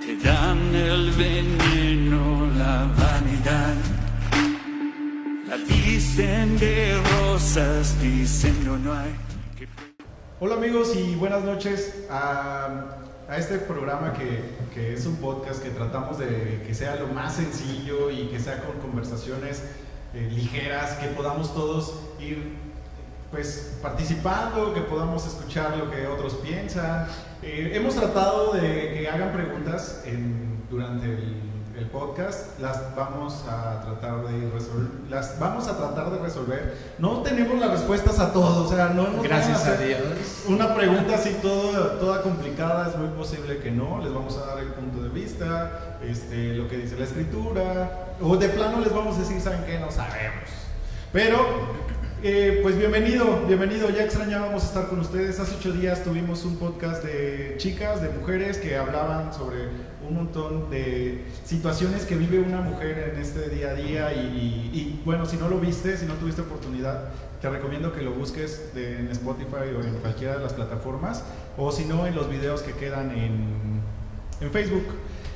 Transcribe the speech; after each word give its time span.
Te 0.00 0.16
dan 0.28 0.74
el 0.74 1.12
veneno, 1.12 2.46
la 2.58 2.90
vanidad. 2.98 3.74
La 5.46 5.56
visten 5.56 6.58
de 6.58 7.00
rosas, 7.20 8.00
dicen 8.02 8.64
no, 8.64 8.92
hay. 8.92 9.14
Hola 10.40 10.56
amigos 10.56 10.96
y 10.96 11.14
buenas 11.14 11.44
noches 11.44 12.06
a, 12.10 12.96
a 13.28 13.36
este 13.36 13.58
programa 13.58 14.14
que, 14.14 14.42
que 14.74 14.94
es 14.94 15.06
un 15.06 15.14
podcast 15.16 15.62
que 15.62 15.70
tratamos 15.70 16.18
de 16.18 16.64
que 16.66 16.74
sea 16.74 16.96
lo 16.96 17.06
más 17.06 17.36
sencillo 17.36 18.10
y 18.10 18.26
que 18.30 18.40
sea 18.40 18.64
con 18.64 18.80
conversaciones 18.80 19.62
eh, 20.14 20.28
ligeras, 20.28 20.94
que 20.96 21.06
podamos 21.06 21.54
todos 21.54 22.00
ir 22.18 22.58
pues 23.32 23.78
participando, 23.82 24.72
que 24.74 24.82
podamos 24.82 25.26
escuchar 25.26 25.76
lo 25.76 25.90
que 25.90 26.06
otros 26.06 26.34
piensan. 26.34 27.06
Eh, 27.42 27.72
hemos 27.74 27.94
tratado 27.96 28.52
de 28.52 28.92
que 28.94 29.08
hagan 29.08 29.32
preguntas 29.32 30.02
en- 30.04 30.62
durante 30.70 31.06
el, 31.06 31.34
el 31.78 31.86
podcast, 31.86 32.60
las 32.60 32.94
vamos 32.94 33.44
a 33.48 33.80
tratar 33.80 34.26
de 34.26 34.50
resolver, 34.50 34.90
las 35.10 35.38
vamos 35.38 35.66
a 35.66 35.76
tratar 35.78 36.10
de 36.10 36.18
resolver. 36.18 36.76
No 36.98 37.22
tenemos 37.22 37.58
las 37.58 37.70
respuestas 37.70 38.18
a 38.20 38.32
todo, 38.34 38.64
o 38.64 38.68
sea, 38.68 38.90
no 38.90 39.08
nos 39.08 39.22
Gracias 39.22 39.66
a 39.66 39.72
hacer- 39.72 39.88
Dios. 39.88 40.44
una 40.48 40.74
pregunta 40.74 41.14
así 41.14 41.36
todo, 41.42 41.72
toda 41.98 42.22
complicada, 42.22 42.90
es 42.90 42.96
muy 42.98 43.08
posible 43.08 43.58
que 43.58 43.70
no. 43.70 44.00
Les 44.02 44.12
vamos 44.12 44.36
a 44.38 44.46
dar 44.46 44.58
el 44.58 44.68
punto 44.68 45.02
de 45.02 45.08
vista, 45.08 45.98
este, 46.02 46.54
lo 46.54 46.68
que 46.68 46.76
dice 46.76 46.96
la 46.98 47.04
escritura, 47.04 48.14
o 48.20 48.36
de 48.36 48.48
plano 48.50 48.80
les 48.80 48.92
vamos 48.94 49.16
a 49.16 49.20
decir, 49.20 49.40
¿saben 49.40 49.64
qué? 49.66 49.78
No 49.78 49.90
sabemos. 49.90 50.48
Pero, 51.12 51.38
eh, 52.24 52.60
pues 52.62 52.78
bienvenido, 52.78 53.44
bienvenido. 53.46 53.90
Ya 53.90 54.04
extrañábamos 54.04 54.64
estar 54.64 54.88
con 54.88 55.00
ustedes. 55.00 55.40
Hace 55.40 55.56
ocho 55.56 55.72
días 55.72 56.04
tuvimos 56.04 56.44
un 56.44 56.56
podcast 56.56 57.02
de 57.02 57.54
chicas, 57.56 58.00
de 58.00 58.10
mujeres 58.10 58.58
que 58.58 58.76
hablaban 58.76 59.34
sobre 59.34 59.68
un 60.08 60.14
montón 60.14 60.70
de 60.70 61.24
situaciones 61.44 62.04
que 62.04 62.14
vive 62.14 62.38
una 62.38 62.60
mujer 62.60 63.12
en 63.12 63.20
este 63.20 63.48
día 63.48 63.70
a 63.70 63.74
día. 63.74 64.12
Y, 64.14 65.00
bueno, 65.04 65.26
si 65.26 65.36
no 65.36 65.48
lo 65.48 65.58
viste, 65.58 65.96
si 65.96 66.06
no 66.06 66.14
tuviste 66.14 66.42
oportunidad, 66.42 67.08
te 67.40 67.50
recomiendo 67.50 67.92
que 67.92 68.02
lo 68.02 68.12
busques 68.12 68.70
en 68.76 69.08
Spotify 69.08 69.74
o 69.76 69.82
en 69.82 69.94
cualquiera 69.94 70.36
de 70.36 70.44
las 70.44 70.52
plataformas, 70.52 71.24
o 71.56 71.72
si 71.72 71.84
no, 71.86 72.06
en 72.06 72.14
los 72.14 72.30
videos 72.30 72.62
que 72.62 72.72
quedan 72.72 73.10
en, 73.10 73.80
en 74.40 74.50
Facebook. 74.52 74.84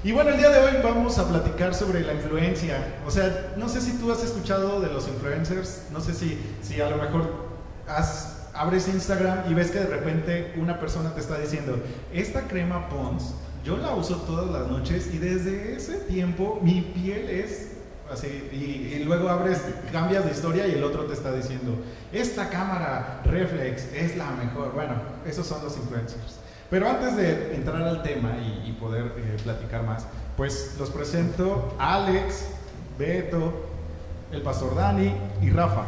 Y 0.05 0.13
bueno, 0.13 0.31
el 0.31 0.37
día 0.39 0.51
de 0.51 0.61
hoy 0.61 0.73
vamos 0.85 1.19
a 1.19 1.29
platicar 1.29 1.75
sobre 1.75 2.03
la 2.03 2.15
influencia. 2.15 2.95
O 3.07 3.11
sea, 3.11 3.55
no 3.57 3.69
sé 3.69 3.81
si 3.81 3.93
tú 3.99 4.13
has 4.13 4.23
escuchado 4.23 4.81
de 4.81 4.89
los 4.89 5.09
influencers, 5.09 5.83
no 5.93 6.01
sé 6.01 6.15
si, 6.15 6.39
si 6.63 6.81
a 6.81 6.89
lo 6.91 6.97
mejor 6.97 7.29
has- 7.89 8.49
abres 8.55 8.87
Instagram 8.89 9.51
y 9.51 9.55
ves 9.55 9.71
que 9.71 9.81
de 9.81 9.87
repente 9.87 10.55
una 10.57 10.79
persona 10.79 11.13
te 11.13 11.21
está 11.21 11.39
diciendo, 11.39 11.79
esta 12.13 12.43
crema 12.43 12.89
Pond's, 12.89 13.33
yo 13.65 13.77
la 13.79 13.91
uso 13.97 14.17
todas 14.19 14.49
las 14.49 14.71
noches 14.71 15.09
y 15.13 15.19
desde 15.19 15.75
ese 15.77 15.95
tiempo 15.99 16.61
mi 16.63 16.83
piel 16.83 17.29
es 17.29 17.73
así. 18.13 18.49
Y, 18.53 18.95
y 18.95 19.05
luego 19.05 19.29
abres, 19.29 19.61
cambias 19.91 20.25
de 20.25 20.31
historia 20.31 20.69
y 20.69 20.73
el 20.75 20.85
otro 20.85 21.05
te 21.07 21.15
está 21.15 21.33
diciendo, 21.33 21.77
esta 22.13 22.49
cámara 22.49 23.23
reflex 23.25 23.87
es 23.93 24.17
la 24.17 24.31
mejor. 24.31 24.73
Bueno, 24.73 24.95
esos 25.27 25.45
son 25.49 25.65
los 25.65 25.77
influencers. 25.77 26.36
Pero 26.71 26.89
antes 26.89 27.17
de 27.17 27.55
entrar 27.55 27.83
al 27.83 28.03
tema 28.03 28.33
y, 28.39 28.69
y 28.71 28.73
poder 28.73 29.13
eh, 29.19 29.37
platicar 29.43 29.83
más, 29.85 30.07
pues 30.37 30.75
los 30.79 30.91
presento 30.91 31.75
a 31.79 31.95
Alex, 31.95 32.47
Beto, 32.99 33.53
el 34.33 34.43
pastor 34.43 34.75
Dani 34.75 35.13
y 35.43 35.51
Rafa. 35.51 35.85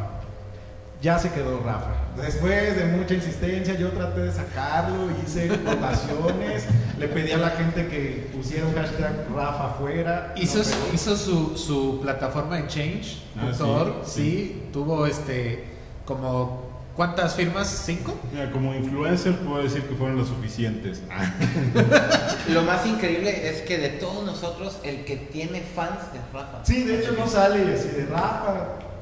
Ya 1.00 1.16
se 1.18 1.30
quedó 1.30 1.60
Rafa. 1.64 1.90
Después 2.16 2.76
de 2.76 2.86
mucha 2.86 3.14
insistencia, 3.14 3.74
yo 3.74 3.90
traté 3.90 4.20
de 4.22 4.32
sacarlo, 4.32 5.08
hice 5.24 5.48
votaciones, 5.48 6.64
le 6.98 7.06
pedí 7.06 7.30
a 7.30 7.38
la 7.38 7.50
gente 7.50 7.86
que 7.86 8.28
pusiera 8.34 8.66
un 8.66 8.74
hashtag 8.74 9.26
Rafa 9.34 9.66
afuera. 9.70 10.32
Hizo, 10.36 10.58
no 10.58 10.64
su- 10.64 10.94
hizo 10.94 11.16
su, 11.16 11.56
su 11.56 12.00
plataforma 12.02 12.58
en 12.58 12.66
Change.org, 12.66 13.94
Ah, 14.00 14.03
sí, 14.04 14.10
sí, 14.12 14.62
tuvo 14.72 15.06
este 15.06 15.64
como 16.04 16.67
¿cuántas 16.98 17.36
firmas? 17.36 17.69
¿Cinco? 17.86 18.19
Mira, 18.32 18.50
como 18.50 18.75
influencer 18.75 19.36
puedo 19.38 19.62
decir 19.62 19.82
que 19.84 19.94
fueron 19.94 20.16
los 20.19 20.26
suficientes. 20.28 21.00
Lo 22.53 22.62
más 22.62 22.84
increíble 22.86 23.48
es 23.48 23.62
que 23.62 23.78
de 23.78 23.88
todos 23.91 24.26
nosotros, 24.26 24.81
el 24.82 25.04
que 25.04 25.16
tiene 25.16 25.60
fans 25.60 26.00
es 26.12 26.32
Rafa. 26.34 26.64
Sí, 26.64 26.82
de 26.82 26.98
hecho 26.98 27.12
no 27.16 27.28
sale 27.28 27.72
así 27.72 27.88
de 27.91 28.06
Rafa. 28.06 28.54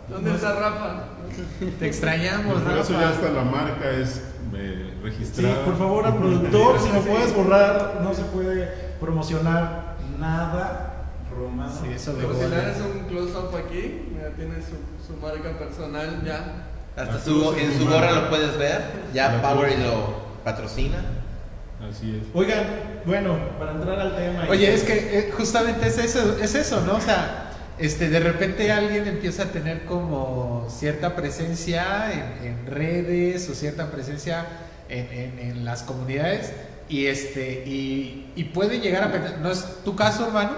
¿Dónde 0.08 0.28
No 0.30 0.36
está. 0.36 0.52
Rafa? 0.60 1.04
Te 1.78 1.86
extrañamos, 1.86 2.60
Por 2.62 2.78
eso 2.78 2.92
ya 2.92 3.00
Rafa. 3.00 3.10
hasta 3.14 3.30
la 3.30 3.42
marca 3.44 3.90
es 3.90 4.22
eh, 4.54 4.90
Sí, 4.92 5.02
registrada. 5.02 5.64
por 5.64 5.78
favor, 5.78 6.06
al 6.06 6.16
productor, 6.16 6.78
si 6.80 6.90
me 6.90 7.00
Sí. 7.02 7.08
puedes 7.08 7.34
borrar, 7.34 8.00
no 8.02 8.12
se 8.14 8.22
puede 8.24 8.66
promocionar 9.00 9.96
nada 10.20 11.08
romano. 11.34 11.72
Sí, 11.82 11.88
eso 11.94 12.12
de 12.12 12.18
Pero 12.22 12.34
si 12.34 12.40
le 12.40 12.46
Google. 12.46 12.62
das 12.62 12.76
un 12.80 13.04
close-up 13.08 13.56
aquí, 13.56 14.02
mira, 14.12 14.30
tiene 14.36 14.54
su, 14.62 14.76
su 15.06 15.18
marca 15.20 15.58
personal 15.58 16.22
ya. 16.24 16.65
Hasta 16.96 17.20
su, 17.20 17.54
en 17.58 17.76
su 17.78 17.86
gorra 17.88 18.12
lo 18.12 18.28
puedes 18.30 18.56
ver. 18.56 18.80
Ya 19.12 19.40
Power 19.42 19.78
lo 19.78 20.16
patrocina. 20.44 20.98
Así 21.90 22.20
es. 22.22 22.28
Oigan, 22.34 22.64
bueno, 23.04 23.38
para 23.58 23.72
entrar 23.72 24.00
al 24.00 24.16
tema. 24.16 24.46
y- 24.46 24.50
Oye, 24.50 24.72
es 24.74 24.82
que 24.82 25.18
eh, 25.18 25.32
justamente 25.36 25.86
es 25.88 25.98
eso, 25.98 26.36
es 26.42 26.54
eso, 26.54 26.80
¿no? 26.86 26.94
O 26.94 27.00
sea, 27.00 27.50
este, 27.78 28.08
de 28.08 28.18
repente 28.20 28.72
alguien 28.72 29.06
empieza 29.06 29.42
a 29.44 29.46
tener 29.46 29.84
como 29.84 30.66
cierta 30.70 31.14
presencia 31.14 32.10
en, 32.40 32.46
en 32.46 32.66
redes 32.66 33.48
o 33.50 33.54
cierta 33.54 33.90
presencia 33.90 34.46
en, 34.88 35.06
en- 35.12 35.38
en 35.38 35.64
las 35.66 35.82
comunidades 35.82 36.52
y 36.88 37.06
este 37.06 37.64
y, 37.66 38.32
y 38.36 38.44
puede 38.44 38.80
llegar 38.80 39.02
a 39.04 39.12
pensar, 39.12 39.38
no 39.40 39.50
es 39.50 39.64
tu 39.84 39.94
caso, 39.94 40.26
hermano, 40.26 40.52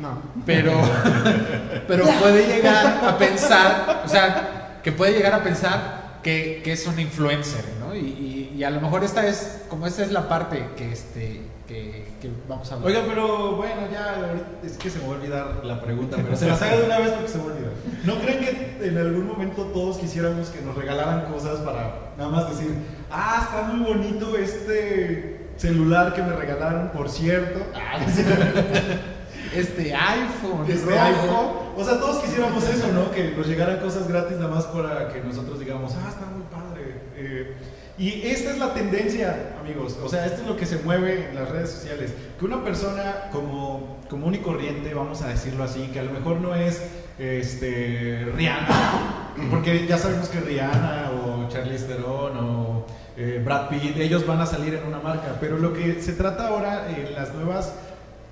No. 0.00 0.20
pero 0.44 0.72
pero 1.86 2.04
puede 2.20 2.46
llegar 2.48 3.04
a 3.06 3.16
pensar, 3.18 4.02
o 4.04 4.08
sea, 4.08 4.63
que 4.84 4.92
puede 4.92 5.12
llegar 5.14 5.32
a 5.34 5.42
pensar 5.42 6.20
que, 6.22 6.60
que 6.62 6.72
es 6.72 6.86
un 6.86 6.98
influencer, 7.00 7.64
¿no? 7.80 7.94
Y, 7.94 7.98
y- 7.98 8.40
y 8.56 8.62
a 8.62 8.70
lo 8.70 8.80
mejor 8.80 9.02
esta 9.02 9.26
es, 9.26 9.62
como 9.68 9.84
esta 9.86 10.04
es 10.04 10.12
la 10.12 10.28
parte 10.28 10.64
que 10.76 10.92
este 10.92 11.40
que, 11.66 12.06
que 12.20 12.30
vamos 12.46 12.70
a 12.70 12.74
hablar. 12.74 12.88
Oigan, 12.88 13.04
pero 13.08 13.56
bueno, 13.56 13.88
ya 13.90 14.34
es 14.62 14.76
que 14.76 14.90
se 14.90 14.98
me 15.00 15.08
va 15.08 15.14
a 15.14 15.16
olvidar 15.16 15.64
la 15.64 15.80
pregunta, 15.80 16.18
pero 16.22 16.36
se 16.36 16.46
las 16.46 16.60
hago 16.62 16.78
de 16.80 16.84
una 16.86 16.98
vez 16.98 17.10
porque 17.12 17.28
se 17.28 17.38
me 17.38 17.44
olvidó. 17.44 17.70
¿No 18.04 18.20
creen 18.20 18.38
que 18.40 18.86
en 18.86 18.98
algún 18.98 19.26
momento 19.26 19.62
todos 19.72 19.96
quisiéramos 19.96 20.50
que 20.50 20.60
nos 20.60 20.76
regalaran 20.76 21.24
cosas 21.32 21.60
para 21.60 22.12
nada 22.18 22.30
más 22.30 22.50
decir, 22.50 22.70
ah, 23.10 23.40
está 23.44 23.62
muy 23.72 23.84
bonito 23.94 24.36
este 24.36 25.48
celular 25.56 26.12
que 26.14 26.22
me 26.22 26.34
regalaron, 26.36 26.90
por 26.90 27.08
cierto? 27.08 27.60
Ah, 27.74 27.98
Este 29.54 29.94
iPhone, 29.94 30.66
este 30.68 30.86
rojo. 30.86 31.04
iPhone. 31.04 31.48
O 31.76 31.84
sea, 31.84 31.98
todos 31.98 32.22
quisiéramos 32.22 32.62
eso, 32.68 32.88
¿no? 32.92 33.10
Que 33.10 33.34
nos 33.36 33.46
llegaran 33.46 33.78
cosas 33.78 34.08
gratis 34.08 34.36
nada 34.36 34.48
más 34.48 34.64
para 34.66 35.12
que 35.12 35.20
nosotros 35.20 35.58
digamos, 35.58 35.92
ah, 35.94 36.08
está 36.10 36.26
muy 36.26 36.42
padre. 36.50 37.00
Eh, 37.16 37.54
y 37.96 38.22
esta 38.26 38.50
es 38.50 38.58
la 38.58 38.74
tendencia, 38.74 39.54
amigos. 39.60 39.96
O 40.02 40.08
sea, 40.08 40.26
esto 40.26 40.42
es 40.42 40.48
lo 40.48 40.56
que 40.56 40.66
se 40.66 40.78
mueve 40.78 41.28
en 41.30 41.36
las 41.36 41.48
redes 41.48 41.70
sociales. 41.70 42.12
Que 42.38 42.44
una 42.44 42.64
persona 42.64 43.28
como 43.30 43.98
común 44.10 44.34
y 44.34 44.38
corriente, 44.38 44.92
vamos 44.92 45.22
a 45.22 45.28
decirlo 45.28 45.62
así, 45.62 45.88
que 45.92 46.00
a 46.00 46.02
lo 46.02 46.10
mejor 46.10 46.40
no 46.40 46.56
es 46.56 46.82
este, 47.18 48.26
Rihanna, 48.34 49.34
porque 49.50 49.86
ya 49.86 49.96
sabemos 49.96 50.28
que 50.28 50.40
Rihanna 50.40 51.12
o 51.12 51.48
Charlize 51.48 51.84
Theron 51.84 52.36
o 52.36 52.86
eh, 53.16 53.40
Brad 53.44 53.68
Pitt, 53.68 53.96
ellos 53.96 54.26
van 54.26 54.40
a 54.40 54.46
salir 54.46 54.74
en 54.74 54.84
una 54.86 54.98
marca. 54.98 55.36
Pero 55.40 55.58
lo 55.58 55.72
que 55.72 56.02
se 56.02 56.14
trata 56.14 56.48
ahora 56.48 56.88
en 56.90 57.14
las 57.14 57.32
nuevas 57.32 57.72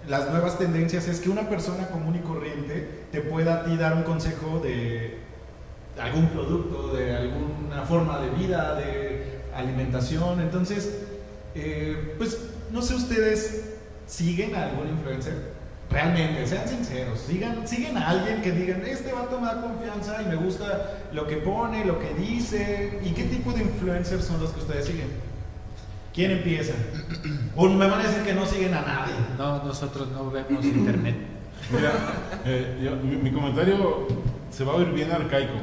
las 0.09 0.31
nuevas 0.31 0.59
tendencias 0.59 1.07
es 1.09 1.21
que 1.21 1.31
una 1.31 1.49
persona 1.49 1.89
común 1.89 2.17
y 2.17 2.21
corriente 2.21 3.07
te 3.13 3.21
pueda 3.21 3.61
a 3.61 3.65
ti 3.65 3.77
dar 3.77 3.95
un 3.95 4.03
consejo 4.03 4.61
de 4.61 5.19
algún 6.01 6.29
producto, 6.29 6.95
de 6.95 7.17
alguna 7.17 7.83
forma 7.83 8.19
de 8.21 8.31
vida, 8.31 8.75
de 8.75 9.43
alimentación. 9.55 10.41
Entonces, 10.41 11.03
eh, 11.55 12.15
pues 12.19 12.39
no 12.71 12.83
sé 12.83 12.95
ustedes, 12.95 13.65
¿siguen 14.06 14.55
a 14.55 14.65
algún 14.65 14.88
influencer? 14.88 15.53
Realmente, 15.91 16.47
sean 16.47 16.67
sinceros, 16.67 17.21
sigan, 17.21 17.69
siguen 17.69 17.99
a 17.99 18.09
alguien 18.09 18.41
que 18.41 18.50
digan, 18.50 18.82
este 18.87 19.12
vato 19.12 19.38
me 19.38 19.47
da 19.47 19.61
confianza 19.61 20.23
y 20.23 20.26
me 20.26 20.37
gusta 20.37 21.03
lo 21.12 21.26
que 21.26 21.37
pone, 21.37 21.85
lo 21.85 21.99
que 21.99 22.15
dice. 22.15 22.99
¿Y 23.05 23.11
qué 23.11 23.25
tipo 23.25 23.53
de 23.53 23.62
influencers 23.62 24.25
son 24.25 24.41
los 24.41 24.50
que 24.50 24.61
ustedes 24.61 24.87
siguen? 24.87 25.31
¿Quién 26.14 26.31
empieza? 26.32 26.75
O 27.56 27.69
me 27.69 27.87
van 27.87 28.00
a 28.00 28.03
decir 28.05 28.23
que 28.23 28.35
no 28.35 28.44
siguen 28.47 28.75
a 28.75 28.82
nadie. 28.82 29.14
No, 29.38 29.64
nosotros 29.64 30.09
no 30.12 30.31
vemos 30.31 30.64
internet. 30.64 31.17
Mira, 31.75 31.93
eh, 32.44 32.81
yo- 32.85 32.97
mi, 32.97 33.17
mi 33.17 33.31
comentario 33.32 34.06
se 34.50 34.64
va 34.64 34.73
a 34.73 34.76
oír 34.76 34.88
bien 34.93 35.11
arcaico, 35.11 35.55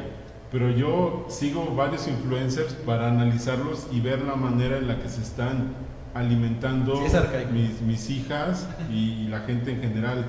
pero 0.51 0.69
yo 0.72 1.28
sigo 1.30 1.75
varios 1.75 2.07
influencers 2.07 2.74
para 2.74 3.10
analizarlos 3.10 3.88
y 3.92 4.00
ver 4.00 4.22
la 4.24 4.36
manera 4.36 4.78
en 4.78 4.88
la 4.88 5.00
que 5.00 5.07
se 5.10 5.22
están 5.22 5.74
alimentando 6.16 6.96
Sí, 6.96 7.04
es 7.06 7.51
mis, 7.51 7.81
mis 7.81 8.10
hijas 8.10 8.68
y 8.92 9.28
la 9.28 9.42
gente 9.42 9.72
en 9.72 9.81
general, 9.81 10.25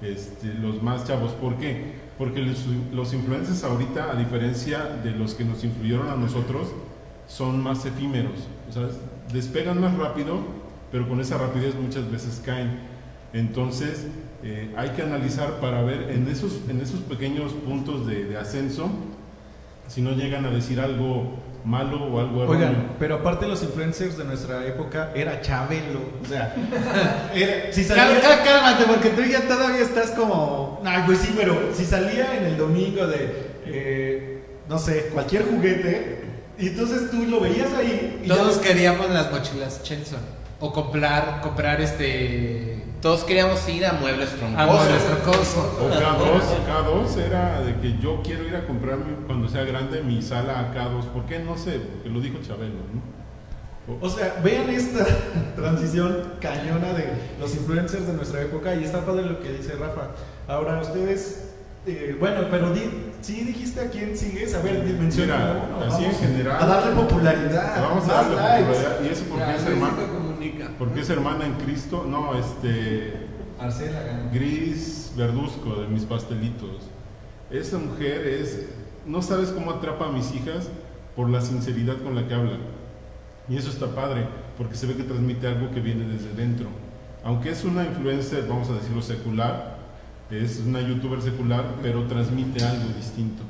este, 0.00 0.54
los 0.54 0.82
más 0.82 1.04
chavos. 1.06 1.32
¿Por 1.32 1.56
qué? 1.56 1.96
Porque 2.16 2.40
los, 2.40 2.64
los 2.92 3.12
influencers 3.12 3.62
ahorita, 3.64 4.10
a 4.12 4.14
diferencia 4.14 4.84
de 5.04 5.10
los 5.10 5.34
que 5.34 5.44
nos 5.44 5.62
influyeron 5.64 6.08
a 6.08 6.16
nosotros, 6.16 6.68
son 7.28 7.62
más 7.62 7.84
efímeros. 7.84 8.32
O 8.68 8.72
sea, 8.72 8.84
despegan 9.32 9.80
más 9.80 9.96
rápido 9.96 10.38
pero 10.92 11.08
con 11.08 11.20
esa 11.20 11.38
rapidez 11.38 11.76
muchas 11.76 12.10
veces 12.10 12.42
caen. 12.44 12.80
Entonces, 13.32 14.08
eh, 14.42 14.74
hay 14.76 14.88
que 14.90 15.02
analizar 15.02 15.60
para 15.60 15.82
ver 15.82 16.10
en 16.10 16.26
esos, 16.26 16.58
en 16.68 16.80
esos 16.80 16.98
pequeños 17.02 17.52
puntos 17.52 18.08
de, 18.08 18.24
de 18.24 18.36
ascenso, 18.36 18.90
si 19.86 20.02
no 20.02 20.10
llegan 20.12 20.46
a 20.46 20.50
decir 20.50 20.80
algo 20.80 21.34
malo 21.64 22.02
o 22.06 22.18
algo 22.18 22.42
erróneo. 22.42 22.68
Oigan, 22.70 22.88
pero 22.98 23.16
aparte 23.16 23.46
los 23.46 23.62
influencers 23.62 24.18
de 24.18 24.24
nuestra 24.24 24.66
época 24.66 25.12
era 25.14 25.40
Chabelo, 25.40 26.00
o 26.24 26.26
sea, 26.26 26.56
era- 27.34 27.72
si 27.72 27.84
salía... 27.84 28.20
cal- 28.20 28.42
Cálmate, 28.44 28.84
porque 28.86 29.10
tú 29.10 29.22
ya 29.22 29.46
todavía 29.46 29.82
estás 29.82 30.10
como. 30.10 30.80
Ay, 30.84 31.04
pues 31.06 31.18
sí, 31.18 31.32
pero 31.36 31.56
si 31.72 31.84
salía 31.84 32.36
en 32.36 32.46
el 32.46 32.56
domingo 32.56 33.06
de, 33.06 33.50
eh, 33.66 34.42
no 34.68 34.76
sé, 34.76 35.10
cualquier 35.12 35.44
juguete, 35.44 36.29
y 36.60 36.68
entonces 36.68 37.10
tú 37.10 37.24
lo 37.26 37.40
veías 37.40 37.72
ahí 37.74 38.20
y 38.22 38.28
ya- 38.28 38.36
Todos 38.36 38.58
queríamos 38.58 39.08
las 39.10 39.30
mochilas 39.32 39.82
Chenson. 39.82 40.20
O 40.60 40.72
comprar, 40.72 41.40
comprar 41.40 41.80
este. 41.80 42.84
Todos 43.00 43.24
queríamos 43.24 43.66
ir 43.66 43.86
a 43.86 43.94
Muebles 43.94 44.28
A 44.30 44.36
Troncosos. 44.36 44.88
nuestro 44.90 45.18
coso. 45.32 45.78
O 45.80 45.88
K2, 45.88 46.42
K2 46.66 47.16
era 47.26 47.60
de 47.62 47.76
que 47.80 47.96
yo 47.98 48.20
quiero 48.22 48.46
ir 48.46 48.54
a 48.54 48.66
comprar 48.66 48.98
mi- 48.98 49.24
cuando 49.26 49.48
sea 49.48 49.64
grande 49.64 50.02
mi 50.02 50.20
sala 50.20 50.60
a 50.60 50.74
K2. 50.74 51.06
¿Por 51.06 51.24
qué? 51.24 51.38
No 51.38 51.56
sé, 51.56 51.80
porque 51.80 52.10
lo 52.10 52.20
dijo 52.20 52.38
Chabelo, 52.46 52.74
¿no? 52.92 53.20
O 54.02 54.08
sea, 54.10 54.38
vean 54.44 54.68
esta 54.68 55.04
transición 55.56 56.34
cañona 56.40 56.92
de 56.92 57.08
los 57.40 57.54
influencers 57.54 58.06
de 58.06 58.12
nuestra 58.12 58.42
época 58.42 58.74
y 58.74 58.84
está 58.84 59.04
padre 59.06 59.22
lo 59.24 59.40
que 59.40 59.52
dice 59.52 59.72
Rafa. 59.76 60.08
Ahora 60.46 60.80
ustedes, 60.82 61.49
eh, 61.90 62.16
bueno, 62.18 62.42
pero 62.50 62.72
di, 62.72 62.82
sí 63.20 63.42
dijiste 63.44 63.80
a 63.80 63.90
quién 63.90 64.16
sigues, 64.16 64.54
a 64.54 64.62
ver, 64.62 64.82
menciona 64.98 65.36
Mira, 65.36 65.68
uno, 65.76 65.84
así 65.94 66.04
en 66.04 66.14
general. 66.14 66.56
A 66.62 66.66
darle 66.66 66.92
popularidad. 67.02 67.82
Vamos 67.82 68.04
a 68.04 68.06
más 68.06 68.16
darle 68.30 68.36
likes. 68.36 68.64
popularidad. 68.64 69.04
¿Y 69.04 69.08
eso 69.08 69.24
por 69.24 69.38
qué 69.38 69.44
Ya, 69.44 69.56
es 69.56 69.66
hermana? 69.66 69.96
comunica. 70.12 70.70
Porque 70.78 71.00
es 71.00 71.10
hermana 71.10 71.46
en 71.46 71.52
Cristo. 71.54 72.06
No, 72.08 72.34
este. 72.38 73.12
Marcela 73.58 74.02
ganó. 74.02 74.30
Gris 74.32 75.12
Verduzco 75.16 75.74
de 75.82 75.88
mis 75.88 76.04
pastelitos. 76.04 76.88
Esa 77.50 77.78
mujer 77.78 78.26
es. 78.26 78.66
No 79.06 79.22
sabes 79.22 79.50
cómo 79.50 79.70
atrapa 79.72 80.06
a 80.06 80.12
mis 80.12 80.32
hijas 80.34 80.68
por 81.16 81.28
la 81.28 81.40
sinceridad 81.40 81.96
con 82.02 82.14
la 82.14 82.26
que 82.28 82.34
habla. 82.34 82.58
Y 83.48 83.56
eso 83.56 83.70
está 83.70 83.88
padre, 83.94 84.26
porque 84.56 84.76
se 84.76 84.86
ve 84.86 84.94
que 84.94 85.02
transmite 85.02 85.46
algo 85.48 85.70
que 85.72 85.80
viene 85.80 86.04
desde 86.06 86.32
dentro. 86.34 86.68
Aunque 87.24 87.50
es 87.50 87.64
una 87.64 87.84
influencer, 87.84 88.46
vamos 88.48 88.70
a 88.70 88.74
decirlo 88.74 89.02
secular, 89.02 89.78
es 90.30 90.60
una 90.64 90.80
youtuber 90.80 91.20
secular, 91.20 91.64
pero 91.82 92.04
transmite 92.04 92.64
algo 92.64 92.88
distinto. 92.96 93.42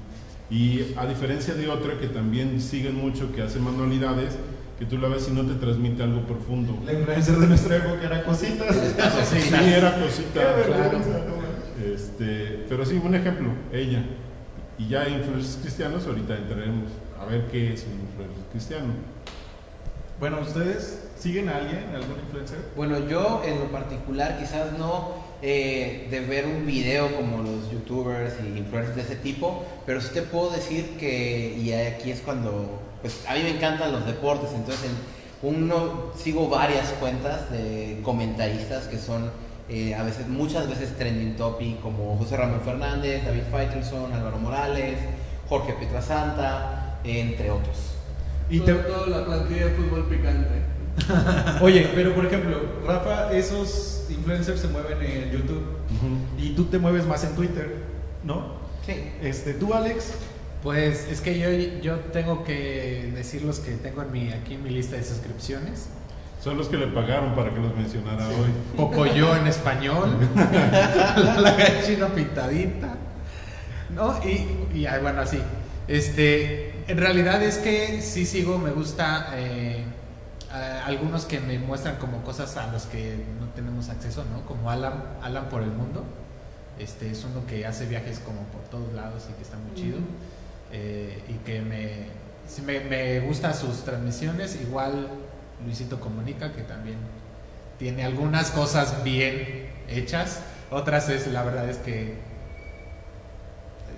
Y 0.51 0.95
a 0.97 1.07
diferencia 1.07 1.55
de 1.55 1.69
otra 1.69 1.99
que 1.99 2.09
también 2.09 2.61
siguen 2.61 2.97
mucho, 2.97 3.33
que 3.33 3.43
hace 3.43 3.59
manualidades, 3.61 4.37
que 4.79 4.87
tú 4.87 4.99
la 4.99 5.09
ves 5.09 5.29
y 5.29 5.33
no 5.33 5.45
te 5.47 5.55
transmite 5.55 6.03
algo 6.03 6.23
profundo. 6.23 6.77
La 6.85 6.95
influencer 6.95 7.37
de 7.37 7.47
nuestra 7.47 7.77
época 7.77 8.03
era 8.03 8.25
cositas. 8.25 8.75
Sí, 9.29 9.55
era 9.55 10.01
cosita. 10.01 10.41
Qué 10.41 10.71
vergüenza, 10.71 11.19
no 11.29 11.37
manches. 11.37 12.01
Este, 12.01 12.65
pero 12.69 12.85
sí, 12.85 13.01
un 13.03 13.15
ejemplo, 13.15 13.51
ella. 13.73 14.03
Y 14.79 14.89
ya 14.89 15.07
influencers 15.09 15.59
cristianos, 15.61 16.07
ahorita 16.07 16.37
entraremos 16.37 16.91
a 17.21 17.27
ver 17.27 17.47
qué 17.49 17.75
es 17.75 17.85
un 17.85 18.01
influencer 18.01 18.45
cristiano. 18.51 18.95
Bueno, 20.19 20.41
¿ustedes 20.41 21.11
siguen 21.19 21.51
a 21.51 21.57
alguien, 21.57 21.85
algún 21.95 22.19
influencer? 22.25 22.59
Bueno, 22.75 23.07
yo 23.07 23.43
en 23.45 23.59
lo 23.59 23.67
particular 23.67 24.39
quizás 24.39 24.79
no 24.79 25.20
eh, 25.43 26.07
de 26.11 26.21
ver 26.21 26.47
un 26.47 26.67
video 26.67 27.15
como 27.17 27.43
los 27.43 27.71
youtubers 27.71 28.35
y 28.45 28.59
influencers 28.59 28.97
de 28.97 29.03
ese 29.03 29.17
tipo, 29.17 29.65
pero 29.87 30.01
sí 30.01 30.11
te 30.13 30.23
puedo 30.23 30.51
decir 30.51 30.97
que, 30.99 31.57
y 31.59 31.73
aquí 31.73 32.11
es 32.11 32.21
cuando, 32.21 32.81
pues 33.01 33.25
a 33.29 33.35
mí 33.35 33.43
me 33.43 33.51
encantan 33.51 33.93
los 33.93 34.07
deportes, 34.07 34.51
entonces 34.55 34.85
en 34.91 35.21
uno 35.43 36.13
sigo 36.17 36.49
varias 36.49 36.89
cuentas 37.01 37.51
de 37.51 38.01
comentaristas 38.03 38.87
que 38.89 38.99
son 38.99 39.31
eh, 39.71 39.95
a 39.95 40.03
veces, 40.03 40.27
muchas 40.29 40.69
veces 40.69 40.97
trending 40.99 41.37
topic, 41.37 41.81
como 41.81 42.17
José 42.19 42.37
Ramón 42.37 42.61
Fernández, 42.63 43.25
David 43.25 43.43
Faitelson, 43.51 44.13
Álvaro 44.13 44.37
Morales, 44.39 44.99
Jorge 45.49 45.73
Pietrasanta, 45.75 46.99
entre 47.05 47.51
otros. 47.51 47.77
Y 48.51 48.59
Todo- 48.61 48.67
te- 48.77 48.83
toda 48.83 49.07
la 49.07 49.25
plantilla 49.25 49.67
de 49.67 49.71
fútbol 49.73 50.07
picante. 50.09 50.61
Oye, 51.63 51.89
pero 51.95 52.15
por 52.15 52.27
ejemplo, 52.27 52.61
Rafa, 52.85 53.33
esos 53.33 54.00
influencers 54.11 54.61
se 54.61 54.69
mueven 54.69 55.03
en 55.03 55.31
YouTube 55.31 55.63
y 56.39 56.51
tú 56.51 56.65
te 56.65 56.79
mueves 56.79 57.07
más 57.07 57.25
en 57.25 57.35
Twitter, 57.35 57.77
¿no? 58.25 58.61
Sí. 58.87 58.95
Este, 59.23 59.55
tú, 59.55 59.75
Alex, 59.75 60.13
Pues 60.63 61.09
es 61.11 61.21
que 61.21 61.39
yo, 61.39 61.49
yo 61.81 62.01
tengo 62.13 62.45
que 62.45 63.11
decir 63.15 63.43
los 63.43 63.61
que 63.61 63.73
tengo 63.73 64.03
en 64.03 64.13
mi, 64.13 64.31
aquí 64.31 64.55
en 64.55 64.63
mi 64.63 64.71
lista 64.71 64.97
de 64.97 65.05
suscripciones. 65.05 65.89
Son 66.43 66.57
los 66.57 66.69
que 66.69 66.77
le 66.77 66.87
pagaron 66.87 67.35
para 67.35 67.53
que 67.53 67.61
los 67.61 67.75
mencionara 67.75 68.27
hoy. 68.29 68.51
Pocoyo 68.77 69.37
en 69.37 69.47
español, 69.47 70.17
la 70.37 71.53
gallina 71.53 72.09
pintadita, 72.09 72.95
¿no? 73.95 74.21
Y, 74.25 74.79
y 74.79 74.87
bueno, 75.03 75.23
así. 75.23 75.39
Este, 75.89 76.85
en 76.89 76.99
realidad 76.99 77.43
es 77.43 77.59
que 77.59 78.01
sí 78.03 78.27
sigo, 78.27 78.59
me 78.59 78.71
gusta 78.71 79.33
eh, 79.35 79.85
a- 80.53 80.85
algunos 80.87 81.25
que 81.25 81.41
me 81.41 81.59
muestran 81.59 81.97
como 81.97 82.23
cosas 82.23 82.57
a 82.57 82.71
los 82.73 82.85
que 82.87 83.25
no 83.41 83.47
tenemos 83.49 83.89
acceso, 83.89 84.25
¿no? 84.25 84.45
Como 84.47 84.71
Alan, 84.71 85.03
Alan 85.23 85.49
por 85.49 85.63
el 85.63 85.71
mundo. 85.71 86.05
Este 86.79 87.11
es 87.11 87.25
uno 87.25 87.47
que 87.47 87.67
hace 87.67 87.87
viajes 87.87 88.21
como 88.21 88.43
por 88.45 88.63
todos 88.63 88.93
lados 88.95 89.27
y 89.31 89.35
que 89.35 89.43
está 89.43 89.57
muy 89.59 89.75
chido. 89.75 89.99
Eh, 90.73 91.23
y 91.29 91.35
que 91.45 91.61
me, 91.61 92.07
me, 92.65 92.81
me 92.89 93.21
gustan 93.21 93.55
sus 93.55 93.85
transmisiones. 93.85 94.61
Igual 94.61 95.09
Luisito 95.65 96.01
Comunica, 96.01 96.53
que 96.53 96.63
también 96.63 96.97
tiene 97.79 98.05
algunas 98.05 98.51
cosas 98.51 99.03
bien 99.05 99.69
hechas. 99.89 100.41
Otras 100.71 101.09
es, 101.11 101.27
la 101.27 101.43
verdad 101.43 101.69
es 101.69 101.79
que 101.79 102.15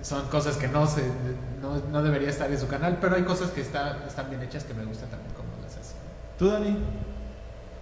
son 0.01 0.27
cosas 0.27 0.57
que 0.57 0.67
no, 0.67 0.85
se, 0.87 1.01
no, 1.61 1.77
no 1.91 2.03
debería 2.03 2.29
estar 2.29 2.51
en 2.51 2.59
su 2.59 2.67
canal, 2.67 2.97
pero 2.99 3.15
hay 3.15 3.23
cosas 3.23 3.51
que 3.51 3.61
está- 3.61 4.03
están 4.05 4.29
bien 4.29 4.41
hechas 4.41 4.65
que 4.65 4.73
me 4.73 4.83
gustan 4.83 5.09
también 5.09 5.31
como 5.33 5.47
las. 5.49 5.52
Tú, 6.37 6.47
Dani. 6.47 6.77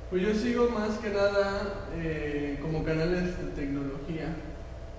Pues 0.10 0.24
yo 0.24 0.36
sigo 0.36 0.70
más 0.70 0.98
que 0.98 1.10
nada 1.10 1.88
eh, 1.96 2.60
como 2.62 2.84
canales 2.84 3.38
de 3.38 3.52
tecnología. 3.56 4.36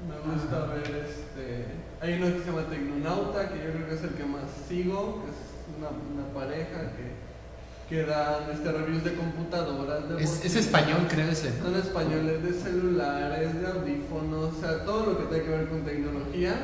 Me 0.08 0.32
gusta 0.32 0.66
ver 0.66 1.06
este. 1.06 1.66
Hay 2.00 2.14
uno 2.14 2.34
que 2.34 2.40
se 2.40 2.46
llama 2.46 2.66
Tecnonauta, 2.68 3.50
que 3.50 3.58
yo 3.58 3.72
creo 3.72 3.88
que 3.88 3.94
es 3.94 4.02
el 4.02 4.14
que 4.14 4.24
más 4.24 4.42
sigo, 4.66 5.22
que 5.22 5.30
es 5.30 5.36
una, 5.78 5.90
una 5.90 6.34
pareja 6.34 6.92
que, 6.96 7.94
que 7.94 8.04
dan 8.04 8.50
este, 8.50 8.72
reviews 8.72 9.04
de 9.04 9.14
computadoras. 9.14 10.08
De 10.08 10.24
Es, 10.24 10.44
es 10.44 10.56
español, 10.56 11.06
creo 11.08 11.30
ese. 11.30 11.56
Son 11.60 11.76
españoles 11.76 12.42
de 12.42 12.52
celulares, 12.54 13.60
de 13.60 13.66
audífonos, 13.66 14.56
o 14.56 14.60
sea, 14.60 14.84
todo 14.84 15.12
lo 15.12 15.18
que 15.18 15.24
tenga 15.24 15.44
que 15.44 15.50
ver 15.50 15.68
con 15.68 15.82
tecnología. 15.82 16.54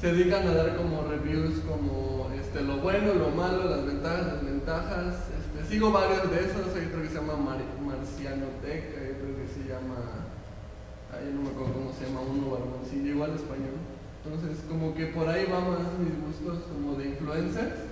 Se 0.00 0.12
dedican 0.12 0.46
a 0.48 0.54
dar 0.54 0.76
como 0.76 1.04
reviews 1.04 1.60
como 1.60 2.30
este, 2.38 2.62
lo 2.62 2.78
bueno, 2.78 3.14
lo 3.14 3.30
malo, 3.30 3.70
las 3.70 3.86
ventajas, 3.86 4.32
desventajas. 4.32 5.14
Este, 5.14 5.39
sigo 5.70 5.92
varios 5.92 6.28
de 6.28 6.36
esos, 6.40 6.74
hay 6.74 6.86
otro 6.86 7.02
que 7.02 7.08
se 7.08 7.14
llama 7.14 7.36
Mar 7.36 7.58
Marciano 7.86 8.46
Tech, 8.60 8.90
hay 8.98 9.14
otro 9.14 9.38
que 9.38 9.46
se 9.46 9.70
llama, 9.70 10.26
ay, 11.14 11.30
no 11.32 11.42
me 11.42 11.50
acuerdo 11.50 11.74
cómo 11.74 11.92
se 11.94 12.06
llama, 12.06 12.22
uno 12.26 12.50
barboncillo, 12.50 13.14
igual 13.14 13.30
español. 13.36 13.78
Entonces, 14.24 14.64
como 14.68 14.92
que 14.94 15.06
por 15.06 15.28
ahí 15.28 15.46
van 15.46 15.70
más 15.70 15.94
mis 16.02 16.18
gustos 16.26 16.66
como 16.66 16.98
de 16.98 17.10
influencers. 17.10 17.86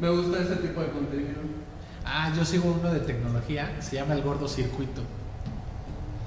Me 0.00 0.08
gusta 0.08 0.40
ese 0.40 0.56
tipo 0.56 0.80
de 0.80 0.88
contenido. 0.88 1.40
Ah, 2.04 2.32
yo 2.34 2.44
sigo 2.46 2.72
uno 2.80 2.90
de 2.90 3.00
tecnología, 3.00 3.76
se 3.82 3.96
llama 3.96 4.14
El 4.14 4.22
Gordo 4.22 4.48
Circuito. 4.48 5.02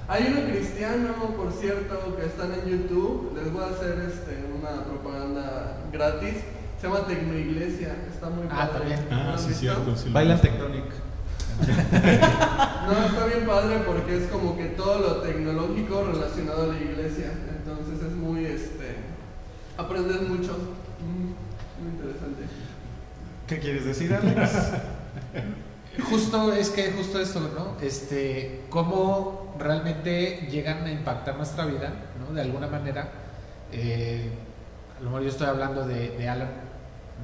Hay 0.08 0.32
uno 0.32 0.48
cristiano, 0.48 1.14
por 1.36 1.52
cierto, 1.52 2.16
que 2.16 2.26
están 2.26 2.52
en 2.52 2.64
YouTube. 2.64 3.32
Les 3.34 3.52
voy 3.52 3.64
a 3.64 3.66
hacer 3.66 3.98
este, 4.08 4.38
una 4.56 4.84
propaganda 4.84 5.78
gratis. 5.92 6.36
Se 6.80 6.86
llama 6.88 7.06
Tecnoiglesia. 7.06 7.96
Está 8.12 8.28
muy 8.30 8.46
Ah, 8.50 8.68
padre. 8.72 8.78
también. 8.96 9.06
¿No 9.10 9.16
Ah, 9.32 9.38
sí, 9.38 9.48
visto? 9.48 9.60
cierto. 9.60 9.96
sí 9.96 10.08
lo 10.08 10.14
Bailan 10.14 10.36
vi. 10.36 10.42
Tectonic. 10.42 10.84
No, 12.86 12.92
está 13.06 13.24
bien 13.26 13.46
padre 13.46 13.78
porque 13.86 14.16
es 14.16 14.26
como 14.30 14.56
que 14.56 14.66
todo 14.66 14.98
lo 15.00 15.16
tecnológico 15.22 16.04
relacionado 16.04 16.64
a 16.70 16.74
la 16.74 16.78
iglesia. 16.80 17.32
Entonces 17.48 18.00
es 18.06 18.12
muy, 18.12 18.44
este, 18.44 18.96
aprendes 19.76 20.20
mucho. 20.22 20.52
Mm, 21.00 21.82
Muy 21.82 21.90
interesante. 21.92 22.42
¿Qué 23.48 23.58
quieres 23.58 23.84
decir, 23.86 24.12
Alex? 24.14 24.52
Justo 26.10 26.52
es 26.52 26.68
que 26.70 26.92
justo 26.92 27.18
esto, 27.20 27.40
¿no? 27.40 27.80
Este, 27.84 28.64
cómo 28.68 29.54
realmente 29.58 30.46
llegan 30.50 30.84
a 30.84 30.90
impactar 30.92 31.36
nuestra 31.36 31.64
vida, 31.64 31.90
¿no? 32.20 32.34
De 32.34 32.42
alguna 32.42 32.66
manera. 32.66 33.08
Eh, 33.72 34.30
a 34.98 35.02
lo 35.02 35.06
mejor 35.10 35.22
yo 35.22 35.28
estoy 35.30 35.46
hablando 35.46 35.86
de, 35.86 36.10
de 36.10 36.28
Alan, 36.28 36.48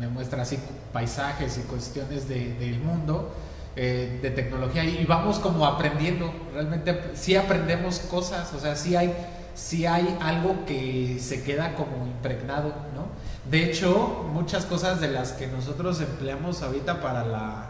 me 0.00 0.08
muestra 0.08 0.42
así 0.42 0.58
paisajes 0.92 1.58
y 1.58 1.60
cuestiones 1.62 2.28
de- 2.28 2.54
del 2.54 2.80
mundo, 2.80 3.34
eh, 3.76 4.18
de 4.22 4.30
tecnología, 4.30 4.84
y 4.84 5.04
vamos 5.06 5.38
como 5.38 5.66
aprendiendo. 5.66 6.32
Realmente 6.54 7.10
sí 7.14 7.36
aprendemos 7.36 7.98
cosas, 8.00 8.52
o 8.54 8.60
sea, 8.60 8.76
sí 8.76 8.96
hay, 8.96 9.14
sí 9.54 9.86
hay 9.86 10.16
algo 10.20 10.64
que 10.66 11.18
se 11.20 11.42
queda 11.42 11.74
como 11.74 12.06
impregnado, 12.06 12.68
¿no? 12.94 13.06
De 13.50 13.64
hecho, 13.64 14.24
muchas 14.32 14.64
cosas 14.66 15.00
de 15.00 15.08
las 15.08 15.32
que 15.32 15.46
nosotros 15.46 16.00
empleamos 16.00 16.62
ahorita 16.62 17.00
para 17.00 17.24
la 17.26 17.68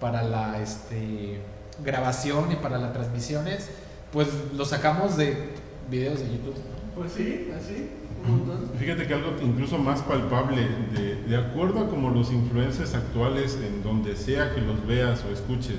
para 0.00 0.22
la 0.22 0.58
este 0.62 1.42
grabación 1.84 2.50
y 2.52 2.56
para 2.56 2.78
las 2.78 2.92
transmisiones, 2.94 3.68
pues 4.12 4.28
lo 4.54 4.64
sacamos 4.64 5.16
de 5.18 5.50
videos 5.90 6.20
de 6.20 6.30
YouTube. 6.30 6.54
Pues 7.00 7.12
sí, 7.12 7.48
así, 7.56 7.88
un 8.22 8.46
montón. 8.46 8.70
Fíjate 8.78 9.06
que 9.06 9.14
algo 9.14 9.32
incluso 9.42 9.78
más 9.78 10.02
palpable, 10.02 10.68
de, 10.94 11.14
de 11.26 11.34
acuerdo 11.34 11.80
a 11.80 11.88
como 11.88 12.10
los 12.10 12.30
influencers 12.30 12.94
actuales, 12.94 13.58
en 13.66 13.82
donde 13.82 14.14
sea 14.16 14.54
que 14.54 14.60
los 14.60 14.86
veas 14.86 15.24
o 15.24 15.32
escuches, 15.32 15.78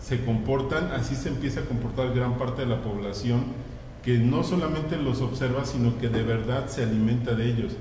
se 0.00 0.24
comportan, 0.24 0.86
así 0.86 1.14
se 1.14 1.28
empieza 1.28 1.60
a 1.60 1.66
comportar 1.66 2.12
gran 2.12 2.36
parte 2.36 2.62
de 2.62 2.66
la 2.66 2.82
población 2.82 3.44
que 4.02 4.18
no 4.18 4.42
solamente 4.42 4.96
los 4.96 5.20
observa, 5.20 5.64
sino 5.64 5.98
que 5.98 6.08
de 6.08 6.24
verdad 6.24 6.66
se 6.66 6.82
alimenta 6.82 7.34
de 7.34 7.48
ellos. 7.48 7.76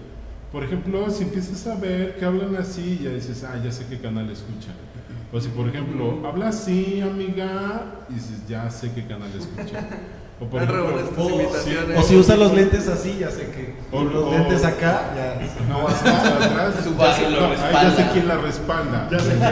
Por 0.52 0.64
ejemplo, 0.64 1.10
si 1.10 1.24
empiezas 1.24 1.66
a 1.66 1.80
ver 1.80 2.18
que 2.18 2.26
hablan 2.26 2.56
así, 2.56 3.00
ya 3.04 3.10
dices, 3.10 3.44
ah, 3.46 3.60
ya 3.64 3.72
sé 3.72 3.88
qué 3.90 3.98
canal 3.98 4.30
escuchan. 4.30 4.76
O 5.34 5.42
si, 5.42 5.50
por 5.50 5.68
ejemplo, 5.68 6.22
habla 6.24 6.50
así, 6.50 7.02
amiga, 7.02 8.06
y 8.12 8.14
dices, 8.14 8.48
ya 8.48 8.70
sé 8.70 8.92
qué 8.94 9.08
canal 9.08 9.32
escuchan. 9.36 9.88
O 10.38 10.46
por 10.48 10.62
ejemplo, 10.62 10.86
O, 11.18 11.30
imitaciones. 11.30 11.98
o 11.98 12.02
si 12.04 12.16
usa 12.18 12.36
los 12.36 12.54
lentes 12.54 12.90
así, 12.90 13.18
ya 13.20 13.32
sé 13.32 13.50
que. 13.52 13.74
O- 13.96 14.04
los 14.04 14.32
lentes 14.34 14.66
acá, 14.66 15.14
ya. 15.16 15.40
No, 15.70 15.88
hacia 15.88 16.12
atrás. 16.46 16.76
Su 16.84 16.94
ya 16.98 17.14
sé- 17.14 17.30
no, 17.30 17.54
ya 17.54 17.58
sé 17.58 17.64
respalda. 17.72 18.12
quién 18.12 18.28
la 18.28 18.38
respalda. 18.38 19.08
Ya 19.10 19.20
sé 19.20 19.30
quién 19.30 19.44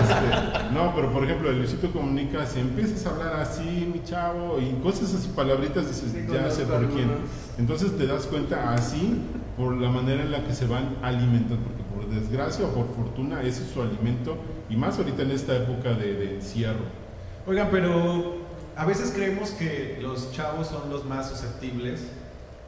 Este, 0.00 0.72
no, 0.74 0.92
pero 0.96 1.12
por 1.12 1.22
ejemplo, 1.22 1.50
el 1.50 1.58
Luisito 1.58 1.92
Comunica, 1.92 2.44
si 2.44 2.58
empiezas 2.58 3.06
a 3.06 3.10
hablar 3.10 3.36
así, 3.40 3.88
mi 3.92 4.02
chavo, 4.02 4.58
y 4.58 4.82
cosas 4.82 5.14
así, 5.14 5.28
palabritas, 5.34 5.86
dices, 5.86 6.10
Sí, 6.12 6.26
ya 6.32 6.50
sé 6.50 6.64
por 6.64 6.88
quién. 6.88 7.10
Entonces 7.58 7.96
te 7.96 8.06
das 8.08 8.26
cuenta 8.26 8.72
así 8.74 9.16
por 9.56 9.76
la 9.76 9.90
manera 9.90 10.22
en 10.22 10.32
la 10.32 10.42
que 10.42 10.54
se 10.54 10.66
van 10.66 10.96
alimentando, 11.02 11.56
porque 11.64 11.82
por 11.94 12.06
desgracia 12.12 12.64
o 12.64 12.68
por 12.70 12.86
fortuna 12.96 13.42
ese 13.42 13.62
es 13.62 13.70
su 13.70 13.80
alimento, 13.80 14.36
y 14.68 14.76
más 14.76 14.98
ahorita 14.98 15.22
en 15.22 15.30
esta 15.30 15.54
época 15.54 15.90
de, 15.92 16.14
de 16.14 16.34
encierro. 16.36 16.98
Oigan, 17.46 17.68
pero 17.70 18.39
a 18.80 18.86
veces 18.86 19.12
creemos 19.14 19.50
que 19.50 19.98
los 20.00 20.32
chavos 20.32 20.68
son 20.68 20.88
los 20.88 21.04
más 21.04 21.28
susceptibles 21.28 22.00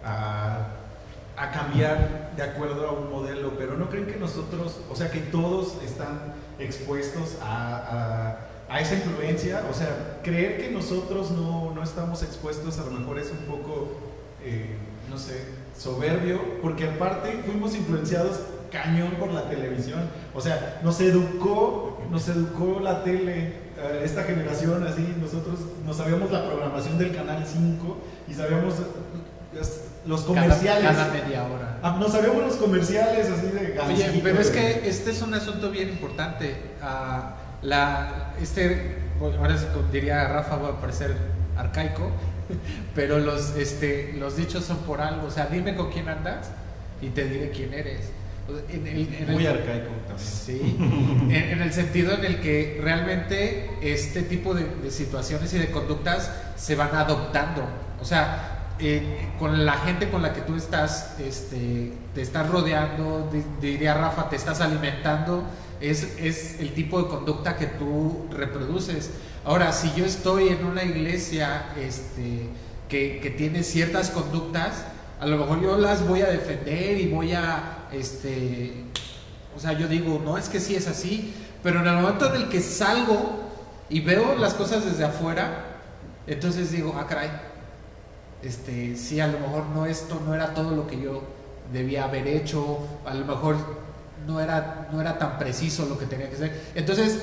a, 0.05 0.69
cambiar 1.55 2.33
de 2.37 2.43
acuerdo 2.43 2.87
a 2.87 2.93
un 2.93 3.11
modelo, 3.11 3.55
pero 3.59 3.77
no 3.79 3.89
creen 3.89 4.07
que 4.07 4.17
nosotros, 4.17 4.77
o 4.91 4.95
sea, 4.95 5.11
que 5.11 5.21
todos 5.21 5.83
están 5.83 6.35
expuestos 6.59 7.39
a, 7.41 8.37
esa 8.79 8.95
influencia, 8.95 9.65
o 9.71 9.75
sea, 9.75 10.21
creer 10.23 10.61
que 10.61 10.71
nosotros 10.71 11.31
no, 11.31 11.73
no 11.75 11.83
estamos 11.83 12.23
expuestos 12.23 12.79
a 12.79 12.85
lo 12.85 12.91
mejor 12.91 13.19
es 13.19 13.31
un 13.31 13.47
poco, 13.47 13.93
eh, 14.45 14.77
no 15.11 15.17
sé, 15.17 15.45
soberbio, 15.77 16.61
porque 16.61 16.89
aparte 16.89 17.43
fuimos 17.47 17.75
influenciados 17.75 18.39
cañón 18.71 19.13
por 19.19 19.33
la 19.33 19.49
televisión, 19.49 20.03
o 20.35 20.41
sea, 20.43 20.81
nos 20.85 21.01
educó, 21.01 22.03
nos 22.11 22.29
educó 22.29 22.81
la 22.81 23.03
tele, 23.03 23.62
esta 24.03 24.23
generación 24.25 24.87
así, 24.87 25.15
nosotros 25.21 25.59
no 25.85 25.93
sabíamos 25.95 26.31
la 26.31 26.45
programación 26.47 26.99
del 26.99 27.15
canal 27.15 27.45
5 27.47 27.99
y 28.29 28.35
sabíamos 28.35 28.75
eh, 28.75 29.63
los 30.07 30.23
Cada- 30.23 30.27
comerciales. 30.27 30.85
Cada, 30.85 31.13
media 31.13 31.45
hora. 31.45 31.79
Ah, 31.83 31.97
no 31.99 32.09
sabíamos 32.09 32.43
los 32.43 32.57
comerciales 32.57 33.29
así 33.31 33.47
de 33.47 33.79
Oye, 33.81 34.03
Gansito, 34.05 34.21
pero 34.23 34.41
es 34.41 34.51
que 34.51 34.89
este 34.89 35.11
es 35.11 35.23
un 35.23 35.35
asunto 35.35 35.71
bien 35.71 35.89
importante. 35.89 36.57
Ah, 36.83 37.37
la, 37.63 38.33
este, 38.41 38.97
bueno, 39.19 39.39
ahora 39.39 39.57
diría 39.93 40.29
Rafa, 40.29 40.57
va 40.57 40.69
a 40.71 40.81
parecer 40.81 41.15
arcaico, 41.57 42.11
pero 42.95 43.19
los, 43.19 43.57
este, 43.57 44.15
los 44.19 44.37
dichos 44.37 44.65
son 44.65 44.79
por 44.79 45.01
algo. 45.01 45.27
O 45.27 45.31
sea, 45.31 45.47
dime 45.47 45.75
con 45.75 45.91
quién 45.91 46.09
andas 46.09 46.51
y 47.01 47.09
te 47.11 47.25
diré 47.25 47.51
quién 47.51 47.73
eres. 47.75 48.11
En 48.71 48.87
el- 48.87 49.15
en 49.15 49.29
el- 49.29 49.35
Muy 49.35 49.47
arcaico 49.47 49.91
también. 50.07 50.19
Sí, 50.19 50.77
en, 50.79 51.33
en 51.33 51.63
el 51.63 51.73
sentido 51.73 52.13
en 52.15 52.25
el 52.25 52.41
que 52.41 52.79
realmente 52.83 53.71
este 53.83 54.23
tipo 54.23 54.53
de, 54.55 54.65
de 54.83 54.91
situaciones 54.91 55.53
y 55.55 55.59
de 55.59 55.71
conductas 55.71 56.31
se 56.57 56.75
van 56.75 56.95
adoptando. 56.95 57.65
O 58.01 58.05
sea, 58.05 58.75
eh, 58.81 59.29
con 59.39 59.65
la 59.65 59.75
gente 59.75 60.09
con 60.11 60.23
la 60.23 60.33
que 60.35 60.41
tú 60.41 60.57
estás, 60.57 61.15
este, 61.21 61.93
te 62.15 62.21
estás 62.23 62.49
rodeando, 62.51 63.31
di- 63.33 63.45
diría 63.69 63.95
Rafa, 63.95 64.29
te 64.29 64.37
estás 64.37 64.61
alimentando, 64.61 65.45
es, 65.81 66.17
es 66.19 66.59
el 66.61 66.73
tipo 66.75 67.01
de 67.01 67.09
conducta 67.09 67.57
que 67.57 67.67
tú 67.67 68.27
reproduces. 68.33 69.11
Ahora, 69.45 69.73
si 69.73 69.93
yo 69.97 70.05
estoy 70.05 70.49
en 70.49 70.65
una 70.67 70.83
iglesia 70.85 71.67
este, 71.81 72.49
que, 72.89 73.21
que 73.21 73.31
tiene 73.31 73.63
ciertas 73.63 74.11
conductas, 74.11 74.85
a 75.23 75.27
lo 75.27 75.37
mejor 75.37 75.63
yo 75.63 75.79
las 75.79 76.05
voy 76.09 76.21
a 76.21 76.27
defender 76.27 76.99
y 76.99 77.07
voy 77.07 77.33
a, 77.33 77.87
este, 77.93 78.73
o 79.57 79.61
sea, 79.61 79.73
yo 79.73 79.87
digo, 79.87 80.21
no 80.25 80.37
es 80.37 80.49
que 80.49 80.59
sí 80.59 80.75
es 80.75 80.89
así, 80.89 81.33
pero 81.63 81.79
en 81.79 81.87
el 81.87 81.95
momento 81.95 82.35
en 82.35 82.43
el 82.43 82.49
que 82.49 82.61
salgo 82.61 83.41
y 83.89 84.01
veo 84.01 84.35
las 84.35 84.55
cosas 84.55 84.85
desde 84.85 85.05
afuera, 85.05 85.79
entonces 86.27 86.73
digo, 86.73 86.97
ah, 86.99 87.07
caray, 87.07 87.31
este, 88.43 88.97
sí, 88.97 89.21
a 89.21 89.29
lo 89.29 89.39
mejor 89.39 89.67
no 89.67 89.87
esto 89.87 90.21
no 90.27 90.35
era 90.35 90.55
todo 90.55 90.75
lo 90.75 90.89
que 90.89 91.01
yo 91.01 91.23
debía 91.73 92.03
haber 92.03 92.27
hecho, 92.27 92.79
a 93.07 93.15
lo 93.15 93.25
mejor 93.25 93.55
no 94.27 94.41
era, 94.41 94.89
no 94.91 95.01
era 95.01 95.19
tan 95.19 95.39
preciso 95.39 95.87
lo 95.87 96.01
que 96.01 96.07
tenía 96.07 96.29
que 96.31 96.37
ser. 96.37 96.63
Entonces, 96.75 97.23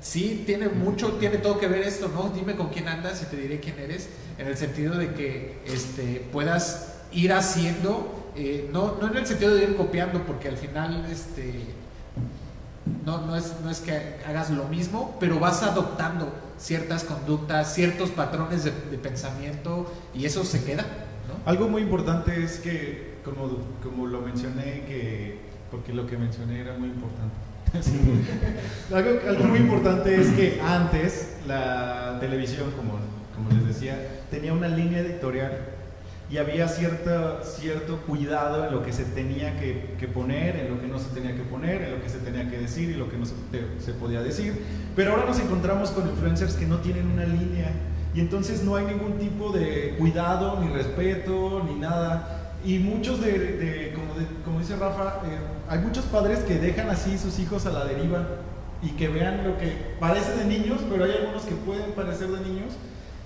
sí, 0.00 0.44
tiene 0.46 0.68
mucho, 0.68 1.14
tiene 1.14 1.38
todo 1.38 1.58
que 1.58 1.66
ver 1.66 1.82
esto, 1.82 2.06
¿no? 2.06 2.28
Dime 2.28 2.54
con 2.54 2.68
quién 2.68 2.86
andas 2.86 3.20
y 3.24 3.26
te 3.26 3.36
diré 3.36 3.58
quién 3.58 3.80
eres, 3.80 4.08
en 4.38 4.46
el 4.46 4.56
sentido 4.56 4.96
de 4.96 5.12
que 5.12 5.60
este, 5.66 6.24
puedas 6.30 6.92
ir 7.12 7.32
haciendo, 7.32 8.32
eh, 8.36 8.68
no, 8.72 8.96
no 9.00 9.08
en 9.08 9.16
el 9.16 9.26
sentido 9.26 9.54
de 9.54 9.64
ir 9.64 9.76
copiando, 9.76 10.22
porque 10.24 10.48
al 10.48 10.56
final, 10.56 11.06
este, 11.10 11.64
no, 13.04 13.26
no, 13.26 13.36
es, 13.36 13.54
no 13.62 13.70
es 13.70 13.80
que 13.80 14.16
hagas 14.26 14.50
lo 14.50 14.64
mismo, 14.64 15.16
pero 15.18 15.40
vas 15.40 15.62
adoptando 15.62 16.32
ciertas 16.58 17.04
conductas, 17.04 17.74
ciertos 17.74 18.10
patrones 18.10 18.64
de, 18.64 18.70
pensamiento 18.98 19.92
y 20.14 20.24
eso 20.26 20.44
se 20.44 20.64
queda. 20.64 20.84
Algo 21.44 21.68
muy 21.68 21.82
importante 21.82 22.42
es 22.42 22.58
que, 22.58 23.18
como, 23.24 23.48
como 23.82 24.06
lo 24.06 24.20
mencioné, 24.20 24.84
que, 24.86 25.38
porque 25.70 25.92
lo 25.92 26.06
que 26.06 26.16
mencioné 26.16 26.60
era 26.60 26.76
muy 26.76 26.88
importante. 26.88 27.34
Algo, 28.94 29.10
algo 29.28 29.44
muy 29.44 29.58
importante 29.58 30.18
es 30.18 30.28
que 30.28 30.60
antes 30.62 31.36
la 31.46 32.16
televisión, 32.20 32.70
como, 32.70 32.92
como 33.34 33.50
les 33.50 33.66
decía, 33.66 34.22
tenía 34.30 34.52
una 34.52 34.68
línea 34.68 35.00
editorial 35.00 35.75
y 36.28 36.38
había 36.38 36.66
cierta, 36.66 37.42
cierto 37.44 37.98
cuidado 38.00 38.66
en 38.66 38.72
lo 38.74 38.82
que 38.82 38.92
se 38.92 39.04
tenía 39.04 39.58
que, 39.60 39.94
que 39.98 40.08
poner, 40.08 40.56
en 40.56 40.74
lo 40.74 40.80
que 40.80 40.88
no 40.88 40.98
se 40.98 41.10
tenía 41.14 41.34
que 41.36 41.42
poner, 41.42 41.82
en 41.82 41.92
lo 41.92 42.02
que 42.02 42.08
se 42.08 42.18
tenía 42.18 42.50
que 42.50 42.58
decir 42.58 42.90
y 42.90 42.94
lo 42.94 43.08
que 43.08 43.16
no 43.16 43.24
se, 43.26 43.92
podía 43.92 44.22
decir. 44.22 44.60
Pero 44.96 45.12
ahora 45.12 45.26
nos 45.26 45.38
encontramos 45.38 45.90
con 45.90 46.08
influencers 46.08 46.54
que 46.54 46.66
no 46.66 46.78
tienen 46.78 47.06
una 47.06 47.24
línea 47.24 47.70
y 48.14 48.20
entonces 48.20 48.64
no 48.64 48.74
hay 48.76 48.86
ningún 48.86 49.18
tipo 49.18 49.52
de 49.52 49.94
cuidado, 49.98 50.58
ni 50.60 50.68
respeto, 50.72 51.62
ni 51.64 51.76
nada. 51.78 52.54
Y 52.64 52.78
muchos 52.80 53.20
de- 53.20 53.94
como 54.44 54.58
dice 54.58 54.74
Rafa, 54.76 55.20
eh, 55.26 55.38
hay 55.68 55.78
muchos 55.78 56.04
padres 56.06 56.40
que 56.40 56.54
dejan 56.58 56.90
así 56.90 57.18
sus 57.18 57.38
hijos 57.38 57.66
a 57.66 57.70
la 57.70 57.84
deriva 57.84 58.26
y 58.82 58.90
que 58.90 59.08
vean 59.08 59.44
lo 59.46 59.56
que 59.58 59.94
parece 60.00 60.36
de 60.36 60.44
niños, 60.44 60.80
pero 60.90 61.04
hay 61.04 61.12
algunos 61.12 61.42
que 61.44 61.54
pueden 61.54 61.92
parecer 61.92 62.28
de 62.28 62.40
niños 62.40 62.72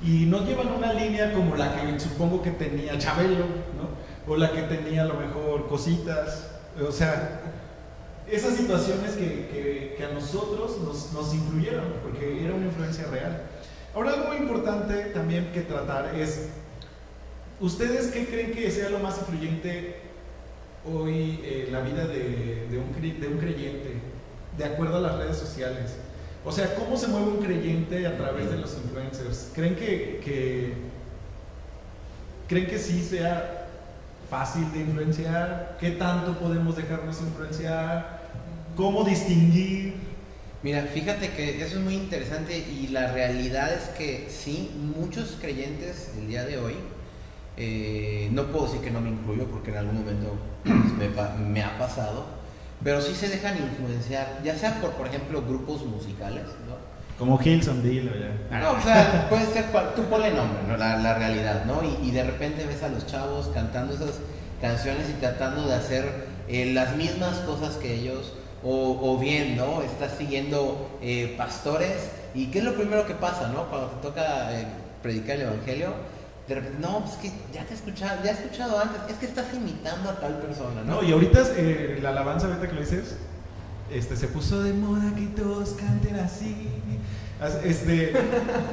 y 0.02 0.26
no 0.26 0.44
llevan 0.46 0.68
una 0.68 0.92
línea 0.94 1.32
como 1.32 1.56
la 1.56 1.74
que 1.76 2.00
supongo 2.00 2.42
que 2.42 2.50
tenía 2.52 2.96
Chabelo, 2.98 3.44
¿no? 3.76 4.32
O 4.32 4.36
la 4.36 4.52
que 4.52 4.62
tenía 4.62 5.02
a 5.02 5.06
lo 5.06 5.14
mejor 5.14 5.68
cositas. 5.68 6.50
O 6.86 6.92
sea, 6.92 7.40
esas 8.30 8.54
situaciones 8.56 9.12
que, 9.12 9.48
que- 9.52 9.94
que 9.98 10.04
a 10.04 10.12
nosotros 10.12 10.78
nos, 10.78 11.12
nos 11.12 11.34
influyeron, 11.34 11.84
porque 12.02 12.42
era 12.44 12.54
una 12.54 12.66
influencia 12.66 13.04
real. 13.10 13.42
Ahora, 13.94 14.12
algo 14.12 14.28
muy 14.28 14.36
importante 14.38 14.94
también 15.12 15.50
que 15.52 15.60
tratar 15.62 16.14
es, 16.14 16.48
¿ustedes 17.60 18.06
qué 18.08 18.26
creen 18.26 18.52
que 18.52 18.70
sea 18.70 18.88
lo 18.88 19.00
más 19.00 19.18
influyente 19.18 19.96
hoy 20.90 21.40
en 21.44 21.72
la 21.72 21.80
vida 21.80 22.06
de, 22.06 22.66
de 22.70 22.78
un, 22.78 23.20
de 23.20 23.28
un 23.28 23.38
creyente, 23.38 23.94
de 24.56 24.64
acuerdo 24.64 24.96
a 24.98 25.00
las 25.00 25.16
redes 25.18 25.36
sociales? 25.36 25.96
O 26.44 26.50
sea, 26.52 26.74
¿cómo 26.74 26.96
se 26.96 27.08
mueve 27.08 27.28
un 27.28 27.42
creyente 27.44 28.06
a 28.06 28.16
través 28.16 28.50
de 28.50 28.56
los 28.58 28.74
influencers? 28.74 29.50
¿Creen 29.54 29.76
que, 29.76 30.20
que- 30.24 30.74
creen 32.48 32.66
que 32.66 32.78
sí 32.78 33.02
sea 33.02 33.66
fácil 34.28 34.70
de 34.72 34.80
influenciar? 34.80 35.76
¿Qué 35.80 35.90
tanto 35.92 36.38
podemos 36.38 36.76
dejarnos 36.76 37.20
influenciar? 37.20 38.20
¿Cómo 38.76 39.04
distinguir? 39.04 39.94
Mira, 40.62 40.82
fíjate 40.82 41.30
que 41.30 41.62
eso 41.62 41.76
es 41.78 41.82
muy 41.84 41.94
interesante 41.94 42.58
y 42.58 42.88
la 42.88 43.12
realidad 43.12 43.72
es 43.72 43.88
que 43.90 44.28
sí, 44.30 44.70
muchos 44.96 45.36
creyentes 45.40 46.12
el 46.18 46.28
día 46.28 46.44
de 46.44 46.58
hoy, 46.58 46.74
eh, 47.56 48.28
no 48.32 48.46
puedo 48.46 48.66
decir 48.66 48.80
que 48.80 48.90
no 48.90 49.00
me 49.00 49.10
incluyo 49.10 49.46
porque 49.46 49.70
en 49.70 49.78
algún 49.78 49.96
momento 50.00 50.34
me, 50.64 51.08
me 51.44 51.62
ha 51.62 51.78
pasado, 51.78 52.26
pero 52.82 53.00
sí 53.00 53.14
se 53.14 53.28
dejan 53.28 53.56
influenciar, 53.58 54.40
ya 54.44 54.56
sea 54.56 54.80
por, 54.80 54.92
por 54.92 55.06
ejemplo, 55.06 55.42
grupos 55.42 55.84
musicales, 55.84 56.44
¿no? 56.68 56.76
Como 57.18 57.38
Hilson, 57.42 57.82
dilo 57.82 58.12
ya. 58.14 58.58
No, 58.60 58.72
o 58.72 58.80
sea, 58.80 59.26
puede 59.28 59.46
ser, 59.46 59.66
cual- 59.66 59.94
tú 59.94 60.02
ponle 60.04 60.30
nombre, 60.32 60.58
¿no? 60.66 60.76
La, 60.76 60.96
la 60.96 61.14
realidad, 61.18 61.64
¿no? 61.66 61.82
Y, 61.84 62.08
y 62.08 62.10
de 62.12 62.24
repente 62.24 62.64
ves 62.64 62.82
a 62.82 62.88
los 62.88 63.06
chavos 63.06 63.48
cantando 63.52 63.92
esas 63.94 64.20
canciones 64.60 65.08
y 65.10 65.20
tratando 65.20 65.66
de 65.68 65.74
hacer 65.74 66.04
eh, 66.48 66.72
las 66.72 66.96
mismas 66.96 67.38
cosas 67.40 67.76
que 67.76 67.94
ellos, 67.94 68.32
o, 68.64 68.98
o 69.02 69.18
bien, 69.18 69.56
¿no? 69.56 69.82
Estás 69.82 70.12
siguiendo 70.18 70.90
eh, 71.02 71.34
pastores 71.38 72.10
¿Y 72.32 72.46
qué 72.52 72.60
es 72.60 72.64
lo 72.64 72.74
primero 72.74 73.06
que 73.06 73.14
pasa, 73.14 73.48
no? 73.48 73.64
Cuando 73.68 73.88
te 73.88 74.02
toca 74.06 74.52
eh, 74.58 74.64
predicar 75.02 75.34
el 75.36 75.42
evangelio, 75.42 75.92
de 76.50 76.54
repente, 76.56 76.78
no, 76.80 77.00
pues 77.04 77.12
que 77.16 77.30
ya 77.54 77.64
te 77.64 77.72
he 77.72 77.76
escuchado, 77.76 78.18
ya 78.24 78.30
he 78.32 78.34
escuchado 78.34 78.78
antes, 78.80 79.00
es 79.08 79.16
que 79.18 79.26
estás 79.26 79.46
imitando 79.54 80.10
a 80.10 80.18
tal 80.20 80.38
persona, 80.38 80.82
¿no? 80.84 80.96
No, 80.96 81.02
y 81.02 81.12
ahorita 81.12 81.42
eh, 81.56 82.00
la 82.02 82.08
alabanza, 82.10 82.46
ahorita 82.48 82.66
que 82.68 82.74
lo 82.74 82.80
dices, 82.80 83.16
este, 83.90 84.16
se 84.16 84.26
puso 84.28 84.60
de 84.62 84.72
moda 84.72 85.12
que 85.16 85.26
todos 85.28 85.70
canten 85.70 86.16
así. 86.16 86.68
As- 87.40 87.64
Este, 87.64 88.12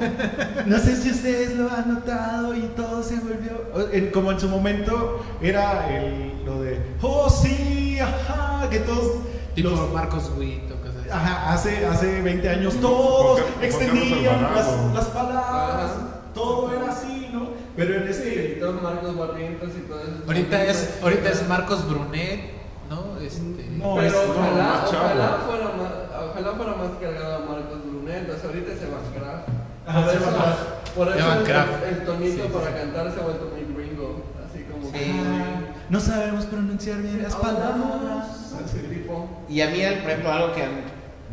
no 0.66 0.78
sé 0.78 0.96
si 0.96 1.10
ustedes 1.10 1.56
lo 1.56 1.70
han 1.70 1.94
notado 1.94 2.54
y 2.54 2.62
todo 2.76 3.02
se 3.02 3.16
volvió. 3.20 4.10
como 4.12 4.32
en 4.32 4.40
su 4.40 4.48
momento 4.48 5.24
era 5.40 5.88
el, 5.96 6.44
lo 6.44 6.62
de, 6.62 6.80
oh 7.00 7.30
sí, 7.30 7.98
ajá, 8.00 8.68
que 8.70 8.80
todos. 8.80 9.18
Tipo 9.54 9.70
los- 9.70 9.92
Marcos 9.92 10.30
Witt 10.36 10.70
o 10.70 10.76
cosas 10.80 10.96
así. 11.00 11.10
Ajá, 11.10 11.52
hace, 11.52 11.86
hace 11.86 12.22
20 12.22 12.48
años 12.48 12.74
todos 12.80 13.40
extendían 13.62 14.42
las, 14.54 14.66
las 14.94 15.06
palabras, 15.06 15.90
todo 16.34 16.72
era 16.76 16.92
así, 16.92 17.28
¿no? 17.32 17.47
Pero 17.78 17.94
en 17.94 18.02
Sí, 18.12 18.22
este. 18.28 18.54
y 18.56 18.60
todos 18.60 18.82
Marcos 18.82 19.16
Barrientos 19.16 19.68
y 19.78 19.86
todo 19.88 20.00
eso. 20.00 20.10
Ahorita 20.26 20.64
es, 20.64 20.98
ahorita 21.00 21.28
es 21.30 21.48
Marcos 21.48 21.88
Brunet, 21.88 22.40
¿no? 22.90 23.20
Este, 23.20 23.40
No, 23.78 23.94
Pero 23.94 24.06
es- 24.08 24.12
no, 24.12 24.32
ojalá, 24.34 24.64
más 24.64 24.90
chavo. 24.90 25.04
ojalá, 25.06 25.38
fuera 25.46 25.64
más, 25.78 25.92
ojalá 26.30 26.52
fuera 26.56 26.72
más 26.74 26.90
cargado 27.00 27.36
a 27.36 27.38
Marcos 27.38 27.78
Brunet. 27.86 28.28
O 28.30 28.36
sea, 28.36 28.50
ahorita 28.50 28.72
es 28.72 28.82
Evan 28.82 29.06
Kraft. 29.14 29.48
Ajá, 29.86 30.00
por 30.02 30.10
es 30.10 30.16
eso, 30.20 30.28
Evan 30.28 30.34
Kraft. 30.42 30.60
por 30.96 31.08
eso 31.08 31.18
Evan 31.18 31.38
el, 31.88 32.04
tonito 32.04 32.42
Sí, 32.42 32.50
para 32.52 32.66
sí. 32.66 32.72
cantar 32.82 33.12
se 33.14 33.20
ha 33.20 33.22
vuelto 33.22 33.52
muy 33.54 33.74
gringo. 33.74 34.24
Así 34.44 34.64
como 34.64 34.84
Sí. 34.86 34.92
que. 34.92 35.12
No 35.88 36.00
sabemos 36.00 36.44
pronunciar 36.46 36.98
bien 37.00 37.22
las 37.22 37.36
palabras. 37.36 38.54
Y 39.48 39.60
a 39.60 39.66
mí, 39.70 39.78
por 40.02 40.10
ejemplo, 40.10 40.32
algo 40.32 40.52
que 40.52 40.62
a 40.64 40.68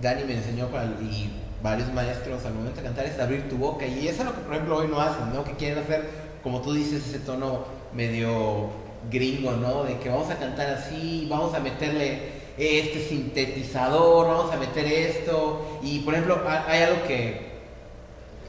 Dani 0.02 0.24
me 0.26 0.38
enseñó 0.38 0.68
para- 0.68 0.86
y 1.02 1.42
varios 1.64 1.92
maestros 1.92 2.46
al 2.46 2.54
momento 2.54 2.78
de 2.82 2.84
cantar 2.86 3.06
es 3.06 3.20
abrir 3.20 3.50
tu 3.50 3.58
boca. 3.58 3.86
Y 3.88 4.08
eso 4.08 4.22
es 4.22 4.26
lo 4.30 4.36
que, 4.36 4.42
por 4.42 4.54
ejemplo, 4.54 4.78
hoy 4.78 4.88
no 4.88 5.02
hacen, 5.02 5.34
¿no? 5.34 5.44
Que 5.44 5.54
quieren 5.54 5.80
hacer, 5.84 6.08
como 6.46 6.62
tú 6.62 6.74
dices, 6.74 7.06
ese 7.08 7.20
tono 7.20 7.64
medio 7.94 8.70
gringo, 9.12 9.52
¿no? 9.54 9.84
De 9.84 9.98
que 9.98 10.08
vamos 10.10 10.30
a 10.30 10.38
cantar 10.38 10.70
así, 10.70 11.28
vamos 11.30 11.54
a 11.56 11.60
meterle 11.60 12.36
este 12.58 13.04
sintetizador, 13.04 14.28
vamos 14.28 14.54
a 14.54 14.58
meter 14.58 14.86
esto. 14.86 15.80
Y, 15.84 16.00
por 16.00 16.14
ejemplo, 16.14 16.42
ha- 16.48 16.66
hay 16.70 16.84
algo 16.84 17.04
que 17.08 17.56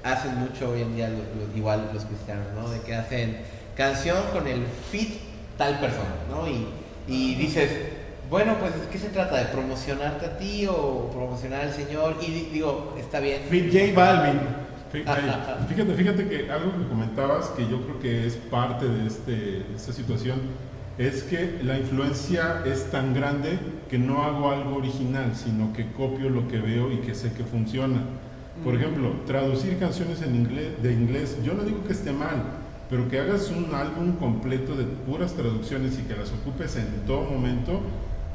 hacen 0.04 0.36
mucho 0.38 0.70
hoy 0.70 0.82
en 0.82 0.94
día, 0.94 1.08
los- 1.08 1.18
los- 1.48 1.56
igual 1.56 1.90
los 1.92 2.04
cristianos, 2.04 2.46
¿no? 2.54 2.68
De 2.68 2.80
que 2.82 2.94
hacen 2.94 3.38
canción 3.76 4.18
con 4.32 4.46
el 4.46 4.62
fit 4.92 5.14
tal 5.58 5.80
persona, 5.80 6.14
¿no? 6.30 6.46
Y, 6.46 6.68
y 7.08 7.34
dices, 7.36 7.70
bueno, 8.30 8.56
pues, 8.60 8.72
¿qué 8.92 8.98
se 8.98 9.08
trata? 9.08 9.36
¿De 9.36 9.46
promocionarte 9.46 10.26
a 10.26 10.38
ti 10.38 10.66
o 10.66 11.10
promocionar 11.12 11.62
al 11.62 11.72
Señor? 11.72 12.16
Y 12.20 12.26
di- 12.30 12.48
digo, 12.52 12.94
está 13.00 13.20
bien. 13.20 13.40
Fit 13.50 13.72
J 13.72 13.92
Balvin. 13.94 14.65
Fíjate, 15.68 15.94
fíjate, 15.94 16.28
que 16.28 16.50
algo 16.50 16.72
que 16.72 16.88
comentabas 16.88 17.46
que 17.50 17.68
yo 17.68 17.82
creo 17.82 18.00
que 18.00 18.26
es 18.26 18.34
parte 18.36 18.86
de, 18.86 19.06
este, 19.06 19.32
de 19.32 19.74
esta 19.74 19.92
situación 19.92 20.40
es 20.98 21.24
que 21.24 21.60
la 21.62 21.78
influencia 21.78 22.62
es 22.64 22.90
tan 22.90 23.12
grande 23.12 23.58
que 23.90 23.98
no 23.98 24.22
hago 24.22 24.50
algo 24.50 24.76
original, 24.76 25.32
sino 25.34 25.72
que 25.72 25.92
copio 25.92 26.30
lo 26.30 26.48
que 26.48 26.58
veo 26.58 26.90
y 26.90 26.98
que 26.98 27.14
sé 27.14 27.32
que 27.32 27.44
funciona. 27.44 28.00
Por 28.64 28.74
ejemplo, 28.74 29.12
traducir 29.26 29.78
canciones 29.78 30.22
en 30.22 30.34
inglés, 30.34 30.82
de 30.82 30.92
inglés, 30.92 31.36
yo 31.44 31.52
no 31.52 31.64
digo 31.64 31.84
que 31.84 31.92
esté 31.92 32.12
mal, 32.12 32.42
pero 32.88 33.08
que 33.08 33.20
hagas 33.20 33.50
un 33.50 33.74
álbum 33.74 34.12
completo 34.12 34.74
de 34.74 34.84
puras 34.84 35.34
traducciones 35.34 35.98
y 35.98 36.02
que 36.02 36.16
las 36.16 36.32
ocupes 36.32 36.76
en 36.76 36.86
todo 37.06 37.24
momento, 37.24 37.80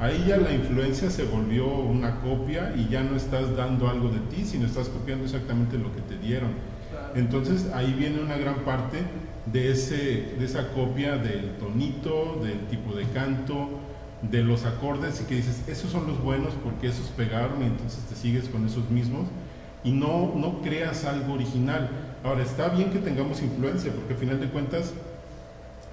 ahí 0.02 0.26
ya 0.28 0.38
la 0.38 0.52
influencia 0.52 1.12
se 1.12 1.24
volvió 1.26 1.68
una 1.68 2.22
copia 2.22 2.74
y 2.76 2.90
ya 2.90 3.04
no 3.04 3.16
estás 3.16 3.56
dando 3.56 3.88
algo 3.88 4.10
de 4.10 4.20
ti, 4.36 4.44
sino 4.44 4.66
estás 4.66 4.90
copiando 4.90 5.26
exactamente 5.26 5.78
lo 5.78 5.94
que 5.94 6.02
te 6.02 6.18
dieron. 6.18 6.50
Entonces 7.14 7.68
ahí 7.74 7.94
viene 7.94 8.20
una 8.20 8.36
gran 8.36 8.66
parte 8.66 8.98
de, 9.46 9.72
ese, 9.72 10.34
de 10.40 10.44
esa 10.44 10.70
copia 10.70 11.18
del 11.18 11.52
tonito, 11.60 12.42
del 12.44 12.60
tipo 12.68 12.96
de 12.96 13.06
canto, 13.10 13.70
de 14.24 14.44
los 14.44 14.66
acordes 14.66 15.22
y 15.22 15.26
que 15.26 15.36
dices, 15.36 15.62
esos 15.68 15.92
son 15.92 16.08
los 16.08 16.22
buenos 16.22 16.54
porque 16.64 16.88
esos 16.88 17.08
pegaron 17.10 17.62
y 17.62 17.66
entonces 17.66 18.04
te 18.06 18.16
sigues 18.16 18.50
con 18.50 18.66
esos 18.66 18.90
mismos 18.90 19.28
y 19.84 19.92
no, 19.92 20.34
no 20.36 20.62
creas 20.62 21.06
algo 21.06 21.34
original. 21.34 21.90
Ahora, 22.24 22.42
está 22.42 22.70
bien 22.70 22.90
que 22.90 22.98
tengamos 22.98 23.42
influencia 23.44 23.92
porque 23.92 24.14
al 24.14 24.20
final 24.20 24.40
de 24.40 24.48
cuentas, 24.48 24.94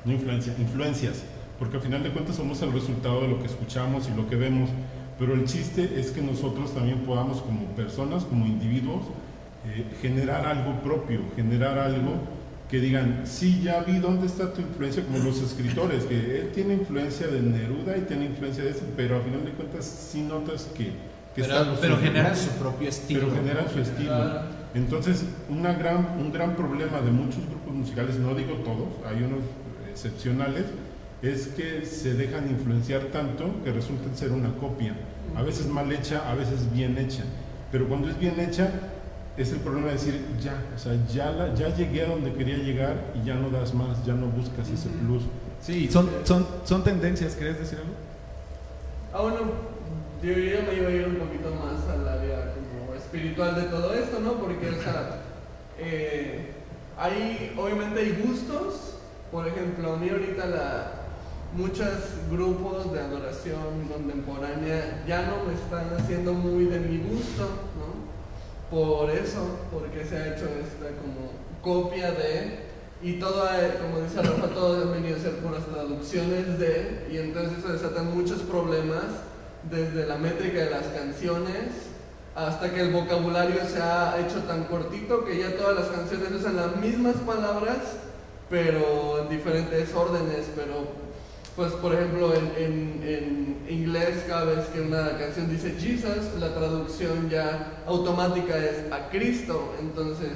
no 0.06 0.12
influencia, 0.12 0.54
influencias, 0.58 1.24
porque 1.58 1.76
al 1.76 1.82
final 1.82 2.02
de 2.02 2.10
cuentas 2.10 2.36
somos 2.36 2.62
el 2.62 2.72
resultado 2.72 3.22
de 3.22 3.28
lo 3.28 3.40
que 3.40 3.46
escuchamos 3.46 4.08
y 4.08 4.16
lo 4.16 4.28
que 4.28 4.36
vemos, 4.36 4.70
pero 5.18 5.34
el 5.34 5.44
chiste 5.44 5.98
es 5.98 6.12
que 6.12 6.22
nosotros 6.22 6.72
también 6.72 7.00
podamos 7.00 7.40
como 7.40 7.66
personas, 7.74 8.24
como 8.24 8.46
individuos, 8.46 9.06
eh, 9.66 9.84
generar 10.00 10.46
algo 10.46 10.80
propio, 10.80 11.20
generar 11.34 11.78
algo 11.78 12.14
que 12.70 12.80
digan, 12.80 13.22
sí, 13.24 13.62
ya 13.62 13.80
vi 13.80 13.98
dónde 13.98 14.26
está 14.26 14.52
tu 14.52 14.60
influencia, 14.60 15.02
como 15.02 15.18
los 15.18 15.40
escritores, 15.40 16.04
que 16.04 16.40
él 16.40 16.50
tiene 16.54 16.74
influencia 16.74 17.26
de 17.26 17.40
Neruda 17.40 17.96
y 17.96 18.02
tiene 18.02 18.26
influencia 18.26 18.62
de 18.62 18.70
ese, 18.70 18.82
pero 18.96 19.16
al 19.16 19.22
final 19.22 19.44
de 19.44 19.52
cuentas 19.52 19.84
sí 19.84 20.20
notas 20.20 20.68
que, 20.76 20.84
que 21.34 21.42
pero, 21.42 21.76
pero 21.80 21.96
generan 21.98 22.36
su 22.36 22.50
propio 22.50 22.88
estilo. 22.90 23.20
pero 23.20 23.34
generan 23.34 23.70
su 23.70 23.80
estilo. 23.80 24.08
Claro. 24.08 24.40
Entonces, 24.74 25.24
una 25.48 25.72
gran, 25.72 26.18
un 26.20 26.30
gran 26.30 26.54
problema 26.56 27.00
de 27.00 27.10
muchos 27.10 27.46
grupos 27.48 27.74
musicales, 27.74 28.18
no 28.18 28.34
digo 28.34 28.54
todos, 28.56 28.88
hay 29.06 29.22
unos 29.22 29.40
excepcionales, 29.90 30.66
es 31.22 31.48
que 31.48 31.84
se 31.84 32.14
dejan 32.14 32.48
influenciar 32.48 33.02
tanto 33.12 33.50
que 33.64 33.72
resultan 33.72 34.16
ser 34.16 34.30
una 34.32 34.54
copia, 34.54 34.94
a 35.36 35.42
veces 35.42 35.66
mal 35.66 35.90
hecha, 35.92 36.30
a 36.30 36.34
veces 36.34 36.72
bien 36.72 36.96
hecha. 36.98 37.24
Pero 37.72 37.88
cuando 37.88 38.08
es 38.08 38.18
bien 38.18 38.38
hecha, 38.38 38.70
es 39.36 39.52
el 39.52 39.58
problema 39.58 39.88
de 39.88 39.92
decir, 39.94 40.20
ya, 40.40 40.62
o 40.74 40.78
sea, 40.78 40.94
ya, 41.12 41.30
la- 41.30 41.54
ya 41.54 41.74
llegué 41.74 42.02
a 42.02 42.08
donde 42.08 42.32
quería 42.34 42.56
llegar 42.58 43.12
y 43.20 43.26
ya 43.26 43.34
no 43.34 43.50
das 43.50 43.74
más, 43.74 44.04
ya 44.04 44.14
no 44.14 44.26
buscas 44.26 44.68
ese 44.68 44.88
plus. 44.88 45.22
Sí, 45.60 45.88
son, 45.90 46.08
son, 46.24 46.46
son 46.64 46.82
tendencias, 46.84 47.34
¿querés 47.34 47.58
decir 47.58 47.78
algo? 47.78 47.92
Ah, 49.12 49.22
bueno, 49.22 49.38
yo 50.22 50.32
ya 50.32 50.62
me 50.68 50.76
iba 50.78 50.88
a 50.88 50.92
ir 50.92 51.06
un 51.08 51.16
poquito 51.16 51.50
más 51.54 51.88
al 51.88 52.06
área 52.08 52.52
como 52.54 52.94
espiritual 52.94 53.54
de 53.56 53.62
todo 53.64 53.92
esto, 53.94 54.20
¿no? 54.20 54.34
Porque, 54.34 54.68
o 54.68 54.82
sea, 54.82 55.20
eh, 55.78 56.52
hay, 56.96 57.54
obviamente 57.56 58.00
hay 58.00 58.20
gustos. 58.24 58.94
Por 59.30 59.46
ejemplo, 59.46 59.92
a 59.92 59.96
mí 59.98 60.08
ahorita 60.08 60.46
la, 60.46 60.92
muchos 61.56 61.88
grupos 62.30 62.92
de 62.92 63.00
adoración 63.00 63.88
contemporánea 63.92 65.02
ya 65.06 65.22
no 65.22 65.44
me 65.44 65.54
están 65.54 65.88
haciendo 65.98 66.32
muy 66.34 66.66
de 66.66 66.80
mi 66.80 66.98
gusto, 66.98 67.42
¿no? 67.78 68.08
Por 68.76 69.10
eso, 69.10 69.58
porque 69.72 70.04
se 70.04 70.16
ha 70.16 70.26
hecho 70.34 70.44
esta 70.44 70.88
como 71.00 71.30
copia 71.62 72.12
de 72.12 72.68
y 73.02 73.14
todo, 73.18 73.44
ha- 73.44 73.78
como 73.80 74.00
dice 74.00 74.20
Rafa, 74.20 74.48
todo 74.48 74.82
han 74.82 74.92
venido 74.92 75.16
a 75.16 75.20
ser 75.20 75.36
puras 75.36 75.64
traducciones 75.64 76.58
de, 76.58 77.06
y 77.10 77.16
entonces 77.18 77.58
eso 77.58 77.72
desatan 77.72 78.14
muchos 78.14 78.40
problemas, 78.40 79.04
desde 79.70 80.06
la 80.06 80.16
métrica 80.18 80.58
de 80.64 80.70
las 80.70 80.86
canciones 80.86 81.88
hasta 82.34 82.72
que 82.72 82.80
el 82.82 82.92
vocabulario 82.92 83.64
se 83.66 83.80
ha 83.82 84.16
hecho 84.20 84.40
tan 84.44 84.64
cortito 84.64 85.24
que 85.24 85.38
ya 85.38 85.56
todas 85.56 85.74
las 85.76 85.88
canciones 85.88 86.30
usan 86.30 86.56
las 86.56 86.76
mismas 86.76 87.16
palabras, 87.26 87.78
pero 88.48 89.22
en 89.22 89.28
diferentes 89.28 89.92
órdenes, 89.94 90.46
pero 90.54 91.07
pues 91.58 91.72
por 91.72 91.92
ejemplo 91.92 92.32
en, 92.34 92.44
en- 92.56 93.02
en 93.04 93.66
inglés 93.68 94.24
cada 94.28 94.44
vez 94.44 94.66
que 94.68 94.80
una 94.80 95.18
canción 95.18 95.50
dice 95.50 95.74
Jesus, 95.78 96.38
la 96.38 96.54
traducción 96.54 97.28
ya 97.28 97.82
automática 97.86 98.56
es 98.56 98.90
a 98.92 99.10
Cristo, 99.10 99.74
entonces 99.80 100.30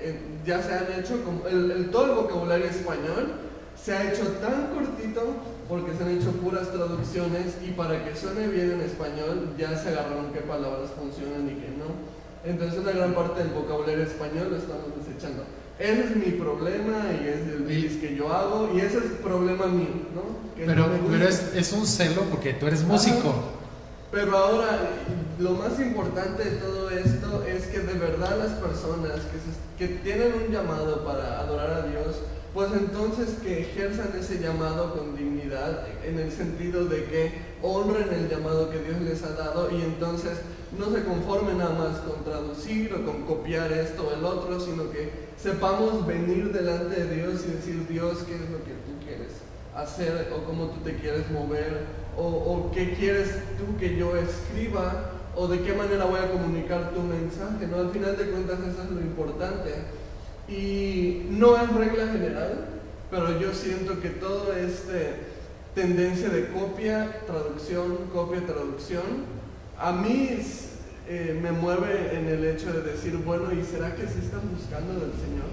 eh, 0.00 0.18
ya 0.46 0.62
se 0.62 0.72
han 0.72 0.86
hecho 0.98 1.22
como 1.22 1.46
el, 1.46 1.90
todo 1.90 2.06
el 2.06 2.12
vocabulario 2.22 2.64
español 2.66 3.32
se 3.76 3.92
ha 3.92 4.10
hecho 4.12 4.24
tan 4.40 4.68
cortito 4.74 5.22
porque 5.68 5.92
se 5.94 6.02
han 6.02 6.16
hecho 6.16 6.30
puras 6.32 6.72
traducciones 6.72 7.58
y 7.62 7.72
para 7.72 8.02
que 8.04 8.16
suene 8.16 8.48
bien 8.48 8.72
en 8.72 8.80
español 8.80 9.50
ya 9.58 9.76
se 9.76 9.90
agarraron 9.90 10.32
qué 10.32 10.40
palabras 10.40 10.90
funcionan 10.98 11.46
y 11.46 11.60
qué 11.60 11.68
no. 11.76 11.92
Entonces 12.50 12.80
una 12.80 12.92
gran 12.92 13.12
parte 13.14 13.44
del 13.44 13.52
vocabulario 13.52 14.02
español 14.04 14.48
lo 14.50 14.56
estamos 14.56 14.86
desechando. 14.98 15.44
Ese 15.78 16.00
es 16.04 16.16
mi 16.16 16.32
problema 16.32 17.04
y 17.22 17.28
es 17.28 17.46
el 17.54 17.62
bis 17.62 17.98
que 17.98 18.16
yo 18.16 18.32
hago 18.32 18.70
y 18.74 18.80
ese 18.80 18.98
es 18.98 19.04
problema 19.22 19.66
mío, 19.66 19.88
¿no? 20.14 20.22
Que 20.56 20.64
Pero, 20.66 20.86
no 20.88 21.06
pero 21.08 21.28
es, 21.28 21.52
es 21.54 21.72
un 21.72 21.86
celo 21.86 22.22
porque 22.30 22.54
tú 22.54 22.66
eres 22.66 22.82
músico. 22.82 23.32
Pero 24.10 24.36
ahora, 24.36 24.90
lo 25.38 25.50
más 25.52 25.78
importante 25.78 26.42
de 26.44 26.56
todo 26.56 26.90
esto 26.90 27.44
es 27.46 27.66
que 27.66 27.78
de 27.80 27.94
verdad 27.94 28.38
las 28.38 28.52
personas 28.54 29.12
que, 29.12 29.38
se- 29.38 29.78
que 29.78 29.94
tienen 30.02 30.32
un 30.46 30.52
llamado 30.52 31.04
para 31.04 31.38
adorar 31.40 31.70
a 31.70 31.82
Dios, 31.86 32.16
pues 32.54 32.70
entonces 32.72 33.36
que 33.42 33.60
ejerzan 33.60 34.10
ese 34.18 34.40
llamado 34.40 34.94
con 34.94 35.14
dignidad, 35.14 35.86
en 36.04 36.18
el 36.18 36.32
sentido 36.32 36.86
de 36.86 37.04
que 37.04 37.32
honren 37.62 38.08
el 38.12 38.28
llamado 38.28 38.70
que 38.70 38.78
Dios 38.82 39.00
les 39.02 39.22
ha 39.22 39.34
dado 39.34 39.70
y 39.70 39.82
entonces 39.82 40.38
no 40.76 40.90
se 40.92 41.04
conformen 41.04 41.58
nada 41.58 41.74
más 41.74 41.98
con 41.98 42.24
traducir 42.24 42.92
o 42.92 43.04
con 43.06 43.22
copiar 43.22 43.72
esto 43.72 44.08
o 44.08 44.14
el 44.14 44.24
otro, 44.24 44.60
sino 44.60 44.90
que 44.90 45.10
sepamos 45.36 46.06
venir 46.06 46.52
delante 46.52 47.04
de 47.04 47.14
Dios 47.14 47.44
y 47.46 47.52
decir, 47.52 47.86
Dios, 47.88 48.18
¿qué 48.26 48.34
es 48.34 48.50
lo 48.50 48.58
que 48.64 48.72
tú 48.72 49.04
quieres 49.04 49.32
hacer 49.74 50.32
o 50.34 50.44
cómo 50.44 50.66
tú 50.66 50.80
te 50.80 50.96
quieres 50.96 51.30
mover 51.30 51.84
o, 52.16 52.26
o 52.26 52.70
qué 52.72 52.94
quieres 52.94 53.30
tú 53.56 53.78
que 53.78 53.96
yo 53.96 54.16
escriba 54.16 55.12
o 55.36 55.46
de 55.46 55.60
qué 55.60 55.72
manera 55.72 56.04
voy 56.04 56.18
a 56.18 56.30
comunicar 56.30 56.90
tu 56.90 57.00
mensaje, 57.00 57.66
¿no? 57.68 57.78
Al 57.78 57.90
final 57.90 58.16
de 58.16 58.30
cuentas 58.30 58.58
eso 58.60 58.82
es 58.82 58.90
lo 58.90 59.00
importante. 59.00 59.72
Y 60.48 61.26
no 61.30 61.56
es 61.56 61.72
regla 61.72 62.08
general, 62.08 62.66
pero 63.10 63.38
yo 63.38 63.54
siento 63.54 64.00
que 64.00 64.08
todo 64.10 64.52
este 64.52 65.38
tendencia 65.74 66.28
de 66.28 66.48
copia, 66.48 67.20
traducción, 67.26 68.08
copia, 68.12 68.44
traducción, 68.44 69.37
a 69.78 69.92
mí 69.92 70.38
eh, 71.06 71.38
me 71.40 71.52
mueve 71.52 72.16
en 72.18 72.26
el 72.26 72.44
hecho 72.44 72.72
de 72.72 72.82
decir, 72.82 73.16
bueno, 73.18 73.52
¿y 73.52 73.64
será 73.64 73.94
que 73.94 74.06
se 74.06 74.18
están 74.18 74.42
buscando 74.54 74.94
del 74.94 75.12
Señor? 75.12 75.48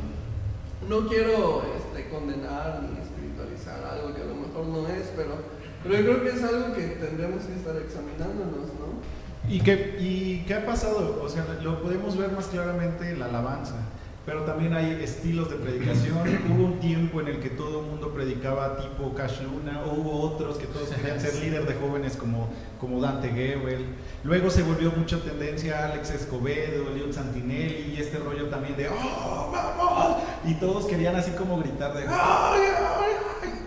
No 0.89 1.07
quiero 1.07 1.63
este, 1.77 2.09
condenar 2.09 2.81
ni 2.83 2.99
espiritualizar 3.01 3.83
algo 3.83 4.13
que 4.13 4.21
a 4.21 4.25
lo 4.25 4.35
mejor 4.35 4.65
no 4.65 4.87
es, 4.87 5.11
pero, 5.15 5.37
pero 5.83 5.95
yo 5.95 6.03
creo 6.03 6.23
que 6.23 6.29
es 6.37 6.43
algo 6.43 6.73
que 6.73 6.87
tendremos 6.87 7.43
que 7.43 7.55
estar 7.55 7.75
examinándonos, 7.77 8.67
¿no? 8.79 9.49
¿Y 9.49 9.61
qué, 9.61 9.97
¿Y 9.99 10.43
qué 10.47 10.55
ha 10.55 10.65
pasado? 10.65 11.21
O 11.23 11.29
sea, 11.29 11.45
lo 11.61 11.81
podemos 11.81 12.17
ver 12.17 12.31
más 12.31 12.47
claramente 12.47 13.11
en 13.11 13.19
la 13.19 13.25
alabanza 13.25 13.75
pero 14.25 14.41
también 14.41 14.73
hay 14.73 14.99
estilos 15.03 15.49
de 15.49 15.57
predicación. 15.57 16.17
Hubo 16.49 16.65
un 16.65 16.79
tiempo 16.79 17.21
en 17.21 17.27
el 17.27 17.39
que 17.39 17.49
todo 17.49 17.81
el 17.81 17.87
mundo 17.87 18.11
predicaba 18.11 18.77
tipo 18.77 19.13
Cash 19.13 19.41
Luna, 19.41 19.83
o 19.85 19.93
hubo 19.93 20.21
otros 20.21 20.57
que 20.57 20.65
todos 20.65 20.89
querían 20.89 21.19
ser 21.19 21.35
líder 21.35 21.67
de 21.67 21.75
jóvenes 21.75 22.15
como, 22.15 22.49
como 22.79 22.99
Dante 22.99 23.29
Gebel. 23.29 23.85
Luego 24.23 24.49
se 24.49 24.63
volvió 24.63 24.91
mucha 24.91 25.19
tendencia 25.19 25.85
Alex 25.85 26.11
Escobedo, 26.11 26.89
Leon 26.95 27.13
Santinelli 27.13 27.93
y 27.95 28.01
este 28.01 28.17
rollo 28.17 28.47
también 28.47 28.75
de 28.75 28.89
¡Oh, 28.89 29.51
vamos! 29.51 30.23
Y 30.45 30.55
todos 30.55 30.85
querían 30.85 31.15
así 31.15 31.31
como 31.31 31.59
gritar 31.59 31.93
de 31.93 32.05
¡Ay, 32.07 32.07
ay, 32.09 33.13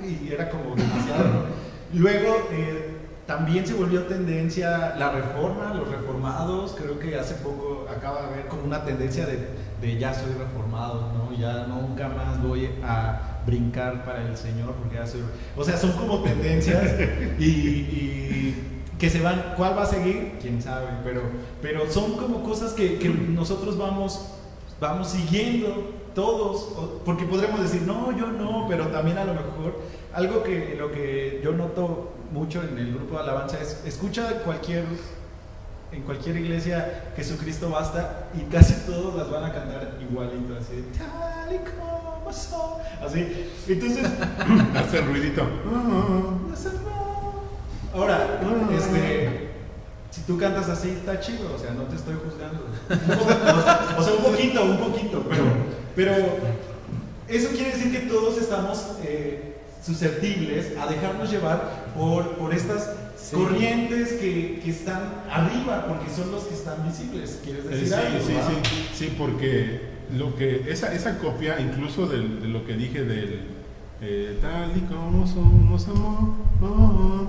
ay! 0.03 0.21
Y 0.25 0.33
era 0.33 0.51
como 0.51 0.75
demasiado. 0.75 1.47
Luego 1.93 2.49
eh, 2.51 2.97
también 3.27 3.67
se 3.67 3.75
volvió 3.75 4.05
tendencia 4.05 4.97
la 4.97 5.13
reforma, 5.13 5.75
los 5.75 5.89
reformados. 5.89 6.75
Creo 6.79 6.99
que 6.99 7.17
hace 7.17 7.35
poco 7.37 7.87
acaba 7.95 8.23
de 8.23 8.27
haber 8.29 8.47
como 8.49 8.65
una 8.65 8.85
tendencia 8.85 9.27
de 9.27 9.68
de 9.81 9.99
ya 9.99 10.13
soy 10.15 10.33
reformado, 10.33 11.13
¿no? 11.13 11.37
Ya 11.37 11.67
nunca 11.67 12.09
más 12.09 12.43
voy 12.43 12.69
a 12.83 13.41
brincar 13.47 14.05
para 14.05 14.27
el 14.27 14.37
Señor 14.37 14.75
porque 14.75 14.97
ya 14.97 15.07
soy... 15.07 15.23
O 15.57 15.65
sea, 15.65 15.77
son 15.77 15.93
como 15.93 16.21
tendencias 16.23 16.83
y, 17.39 18.55
que 18.99 19.09
se 19.09 19.21
van, 19.21 19.55
¿cuál 19.57 19.79
va 19.79 19.83
a 19.83 19.87
seguir? 19.87 20.39
Quién 20.41 20.61
sabe, 20.61 20.87
pero, 21.05 21.23
pero 21.63 21.91
son 21.91 22.17
como 22.17 22.43
cosas 22.43 22.73
que, 22.73 22.99
que 22.99 23.09
nosotros 23.09 23.79
vamos, 23.79 24.35
vamos 24.81 25.09
siguiendo 25.09 25.95
todos, 26.17 27.01
porque 27.05 27.25
podremos 27.25 27.61
decir, 27.61 27.83
no, 27.83 28.11
yo 28.19 28.27
no, 28.27 28.67
pero 28.69 28.89
también 28.89 29.19
a 29.19 29.25
lo 29.25 29.35
mejor 29.35 29.81
algo 30.13 30.43
que 30.43 30.75
lo 30.77 30.91
que 30.91 31.41
yo 31.45 31.53
noto 31.53 32.13
mucho 32.33 32.63
en 32.63 32.77
el 32.77 32.95
grupo 32.95 33.15
de 33.15 33.23
alabanza 33.23 33.61
es, 33.61 33.83
escucha 33.87 34.43
cualquier 34.45 34.85
en 35.93 36.03
cualquier 36.03 36.37
iglesia 36.37 37.13
Jesucristo 37.17 37.71
basta 37.71 38.29
y 38.35 38.43
casi 38.53 38.75
todos 38.87 39.15
las 39.15 39.31
van 39.31 39.45
a 39.45 39.53
cantar 39.53 39.97
igualito, 40.01 40.57
así, 40.59 40.85
tal 40.97 41.55
y 41.55 41.59
como 41.59 42.33
son. 42.33 42.83
Así, 43.05 43.51
entonces, 43.67 44.05
hace 44.77 45.01
ruidito. 45.01 45.43
Ahora, 47.95 48.41
este, 48.77 49.49
si 50.11 50.21
tú 50.23 50.37
cantas 50.39 50.69
así, 50.69 50.91
está 50.91 51.19
chido, 51.21 51.55
o 51.55 51.59
sea, 51.59 51.71
no 51.73 51.85
te 51.85 51.97
estoy 51.97 52.15
juzgando. 52.23 52.67
o 53.99 54.03
sea, 54.03 54.13
un 54.15 54.25
poquito, 54.25 54.63
un 54.65 54.79
poquito, 54.79 55.25
pero, 55.29 55.45
pero 55.97 56.13
eso 57.29 57.49
quiere 57.51 57.73
decir 57.73 57.93
que 57.93 58.07
todos 58.07 58.37
estamos 58.39 58.87
eh, 59.03 59.57
susceptibles 59.83 60.77
a 60.77 60.87
dejarnos 60.87 61.31
llevar 61.31 61.87
por, 61.97 62.37
por 62.37 62.53
estas 62.53 62.91
corrientes 63.31 64.13
que, 64.15 64.61
que, 64.63 64.71
están 64.71 65.25
arriba, 65.31 65.87
porque 65.87 66.11
son 66.11 66.31
los 66.31 66.45
que 66.45 66.55
están 66.55 66.87
visibles. 66.87 67.41
¿Quieres 67.45 67.65
eh, 67.67 67.69
decir 67.69 67.89
sí, 67.89 67.95
algo? 67.95 68.19
Sí, 68.25 68.35
sí, 68.47 68.89
sí, 68.95 69.15
porque 69.17 69.81
lo 70.17 70.35
que, 70.37 70.71
esa, 70.71 70.93
esa 70.95 71.19
copia, 71.19 71.61
incluso 71.61 72.07
de 72.07 72.19
lo 72.19 72.67
que 72.67 72.75
dije 72.75 73.05
del 73.05 73.59
eh, 74.01 74.39
tal 74.41 74.77
y 74.77 74.81
como 74.83 75.27
somos 75.27 75.89
amor, 75.89 77.27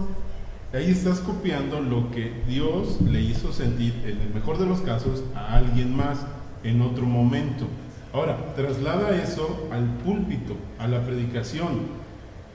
ahí 0.72 0.92
estás 0.92 1.20
copiando 1.20 1.82
lo 1.82 2.12
que 2.12 2.32
Dios 2.48 3.02
le 3.02 3.22
hizo 3.22 3.52
sentir, 3.52 3.94
en 4.06 4.22
el 4.22 4.34
mejor 4.34 4.60
de 4.60 4.68
los 4.68 4.82
casos, 4.82 5.24
a 5.36 5.58
alguien 5.58 5.96
más 5.96 6.20
en 6.64 6.82
otro 6.82 7.06
momento. 7.06 7.66
Ahora, 8.14 8.54
traslada 8.56 9.16
eso 9.22 9.68
al 9.72 9.86
púlpito, 10.04 10.56
a 10.78 10.88
la 10.88 11.04
predicación. 11.04 11.99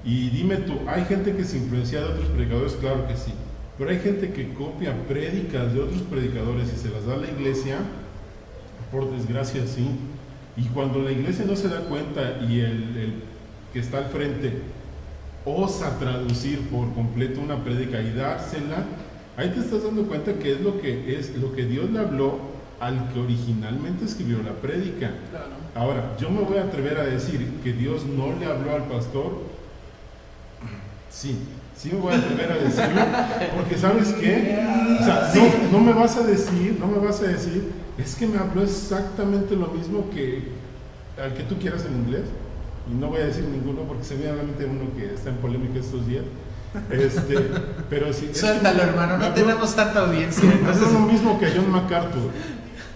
Y 0.04 0.28
dime 0.30 0.56
tú, 0.56 0.74
¿hay 0.86 1.04
gente 1.06 1.34
que 1.34 1.44
se 1.44 1.56
influencia 1.56 2.00
de 2.00 2.06
otros 2.06 2.28
predicadores? 2.28 2.74
Claro 2.74 3.08
que 3.08 3.16
sí. 3.16 3.32
Pero 3.78 3.90
hay 3.90 3.98
gente 3.98 4.32
que 4.32 4.52
copia 4.52 4.94
prédicas 5.08 5.72
de 5.72 5.80
otros 5.80 6.02
predicadores 6.02 6.72
y 6.72 6.76
se 6.76 6.90
las 6.90 7.06
da 7.06 7.14
a 7.14 7.16
la 7.16 7.28
iglesia, 7.28 7.78
por 8.92 9.10
desgracia 9.10 9.66
sí. 9.66 9.88
Y 10.56 10.64
cuando 10.66 11.00
la 11.00 11.10
iglesia 11.10 11.44
no 11.46 11.56
se 11.56 11.68
da 11.68 11.80
cuenta 11.80 12.38
y 12.48 12.60
el, 12.60 13.14
que 13.72 13.80
está 13.80 13.98
al 13.98 14.04
frente 14.06 14.52
osa 15.44 15.98
traducir 15.98 16.60
por 16.68 16.92
completo 16.94 17.40
una 17.40 17.64
prédica 17.64 18.00
y 18.00 18.12
dársela, 18.12 18.84
ahí 19.36 19.50
te 19.50 19.60
estás 19.60 19.82
dando 19.82 20.06
cuenta 20.06 20.34
que 20.34 20.52
es 20.52 20.60
lo 20.60 20.80
que 20.80 21.18
es 21.18 21.36
lo 21.36 21.52
que 21.54 21.64
Dios 21.64 21.90
le 21.90 21.98
habló 21.98 22.38
al 22.78 23.12
que 23.12 23.20
originalmente 23.20 24.04
escribió 24.04 24.42
la 24.42 24.52
prédica. 24.52 25.10
Ahora, 25.74 26.16
yo 26.20 26.30
me 26.30 26.42
voy 26.42 26.58
a 26.58 26.64
atrever 26.64 26.98
a 26.98 27.04
decir 27.04 27.60
que 27.64 27.72
Dios 27.72 28.04
no 28.04 28.38
le 28.38 28.46
habló 28.46 28.74
al 28.74 28.84
pastor 28.84 29.53
Sí, 31.11 31.38
sí 31.77 31.90
me 31.92 32.00
voy 32.00 32.12
a 32.12 32.16
atrever 32.16 32.53
a 32.53 32.57
decirlo, 32.57 33.00
porque 33.55 33.79
¿sabes 33.79 34.09
qué? 34.14 34.59
O 35.00 35.05
sea, 35.05 35.33
no, 35.70 35.79
me 35.81 35.92
vas 35.92 36.16
a 36.16 36.22
decir, 36.24 36.77
no 36.81 36.87
me 36.87 36.98
vas 36.98 37.20
a 37.20 37.24
decir, 37.24 37.72
es 37.96 38.14
que 38.16 38.27
me 38.27 38.38
habló 38.38 38.62
exactamente 38.62 39.55
lo 39.55 39.68
mismo 39.68 40.11
que 40.11 40.48
al 41.22 41.35
que 41.35 41.44
tú 41.44 41.57
quieras 41.57 41.85
en 41.87 41.94
inglés, 41.94 42.24
y 42.90 42.94
no 42.94 43.09
voy 43.09 43.20
a 43.20 43.27
decir 43.27 43.44
ninguno 43.44 43.83
porque 43.83 44.05
se 44.05 44.16
viene 44.16 44.33
a 44.33 44.37
la 44.37 44.42
mente 44.42 44.64
uno 44.64 44.92
que 44.96 45.14
está 45.14 45.31
en 45.31 45.37
polémica 45.37 45.79
estos 45.79 46.07
días. 46.07 46.24
Este, 46.90 47.37
pero 47.88 48.12
sí. 48.12 48.31
Suéltalo, 48.35 48.83
hermano, 48.83 49.16
no 49.16 49.33
tenemos 49.33 49.77
tanta 49.77 50.00
audiencia. 50.00 50.50
Entonces 50.50 50.88
es 50.88 50.92
lo 50.92 51.00
mismo 51.00 51.38
que 51.38 51.53
John 51.55 51.70
MacArthur. 51.70 52.31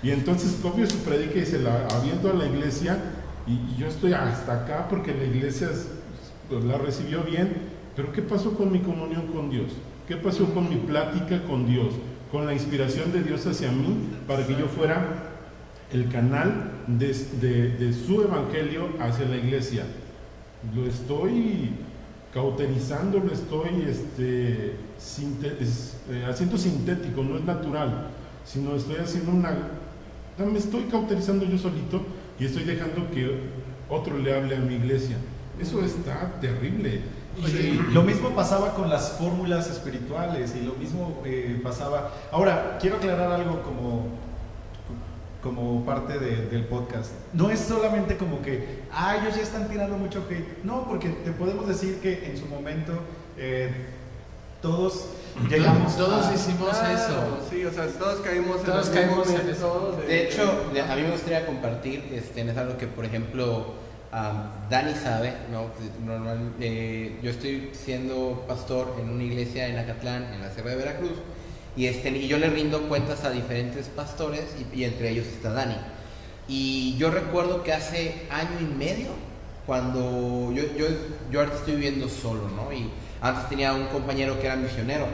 Y 0.02 0.11
entonces 0.11 0.57
copio 0.61 0.88
su 0.90 0.98
predica 0.98 1.38
y 1.38 1.46
se 1.46 1.61
la 1.61 1.87
aviento 1.96 2.31
a 2.31 2.35
la 2.35 2.46
iglesia, 2.46 2.98
y, 3.46 3.52
y 3.52 3.76
yo 3.78 3.87
estoy 3.87 4.12
hasta 4.12 4.64
acá 4.64 4.88
porque 4.90 5.14
la 5.14 5.24
iglesia 5.24 5.68
la 6.50 6.78
recibió 6.78 7.22
bien, 7.22 7.52
pero 7.94 8.12
¿qué 8.12 8.22
pasó 8.22 8.54
con 8.54 8.72
mi 8.72 8.80
comunión 8.80 9.26
con 9.28 9.50
Dios? 9.50 9.72
¿Qué 10.06 10.16
pasó 10.16 10.46
con 10.54 10.68
mi 10.68 10.76
plática 10.76 11.42
con 11.44 11.66
Dios? 11.66 11.94
Con 12.32 12.46
la 12.46 12.52
inspiración 12.52 13.12
de 13.12 13.22
Dios 13.22 13.46
hacia 13.46 13.70
mí 13.70 14.08
para 14.26 14.46
que 14.46 14.54
yo 14.54 14.66
fuera 14.66 15.34
el 15.92 16.08
canal 16.08 16.72
de, 16.87 17.92
su 17.92 18.22
evangelio 18.22 18.88
hacia 19.00 19.26
la 19.26 19.37
iglesia. 19.37 19.84
Lo 20.74 20.87
estoy 20.87 21.70
cauterizando, 22.32 23.18
lo 23.18 23.32
estoy 23.32 23.87
este, 23.88 24.76
eh, 24.76 26.26
haciendo 26.28 26.58
sintético, 26.58 27.22
no 27.22 27.37
es 27.37 27.44
natural, 27.44 28.08
sino 28.44 28.74
estoy 28.74 28.96
haciendo 28.96 29.32
una... 29.32 29.56
Me 30.38 30.58
estoy 30.58 30.84
cauterizando 30.84 31.44
yo 31.46 31.58
solito 31.58 32.00
y 32.38 32.44
estoy 32.44 32.64
dejando 32.64 33.11
que 33.11 33.40
otro 33.90 34.18
le 34.18 34.37
hable 34.37 34.56
a 34.56 34.61
mi 34.61 34.74
iglesia. 34.76 35.16
Eso 35.60 35.84
está 35.84 36.38
terrible 36.40 37.02
lo 37.92 38.02
mismo 38.02 38.30
pasaba 38.30 38.74
con 38.74 38.90
las 38.90 39.12
fórmulas 39.12 39.70
espirituales 39.70 40.54
y 40.56 40.64
lo 40.64 40.74
mismo 40.74 41.22
eh, 41.24 41.60
pasaba. 41.62 42.10
Ahora, 42.32 42.78
quiero 42.80 42.96
aclarar 42.96 43.32
algo 43.32 43.62
como, 43.62 44.06
como 45.42 45.84
parte 45.84 46.18
del 46.18 46.64
podcast. 46.64 47.12
No 47.32 47.50
es 47.50 47.60
solamente 47.60 48.16
como 48.16 48.42
que, 48.42 48.82
ah, 48.92 49.18
ellos 49.20 49.36
ya 49.36 49.42
están 49.42 49.68
tirando 49.68 49.96
mucho 49.96 50.24
hate. 50.28 50.64
No, 50.64 50.84
porque 50.88 51.10
te 51.10 51.30
podemos 51.30 51.68
decir 51.68 52.00
que 52.00 52.28
en 52.28 52.36
su 52.36 52.46
momento 52.46 52.92
eh, 53.36 53.70
todos 54.60 55.06
llegamos. 55.48 55.96
Todos 55.96 56.34
hicimos 56.34 56.70
eso. 56.70 57.38
Sí, 57.48 57.64
o 57.64 57.72
sea, 57.72 57.86
todos 57.86 58.20
caímos 58.20 58.64
todos 58.64 58.88
en, 58.88 58.94
caímos 58.94 59.30
en 59.30 59.48
eso. 59.48 59.96
De, 60.06 60.28
hecho, 60.28 60.42
a 60.42 60.96
mí 60.96 61.02
me 61.02 61.12
gustaría 61.12 61.46
compartir, 61.46 62.10
este, 62.12 62.40
es 62.40 62.56
algo 62.56 62.76
que, 62.76 62.88
por 62.88 63.04
ejemplo, 63.04 63.74
Dani 64.10 64.94
sabe, 64.94 65.34
¿no? 65.52 65.66
Eh, 66.60 67.18
yo 67.22 67.30
estoy 67.30 67.70
siendo 67.72 68.44
pastor 68.48 68.96
en 69.00 69.10
una 69.10 69.22
iglesia 69.22 69.68
en 69.68 69.78
Acatlán, 69.78 70.32
en 70.32 70.40
la 70.40 70.50
Sierra 70.50 70.70
de 70.70 70.76
Veracruz, 70.76 71.12
y, 71.76 71.86
este, 71.86 72.10
y 72.10 72.26
yo 72.26 72.38
le 72.38 72.48
rindo 72.48 72.88
cuentas 72.88 73.24
a 73.24 73.30
diferentes 73.30 73.88
pastores, 73.88 74.44
y, 74.72 74.84
entre 74.84 75.10
ellos 75.10 75.26
está 75.26 75.52
Dani. 75.52 75.76
Y 76.48 76.96
yo 76.96 77.10
recuerdo 77.10 77.62
que 77.62 77.74
hace 77.74 78.26
año 78.30 78.58
y 78.60 78.74
medio, 78.74 79.08
cuando 79.66 80.52
yo, 80.54 80.62
yo, 80.76 80.86
yo 81.30 81.40
ahorita 81.40 81.58
estoy 81.58 81.74
viviendo 81.74 82.08
solo, 82.08 82.48
¿no? 82.48 82.72
Y 82.72 82.90
antes 83.20 83.46
tenía 83.50 83.74
un 83.74 83.88
compañero 83.88 84.40
que 84.40 84.46
era 84.46 84.56
misionero, 84.56 85.06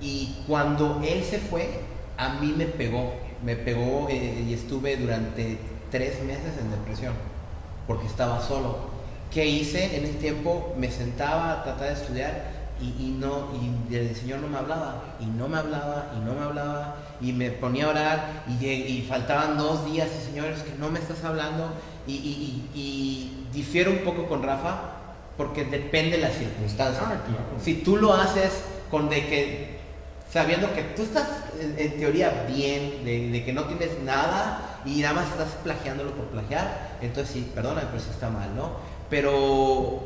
y 0.00 0.38
cuando 0.46 1.02
él 1.06 1.22
se 1.22 1.38
fue, 1.38 1.68
a 2.16 2.40
mí 2.40 2.54
me 2.56 2.64
pegó, 2.64 3.12
me 3.44 3.54
pegó 3.54 4.08
eh, 4.08 4.44
y 4.48 4.54
estuve 4.54 4.96
durante 4.96 5.58
tres 5.90 6.22
meses 6.24 6.54
en 6.58 6.70
depresión 6.70 7.33
porque 7.86 8.06
estaba 8.06 8.40
solo. 8.40 8.94
¿Qué 9.32 9.46
hice 9.46 9.96
en 9.96 10.04
ese 10.04 10.14
tiempo? 10.14 10.74
Me 10.78 10.90
sentaba 10.90 11.52
a 11.52 11.64
tratar 11.64 11.88
de 11.88 11.94
estudiar 11.94 12.54
y, 12.80 13.06
y 13.06 13.16
no, 13.18 13.48
y 13.90 13.94
el 13.94 14.14
Señor 14.14 14.40
no 14.40 14.48
me 14.48 14.58
hablaba, 14.58 15.16
y 15.20 15.26
no 15.26 15.48
me 15.48 15.58
hablaba, 15.58 16.12
y 16.16 16.24
no 16.24 16.34
me 16.34 16.44
hablaba, 16.44 16.96
y 17.20 17.32
me 17.32 17.50
ponía 17.50 17.86
a 17.86 17.90
orar, 17.90 18.44
y, 18.48 18.66
y 18.66 19.06
faltaban 19.08 19.56
dos 19.56 19.84
días, 19.86 20.08
y 20.20 20.26
Señor, 20.26 20.50
es 20.50 20.62
que 20.62 20.76
no 20.78 20.90
me 20.90 20.98
estás 20.98 21.22
hablando, 21.24 21.70
y, 22.06 23.30
difiero 23.52 23.92
un 23.92 23.98
poco 23.98 24.26
con 24.26 24.42
Rafa, 24.42 24.80
porque 25.36 25.64
depende 25.64 26.16
de 26.16 26.22
las 26.22 26.34
circunstancias. 26.34 27.04
Ah, 27.06 27.22
claro. 27.24 27.44
Si 27.62 27.74
tú 27.74 27.96
lo 27.96 28.12
haces 28.12 28.64
con 28.90 29.08
de 29.08 29.26
que, 29.26 29.78
sabiendo 30.30 30.72
que 30.74 30.82
tú 30.82 31.02
estás 31.02 31.28
en, 31.60 31.76
en 31.78 31.98
teoría 31.98 32.44
bien, 32.48 33.04
de, 33.04 33.30
de 33.30 33.44
que 33.44 33.52
no 33.52 33.64
tienes 33.64 34.00
nada 34.02 34.73
y 34.86 35.00
nada 35.00 35.14
más 35.14 35.28
estás 35.28 35.48
plagiándolo 35.62 36.10
por 36.12 36.26
plagiar, 36.26 36.96
entonces 37.00 37.32
sí, 37.32 37.50
perdóname, 37.54 37.86
pero 37.86 37.98
eso 38.02 38.10
está 38.10 38.28
mal, 38.30 38.54
¿no? 38.56 38.70
Pero 39.10 40.00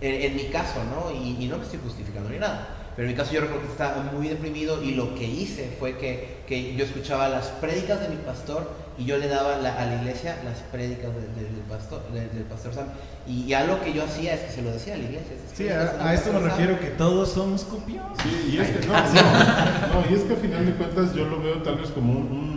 en, 0.00 0.22
en 0.22 0.36
mi 0.36 0.44
caso, 0.44 0.80
¿no? 0.84 1.10
Y, 1.10 1.42
y 1.44 1.48
no 1.48 1.58
me 1.58 1.64
estoy 1.64 1.80
justificando 1.82 2.28
ni 2.30 2.38
nada. 2.38 2.68
Pero 2.94 3.06
en 3.08 3.14
mi 3.14 3.16
caso 3.16 3.32
yo 3.32 3.40
recuerdo 3.40 3.64
que 3.66 3.72
estaba 3.72 4.02
muy 4.12 4.26
deprimido 4.28 4.82
y 4.82 4.92
lo 4.94 5.14
que 5.14 5.24
hice 5.24 5.74
fue 5.78 5.96
que, 5.98 6.38
que 6.48 6.74
yo 6.74 6.84
escuchaba 6.84 7.28
las 7.28 7.46
prédicas 7.46 8.00
de 8.00 8.08
mi 8.08 8.16
pastor 8.16 8.68
y 8.98 9.04
yo 9.04 9.16
le 9.18 9.28
daba 9.28 9.56
la- 9.58 9.74
a 9.80 9.86
la 9.86 9.94
iglesia 10.02 10.36
las 10.44 10.58
prédicas 10.72 11.10
de- 11.14 11.20
de- 11.40 11.48
del, 11.48 11.62
pastor, 11.68 12.02
de- 12.12 12.28
del 12.28 12.42
pastor 12.44 12.74
Sam. 12.74 12.86
Y, 13.26 13.42
y 13.44 13.54
algo 13.54 13.80
que 13.80 13.92
yo 13.92 14.02
hacía 14.04 14.34
es 14.34 14.40
que 14.40 14.50
se 14.50 14.62
lo 14.62 14.72
decía 14.72 14.94
a 14.94 14.96
la 14.96 15.04
iglesia. 15.04 15.36
Sí, 15.54 15.68
a, 15.68 16.04
a 16.04 16.12
esto 16.14 16.32
me 16.32 16.40
refiero 16.40 16.80
que 16.80 16.88
todos 16.88 17.30
somos 17.30 17.62
copiosos. 17.62 18.18
Sí, 18.20 18.50
y 18.52 18.58
es 18.58 18.68
que, 18.68 18.86
no, 18.86 18.92
no, 18.94 20.00
no, 20.02 20.10
y 20.10 20.14
es 20.14 20.22
que 20.22 20.32
a 20.32 20.36
final 20.36 20.66
de 20.66 20.72
cuentas 20.72 21.14
yo 21.14 21.24
lo 21.26 21.40
veo 21.40 21.62
tal 21.62 21.76
vez 21.76 21.90
como 21.90 22.12
un, 22.12 22.18
un- 22.32 22.47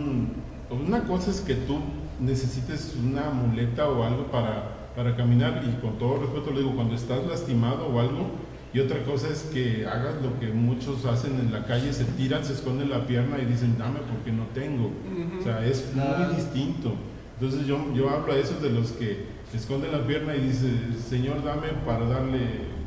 una 0.86 1.04
cosa 1.04 1.30
es 1.30 1.40
que 1.40 1.54
tú 1.54 1.78
necesites 2.20 2.94
una 3.02 3.30
muleta 3.30 3.88
o 3.88 4.04
algo 4.04 4.26
para, 4.26 4.90
para 4.94 5.16
caminar 5.16 5.62
y 5.66 5.80
con 5.80 5.98
todo 5.98 6.18
respeto 6.18 6.50
le 6.50 6.60
digo, 6.60 6.74
cuando 6.74 6.94
estás 6.94 7.26
lastimado 7.26 7.86
o 7.86 8.00
algo, 8.00 8.26
y 8.74 8.80
otra 8.80 9.02
cosa 9.04 9.28
es 9.28 9.42
que 9.52 9.86
hagas 9.86 10.14
lo 10.22 10.40
que 10.40 10.46
muchos 10.46 11.04
hacen 11.04 11.38
en 11.38 11.52
la 11.52 11.66
calle, 11.66 11.92
se 11.92 12.04
tiran, 12.04 12.42
se 12.42 12.54
esconden 12.54 12.88
la 12.88 13.06
pierna 13.06 13.38
y 13.38 13.44
dicen, 13.44 13.76
dame 13.78 14.00
porque 14.10 14.32
no 14.32 14.46
tengo. 14.54 14.90
O 15.38 15.42
sea, 15.42 15.64
es 15.66 15.92
muy 15.94 16.34
distinto. 16.34 16.94
Entonces 17.38 17.66
yo, 17.66 17.78
yo 17.94 18.08
hablo 18.08 18.32
a 18.32 18.36
esos 18.36 18.62
de 18.62 18.70
los 18.70 18.92
que 18.92 19.26
esconden 19.52 19.92
la 19.92 20.06
pierna 20.06 20.34
y 20.36 20.40
dicen, 20.40 20.96
Señor, 21.06 21.44
dame 21.44 21.68
para 21.84 22.06
darle, 22.06 22.38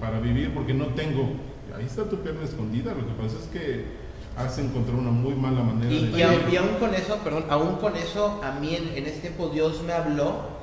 para 0.01 0.19
vivir 0.19 0.55
porque 0.55 0.73
no 0.73 0.87
tengo. 0.87 1.33
Ahí 1.77 1.85
está 1.85 2.09
tu 2.09 2.15
pierna 2.17 2.43
escondida. 2.43 2.95
Lo 2.95 3.05
que 3.05 3.13
pasa 3.21 3.37
es 3.37 3.45
que 3.47 3.85
has 4.37 4.57
encontrado 4.57 4.99
una 4.99 5.11
muy 5.11 5.33
mala 5.33 5.61
manera 5.61 5.91
Y, 5.91 6.07
de 6.07 6.17
y, 6.19 6.21
aún, 6.21 6.41
y 6.51 6.55
aún 6.57 6.75
con 6.79 6.93
eso, 6.93 7.17
perdón, 7.23 7.45
aún 7.49 7.75
con 7.77 7.95
eso, 7.95 8.41
a 8.43 8.51
mí 8.59 8.75
en, 8.75 8.89
en 8.97 9.05
este 9.05 9.21
tiempo 9.21 9.49
Dios 9.49 9.81
me 9.83 9.93
habló 9.93 10.55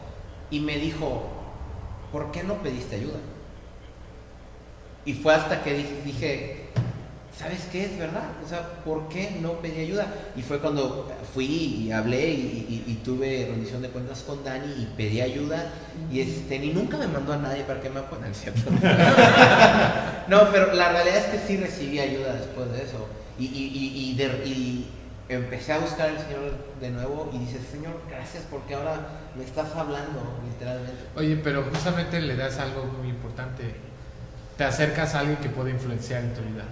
y 0.50 0.60
me 0.60 0.76
dijo, 0.76 1.22
¿por 2.12 2.30
qué 2.30 2.42
no 2.42 2.54
pediste 2.56 2.96
ayuda? 2.96 3.18
Y 5.04 5.14
fue 5.14 5.34
hasta 5.34 5.62
que 5.62 5.74
dije, 5.74 6.02
dije, 6.04 6.61
¿sabes 7.38 7.60
qué 7.72 7.84
es 7.86 7.98
verdad? 7.98 8.24
O 8.44 8.48
sea, 8.48 8.60
¿por 8.84 9.08
qué 9.08 9.38
no 9.40 9.52
pedí 9.54 9.80
ayuda? 9.80 10.06
Y 10.36 10.42
fue 10.42 10.58
cuando 10.60 11.10
fui 11.34 11.46
y 11.46 11.90
hablé 11.92 12.28
y, 12.30 12.84
y- 12.86 12.92
y 12.92 12.94
tuve 13.04 13.46
rendición 13.50 13.80
de 13.82 13.88
cuentas 13.88 14.20
con 14.22 14.44
Dani 14.44 14.66
y 14.82 14.86
pedí 14.96 15.20
ayuda 15.20 15.70
y 16.10 16.20
este, 16.20 16.58
ni 16.58 16.70
nunca 16.70 16.96
me 16.98 17.06
mandó 17.08 17.32
a 17.32 17.38
nadie 17.38 17.62
para 17.64 17.80
que 17.80 17.88
me 17.90 18.00
apoyen, 18.00 18.24
¿no 18.26 18.30
es 18.30 18.40
cierto? 18.40 18.70
no, 20.28 20.50
pero 20.52 20.72
la 20.74 20.92
realidad 20.92 21.16
es 21.18 21.24
que 21.26 21.38
sí 21.46 21.56
recibí 21.56 21.98
ayuda 21.98 22.34
después 22.34 22.70
de 22.72 22.82
eso. 22.84 23.06
Y, 23.38 23.46
y, 23.46 24.14
de- 24.16 24.46
y 24.46 24.88
empecé 25.28 25.72
a 25.72 25.78
buscar 25.78 26.10
al 26.10 26.18
Señor 26.18 26.52
de 26.80 26.90
nuevo 26.90 27.30
y 27.32 27.38
dices, 27.38 27.62
Señor, 27.70 27.94
gracias 28.08 28.44
porque 28.50 28.74
ahora 28.74 29.00
me 29.36 29.42
estás 29.44 29.74
hablando, 29.74 30.38
literalmente. 30.48 30.92
Oye, 31.16 31.36
pero 31.42 31.64
justamente 31.72 32.20
le 32.20 32.36
das 32.36 32.58
algo 32.58 32.84
muy 32.84 33.08
importante. 33.08 33.74
Te 34.58 34.64
acercas 34.64 35.14
a 35.14 35.20
alguien 35.20 35.38
que 35.38 35.48
puede 35.48 35.70
influenciar 35.70 36.22
en 36.22 36.34
tu 36.34 36.42
vida. 36.42 36.64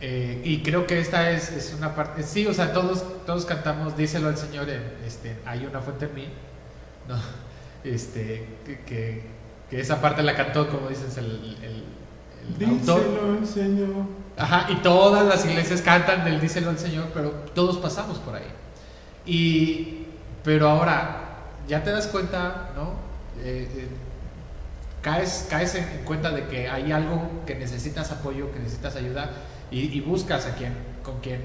Eh, 0.00 0.40
y 0.44 0.62
creo 0.62 0.86
que 0.86 1.00
esta 1.00 1.30
es, 1.30 1.50
es 1.50 1.74
una 1.76 1.94
parte. 1.94 2.22
Sí, 2.22 2.46
o 2.46 2.52
sea, 2.52 2.72
todos, 2.72 3.04
todos 3.24 3.44
cantamos, 3.46 3.96
díselo 3.96 4.28
al 4.28 4.36
Señor, 4.36 4.68
en, 4.68 4.82
este, 5.06 5.36
hay 5.46 5.64
una 5.66 5.80
fuente 5.80 6.06
en 6.06 6.14
mí. 6.14 6.28
No, 7.08 7.16
este, 7.84 8.46
que, 8.64 9.22
que, 9.70 9.80
esa 9.80 10.00
parte 10.00 10.22
la 10.22 10.36
cantó, 10.36 10.68
como 10.68 10.88
dices, 10.88 11.16
el, 11.16 11.56
el, 11.62 11.84
el 12.60 12.68
autor. 12.70 13.00
Díselo 13.00 13.32
al 13.38 13.46
Señor. 13.46 14.06
Ajá, 14.36 14.66
y 14.68 14.76
todas 14.76 15.24
las 15.26 15.44
iglesias 15.46 15.80
cantan 15.80 16.24
del 16.24 16.40
díselo 16.40 16.70
al 16.70 16.78
Señor, 16.78 17.06
pero 17.14 17.30
todos 17.54 17.78
pasamos 17.78 18.18
por 18.18 18.34
ahí. 18.34 18.50
Y, 19.24 20.06
pero 20.42 20.68
ahora, 20.68 21.38
ya 21.68 21.82
te 21.82 21.90
das 21.90 22.08
cuenta, 22.08 22.70
¿no? 22.76 22.94
Eh, 23.42 23.68
eh, 23.74 23.88
caes, 25.02 25.46
caes 25.48 25.74
en, 25.76 25.88
en 25.88 26.04
cuenta 26.04 26.30
de 26.30 26.46
que 26.46 26.68
hay 26.68 26.92
algo 26.92 27.44
que 27.46 27.54
necesitas 27.54 28.10
apoyo, 28.10 28.52
que 28.52 28.58
necesitas 28.58 28.96
ayuda, 28.96 29.30
y, 29.74 29.96
y 29.98 30.00
buscas 30.00 30.46
a 30.46 30.54
quien, 30.54 30.72
con 31.02 31.20
quien, 31.20 31.40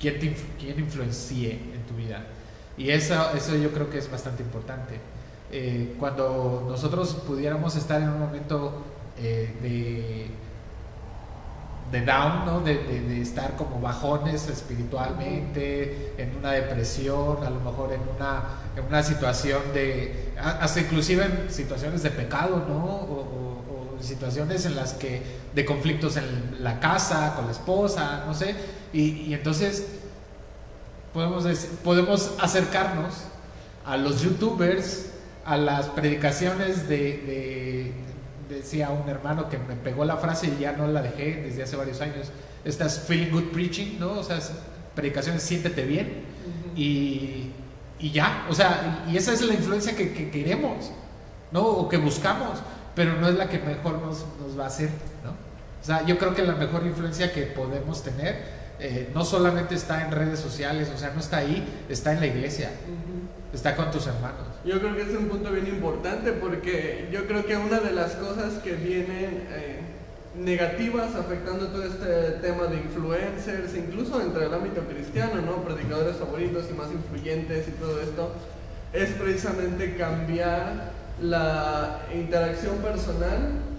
quien, 0.00 0.18
te 0.18 0.34
quien 0.58 0.78
influencie 0.78 1.52
en 1.52 1.82
tu 1.88 1.94
vida. 1.94 2.24
Y 2.76 2.90
eso, 2.90 3.14
eso 3.36 3.56
yo 3.56 3.70
creo 3.70 3.88
que 3.90 3.98
es 3.98 4.10
bastante 4.10 4.42
importante. 4.42 4.94
Eh, 5.52 5.94
cuando 6.00 6.66
nosotros 6.68 7.14
pudiéramos 7.26 7.76
estar 7.76 8.00
en 8.02 8.08
un 8.08 8.18
momento 8.20 8.82
eh, 9.18 9.54
de 9.62 10.30
de 11.92 12.00
down, 12.00 12.44
¿no? 12.46 12.60
De, 12.60 12.74
de- 12.76 13.00
de 13.02 13.20
estar 13.20 13.54
como 13.56 13.80
bajones 13.80 14.48
espiritualmente, 14.48 16.14
en 16.18 16.34
una 16.36 16.52
depresión, 16.52 17.44
a 17.44 17.50
lo 17.50 17.60
mejor 17.60 17.92
en 17.92 18.00
una, 18.16 18.42
en 18.76 18.84
una 18.84 19.02
situación 19.02 19.60
de, 19.72 20.32
hasta 20.40 20.80
inclusive 20.80 21.24
en 21.24 21.50
situaciones 21.50 22.02
de 22.02 22.10
pecado, 22.10 22.64
¿no? 22.68 22.84
O, 22.84 23.20
o- 23.20 23.96
o 23.98 24.02
situaciones 24.02 24.66
en 24.66 24.74
las 24.76 24.94
que, 24.94 25.22
de 25.54 25.64
conflictos 25.64 26.16
en 26.16 26.24
la 26.64 26.80
casa, 26.80 27.34
con 27.36 27.46
la 27.46 27.52
esposa, 27.52 28.24
no 28.26 28.34
sé, 28.34 28.54
y, 28.92 29.02
y 29.28 29.34
entonces 29.34 29.86
podemos, 31.12 31.44
dec- 31.46 31.68
podemos 31.84 32.32
acercarnos 32.40 33.14
a 33.86 33.96
los 33.96 34.22
youtubers, 34.22 35.10
a 35.44 35.56
las 35.56 35.86
predicaciones 35.88 36.88
de, 36.88 36.96
de- 36.98 37.92
decía 38.48 38.90
un 38.90 39.08
hermano 39.08 39.48
que 39.48 39.58
me 39.58 39.74
pegó 39.74 40.04
la 40.04 40.16
frase 40.16 40.48
y 40.48 40.60
ya 40.60 40.72
no 40.72 40.86
la 40.86 41.02
dejé 41.02 41.42
desde 41.42 41.62
hace 41.62 41.76
varios 41.76 42.00
años, 42.00 42.28
estas 42.64 42.98
feeling 43.00 43.30
good 43.30 43.52
preaching, 43.52 43.98
¿no? 43.98 44.12
O 44.18 44.22
sea, 44.22 44.38
es- 44.38 44.52
predicaciones 44.94 45.42
siéntete 45.42 45.84
bien 45.84 46.22
y, 46.76 47.50
y 47.98 48.10
ya, 48.12 48.46
o 48.48 48.54
sea, 48.54 49.04
y 49.10 49.16
esa 49.16 49.32
es 49.32 49.42
la 49.42 49.54
influencia 49.54 49.94
que, 49.96 50.12
que 50.12 50.30
queremos, 50.30 50.90
¿no? 51.52 51.62
O 51.62 51.88
que 51.88 51.96
buscamos, 51.96 52.58
pero 52.94 53.14
no 53.20 53.28
es 53.28 53.34
la 53.36 53.48
que 53.48 53.58
mejor 53.58 54.00
nos, 54.00 54.24
nos 54.40 54.58
va 54.58 54.64
a 54.64 54.66
hacer. 54.68 54.90
O 55.84 55.86
sea, 55.86 56.02
yo 56.06 56.16
creo 56.16 56.34
que 56.34 56.42
la 56.42 56.54
mejor 56.54 56.86
influencia 56.86 57.30
que 57.30 57.42
podemos 57.42 58.02
tener 58.02 58.36
eh, 58.80 59.10
no 59.12 59.22
solamente 59.22 59.74
está 59.74 60.02
en 60.06 60.12
redes 60.12 60.40
sociales, 60.40 60.90
o 60.94 60.96
sea, 60.96 61.10
no 61.10 61.20
está 61.20 61.36
ahí, 61.36 61.62
está 61.90 62.14
en 62.14 62.20
la 62.20 62.26
iglesia, 62.26 62.70
está 63.52 63.76
con 63.76 63.90
tus 63.90 64.06
hermanos. 64.06 64.46
Yo 64.64 64.80
creo 64.80 64.96
que 64.96 65.02
es 65.02 65.10
un 65.10 65.28
punto 65.28 65.50
bien 65.50 65.66
importante 65.66 66.32
porque 66.32 67.10
yo 67.12 67.26
creo 67.26 67.44
que 67.44 67.58
una 67.58 67.80
de 67.80 67.92
las 67.92 68.12
cosas 68.12 68.54
que 68.62 68.72
vienen 68.72 69.46
eh, 69.50 69.80
negativas 70.38 71.14
afectando 71.16 71.66
todo 71.66 71.84
este 71.84 72.38
tema 72.40 72.64
de 72.68 72.76
influencers, 72.76 73.76
incluso 73.76 74.22
entre 74.22 74.46
el 74.46 74.54
ámbito 74.54 74.80
cristiano, 74.88 75.42
¿no? 75.42 75.64
Predicadores 75.64 76.16
favoritos 76.16 76.64
y 76.70 76.72
más 76.72 76.90
influyentes 76.92 77.68
y 77.68 77.72
todo 77.72 78.00
esto, 78.00 78.32
es 78.94 79.10
precisamente 79.10 79.98
cambiar 79.98 80.92
la 81.20 82.00
interacción 82.10 82.78
personal 82.78 83.73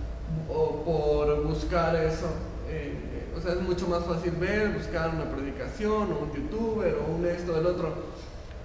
o 0.49 0.83
por 0.83 1.43
buscar 1.43 1.95
eso. 1.95 2.27
eh, 2.69 2.93
o 3.37 3.41
sea, 3.41 3.53
es 3.53 3.61
mucho 3.61 3.87
más 3.87 4.03
fácil 4.05 4.31
ver, 4.39 4.69
buscar 4.69 5.09
una 5.09 5.25
predicación 5.25 6.11
o 6.13 6.19
un 6.19 6.33
youtuber 6.33 6.95
o 6.95 7.15
un 7.15 7.25
esto, 7.25 7.57
el 7.57 7.65
otro. 7.65 7.93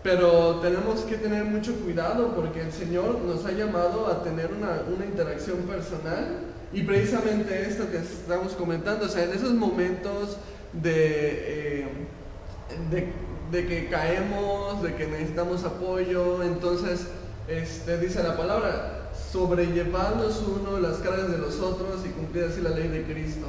Pero 0.03 0.61
tenemos 0.61 1.01
que 1.01 1.17
tener 1.17 1.45
mucho 1.45 1.75
cuidado 1.75 2.35
porque 2.35 2.63
el 2.63 2.73
Señor 2.73 3.19
nos 3.21 3.45
ha 3.45 3.53
llamado 3.53 4.07
a 4.07 4.23
tener 4.23 4.51
una, 4.53 4.83
una 4.95 5.05
interacción 5.05 5.59
personal 5.59 6.39
y 6.73 6.83
precisamente 6.85 7.63
esto 7.69 7.91
que 7.91 7.99
estamos 7.99 8.53
comentando, 8.53 9.07
o 9.07 9.09
sea, 9.09 9.25
en 9.25 9.33
esos 9.33 9.53
momentos 9.53 10.39
de, 10.73 11.83
eh, 11.83 11.89
de, 12.91 13.13
de 13.51 13.67
que 13.67 13.89
caemos, 13.89 14.83
de 14.83 14.95
que 14.95 15.07
necesitamos 15.07 15.65
apoyo, 15.65 16.43
entonces 16.45 17.09
este, 17.49 17.99
dice 17.99 18.23
la 18.23 18.37
palabra, 18.37 19.00
sobrellevar 19.31 20.17
los 20.17 20.41
unos 20.43 20.81
las 20.81 20.99
cargas 20.99 21.31
de 21.31 21.39
los 21.39 21.61
otros 21.61 22.01
y 22.07 22.11
cumplir 22.11 22.45
así 22.45 22.61
la 22.61 22.71
ley 22.71 22.89
de 22.89 23.05
Cristo. 23.05 23.47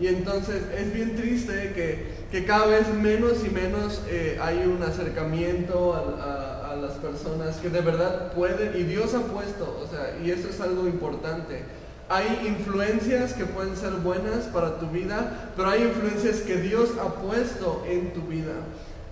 Y 0.00 0.06
entonces 0.06 0.62
es 0.76 0.94
bien 0.94 1.16
triste 1.16 1.72
que, 1.74 2.14
que 2.30 2.44
cada 2.46 2.66
vez 2.66 2.88
menos 2.94 3.44
y 3.44 3.50
menos 3.50 4.00
eh, 4.08 4.38
hay 4.40 4.58
un 4.66 4.82
acercamiento 4.82 5.92
a, 5.94 6.22
a- 6.22 6.72
a 6.72 6.76
las 6.76 6.92
personas 6.94 7.56
que 7.56 7.70
de 7.70 7.80
verdad 7.80 8.32
pueden, 8.34 8.78
y 8.78 8.82
Dios 8.84 9.14
ha 9.14 9.20
puesto, 9.22 9.64
o 9.82 9.88
sea, 9.90 10.18
y 10.22 10.30
eso 10.30 10.48
es 10.50 10.60
algo 10.60 10.86
importante. 10.86 11.62
Hay 12.10 12.46
influencias 12.46 13.32
que 13.32 13.44
pueden 13.46 13.74
ser 13.76 13.92
buenas 13.94 14.44
para 14.52 14.78
tu 14.78 14.86
vida, 14.88 15.50
pero 15.56 15.70
hay 15.70 15.82
influencias 15.82 16.40
que 16.42 16.56
Dios 16.56 16.90
ha 17.02 17.14
puesto 17.22 17.84
en 17.88 18.12
tu 18.12 18.20
vida. 18.22 18.52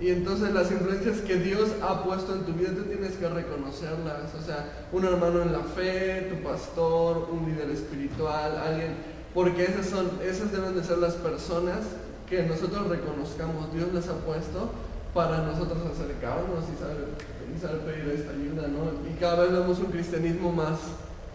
Y 0.00 0.10
entonces 0.10 0.52
las 0.52 0.70
influencias 0.70 1.18
que 1.18 1.36
Dios 1.36 1.70
ha 1.82 2.04
puesto 2.04 2.34
en 2.34 2.42
tu 2.42 2.52
vida, 2.52 2.70
tú 2.76 2.82
tienes 2.82 3.12
que 3.12 3.28
reconocerlas. 3.28 4.34
O 4.38 4.44
sea, 4.44 4.86
un 4.92 5.04
hermano 5.04 5.42
en 5.42 5.52
la 5.52 5.60
fe, 5.60 6.28
tu 6.30 6.42
pastor, 6.46 7.28
un 7.32 7.50
líder 7.50 7.70
espiritual, 7.70 8.58
alguien 8.58 9.16
porque 9.36 9.64
esas, 9.64 9.84
son, 9.84 10.10
esas 10.24 10.50
deben 10.50 10.74
de 10.74 10.82
ser 10.82 10.96
las 10.96 11.12
personas 11.12 11.80
que 12.26 12.42
nosotros 12.44 12.88
reconozcamos, 12.88 13.70
Dios 13.70 13.92
les 13.92 14.08
ha 14.08 14.14
puesto 14.14 14.70
para 15.12 15.42
nosotros 15.42 15.76
acercarnos 15.92 16.64
y 16.74 16.80
saber, 16.80 17.08
y 17.54 17.60
saber 17.60 17.80
pedir 17.80 18.18
esta 18.18 18.30
ayuda, 18.32 18.66
¿no? 18.66 19.06
Y 19.06 19.12
cada 19.20 19.42
vez 19.42 19.52
vemos 19.52 19.78
un 19.78 19.92
cristianismo 19.92 20.52
más 20.52 20.78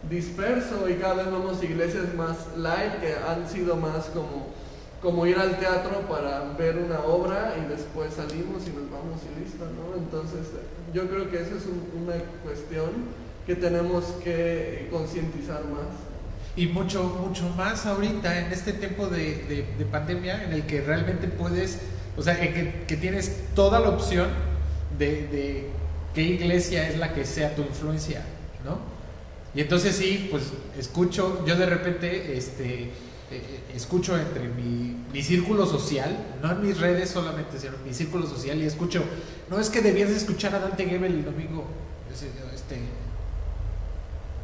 disperso 0.10 0.90
y 0.90 0.96
cada 0.96 1.14
vez 1.14 1.26
vemos 1.28 1.62
iglesias 1.62 2.12
más 2.16 2.58
light 2.58 3.00
que 3.02 3.14
han 3.14 3.48
sido 3.48 3.76
más 3.76 4.06
como, 4.08 4.48
como 5.02 5.26
ir 5.26 5.38
al 5.38 5.58
teatro 5.60 6.02
para 6.10 6.54
ver 6.58 6.78
una 6.78 7.00
obra 7.02 7.56
y 7.64 7.70
después 7.70 8.14
salimos 8.14 8.64
y 8.68 8.70
nos 8.70 8.92
vamos 8.92 9.22
y 9.26 9.44
listo, 9.44 9.66
¿no? 9.66 9.98
Entonces 9.98 10.48
yo 10.94 11.08
creo 11.10 11.30
que 11.30 11.38
esa 11.38 11.56
es 11.56 11.66
un- 11.66 12.04
una 12.04 12.14
cuestión 12.44 12.90
que 13.48 13.56
tenemos 13.56 14.04
que 14.24 14.88
concientizar 14.92 15.64
más. 15.66 15.88
Y 16.56 16.68
mucho, 16.68 17.04
mucho 17.26 17.50
más 17.58 17.86
ahorita 17.86 18.46
en 18.46 18.52
este 18.52 18.74
tiempo 18.74 19.08
de, 19.08 19.36
de- 19.46 19.66
de 19.78 19.86
pandemia 19.86 20.44
en 20.44 20.54
el 20.54 20.64
que 20.68 20.82
realmente 20.82 21.28
puedes, 21.28 21.80
o 22.18 22.22
sea, 22.22 22.40
que, 22.40 22.84
que 22.88 22.98
tienes 22.98 23.32
toda 23.56 23.80
la 23.80 23.90
opción 23.90 24.28
de, 25.00 25.28
de 25.28 25.68
qué 26.14 26.22
iglesia 26.24 26.88
es 26.90 26.98
la 27.00 27.14
que 27.14 27.26
sea 27.26 27.56
tu 27.56 27.62
influencia, 27.64 28.22
¿no? 28.66 28.78
Y 29.56 29.62
entonces 29.62 29.96
sí, 29.96 30.28
pues 30.30 30.44
escucho, 30.78 31.44
yo 31.46 31.56
de 31.56 31.66
repente, 31.66 32.38
este, 32.38 32.92
escucho 33.74 34.18
entre 34.18 34.48
mi, 34.48 34.98
mi 35.12 35.22
círculo 35.22 35.66
social, 35.66 36.18
no 36.42 36.52
en 36.52 36.62
mis 36.62 36.80
redes 36.80 37.10
solamente, 37.10 37.60
sino 37.60 37.76
en 37.76 37.84
mi 37.84 37.94
círculo 37.94 38.28
social 38.28 38.58
y 38.60 38.66
escucho, 38.66 39.04
no 39.50 39.60
es 39.60 39.70
que 39.70 39.82
debías 39.82 40.10
de 40.10 40.18
escuchar 40.18 40.56
a 40.56 40.60
Dante 40.60 40.86
Gebel 40.86 41.14
el 41.14 41.26
domingo, 41.26 41.66
este, 42.12 42.80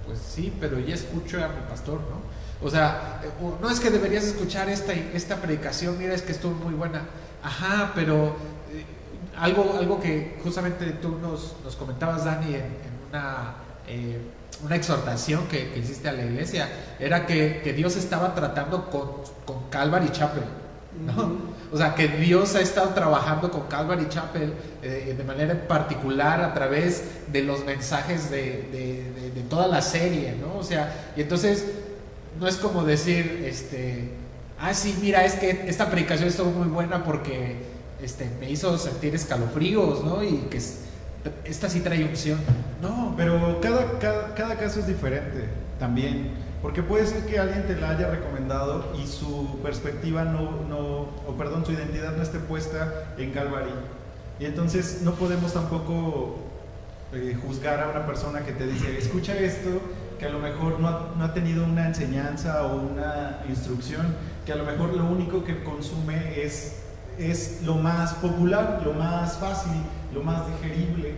pues 0.06 0.19
sí, 0.19 0.54
pero 0.60 0.80
ya 0.80 0.95
escucho 0.95 1.43
a 1.43 1.50
mi 1.50 1.62
pastor, 1.69 2.00
¿no? 2.00 2.65
O 2.65 2.69
sea, 2.71 3.21
eh, 3.23 3.30
no 3.62 3.69
es 3.69 3.80
que 3.80 3.91
deberías 3.91 4.23
escuchar 4.23 4.69
esta, 4.69 4.93
esta 4.93 5.36
predicación, 5.41 5.97
mira, 6.00 6.13
es 6.15 6.21
que 6.21 6.32
estuvo 6.32 6.54
muy 6.54 6.73
buena. 6.73 7.04
Ajá, 7.43 7.91
pero 7.93 8.36
eh, 8.71 8.86
algo, 9.38 9.76
algo 9.78 10.00
que 10.00 10.39
justamente 10.43 10.86
tú 10.93 11.19
nos, 11.21 11.56
nos 11.63 11.76
comentabas, 11.76 12.26
Dani, 12.26 12.56
en, 12.56 12.62
en 12.62 13.10
una, 13.10 13.56
eh, 13.88 14.19
una 14.63 14.76
exhortación 14.76 15.48
que, 15.48 15.72
que 15.72 15.80
hiciste 15.80 16.10
a 16.10 16.13
la 16.13 16.24
iglesia, 16.26 16.67
era 17.00 17.26
que, 17.26 17.62
que 17.63 17.74
Dios 17.74 17.96
estaba 17.96 18.34
tratando 18.36 18.89
con, 18.89 19.10
con 19.46 19.70
Calvary 19.70 20.10
Chapel, 20.12 20.43
¿no? 21.06 21.56
O 21.72 21.78
sea, 21.78 21.93
que 21.96 22.08
Dios 22.08 22.56
ha 22.56 22.62
estado 22.62 22.89
trabajando 22.89 23.52
con 23.52 23.63
Calvary 23.67 24.08
Chapel 24.10 24.54
eh, 24.82 25.13
de 25.17 25.24
manera 25.26 25.67
particular 25.67 26.41
a 26.41 26.54
través 26.54 27.04
de 27.32 27.43
los 27.43 27.65
mensajes 27.65 28.32
de, 28.32 28.67
de- 28.72 29.12
de- 29.22 29.32
de 29.32 29.41
toda 29.50 29.67
la 29.67 29.82
serie, 29.82 30.36
¿no? 30.39 30.58
O 30.58 30.63
sea, 30.63 31.12
y 31.17 31.22
entonces 31.22 31.65
no 32.39 32.48
es 32.48 32.56
como 32.56 32.84
decir, 32.86 33.43
este, 33.46 34.10
ah, 34.60 34.74
sí, 34.74 34.98
mira, 35.02 35.26
es 35.26 35.34
que 35.34 35.65
esta 35.67 35.89
predicación 35.89 36.30
estuvo 36.30 36.52
muy 36.52 36.67
buena 36.70 37.04
porque 37.04 37.58
este, 38.02 38.30
me 38.39 38.50
hizo 38.50 38.78
sentir 38.78 39.13
escalofríos, 39.13 40.04
¿no? 40.06 40.24
Y 40.24 40.48
que 40.50 40.58
esta 41.43 41.69
sí 41.69 41.82
trae 41.82 42.03
unción. 42.06 42.39
No, 42.82 43.13
Pero 43.17 43.60
cada, 43.62 43.99
cada, 43.99 44.36
cada 44.36 44.56
caso 44.56 44.80
es 44.80 44.88
diferente 44.88 45.45
también. 45.80 46.47
Porque 46.62 46.82
puede 46.82 47.06
ser 47.06 47.25
que 47.25 47.38
alguien 47.38 47.67
te 47.67 47.75
la 47.75 47.91
haya 47.91 48.10
recomendado 48.10 48.93
y 49.01 49.06
su 49.06 49.60
perspectiva 49.62 50.23
no, 50.23 50.63
no, 50.67 51.08
o 51.27 51.36
perdón, 51.38 51.65
su 51.65 51.71
identidad 51.71 52.15
no 52.15 52.23
esté 52.23 52.39
puesta 52.39 53.13
en 53.17 53.32
Calvary. 53.32 53.71
Y 54.39 54.45
entonces 54.45 55.01
no 55.03 55.13
podemos 55.13 55.53
tampoco 55.53 56.38
eh, 57.13 57.38
juzgar 57.41 57.80
a 57.80 57.89
una 57.89 58.06
persona 58.06 58.41
que 58.41 58.53
te 58.53 58.65
dice, 58.65 58.97
escucha 58.97 59.36
esto, 59.38 59.82
que 60.19 60.25
a 60.25 60.30
lo 60.30 60.39
mejor 60.39 60.80
no 60.80 60.88
ha, 60.88 61.13
no 61.15 61.23
ha 61.23 61.34
tenido 61.34 61.63
una 61.63 61.88
enseñanza 61.88 62.63
o 62.63 62.75
una 62.75 63.43
instrucción, 63.47 64.15
que 64.45 64.51
a 64.51 64.56
lo 64.56 64.65
mejor 64.65 64.93
lo 64.93 65.06
único 65.06 65.43
que 65.43 65.63
consume 65.63 66.41
es, 66.41 66.77
es 67.19 67.62
lo 67.63 67.75
más 67.75 68.15
popular, 68.15 68.82
lo 68.84 68.93
más 68.93 69.38
fácil, 69.38 69.73
lo 70.13 70.24
más 70.24 70.43
digerible. 70.48 71.15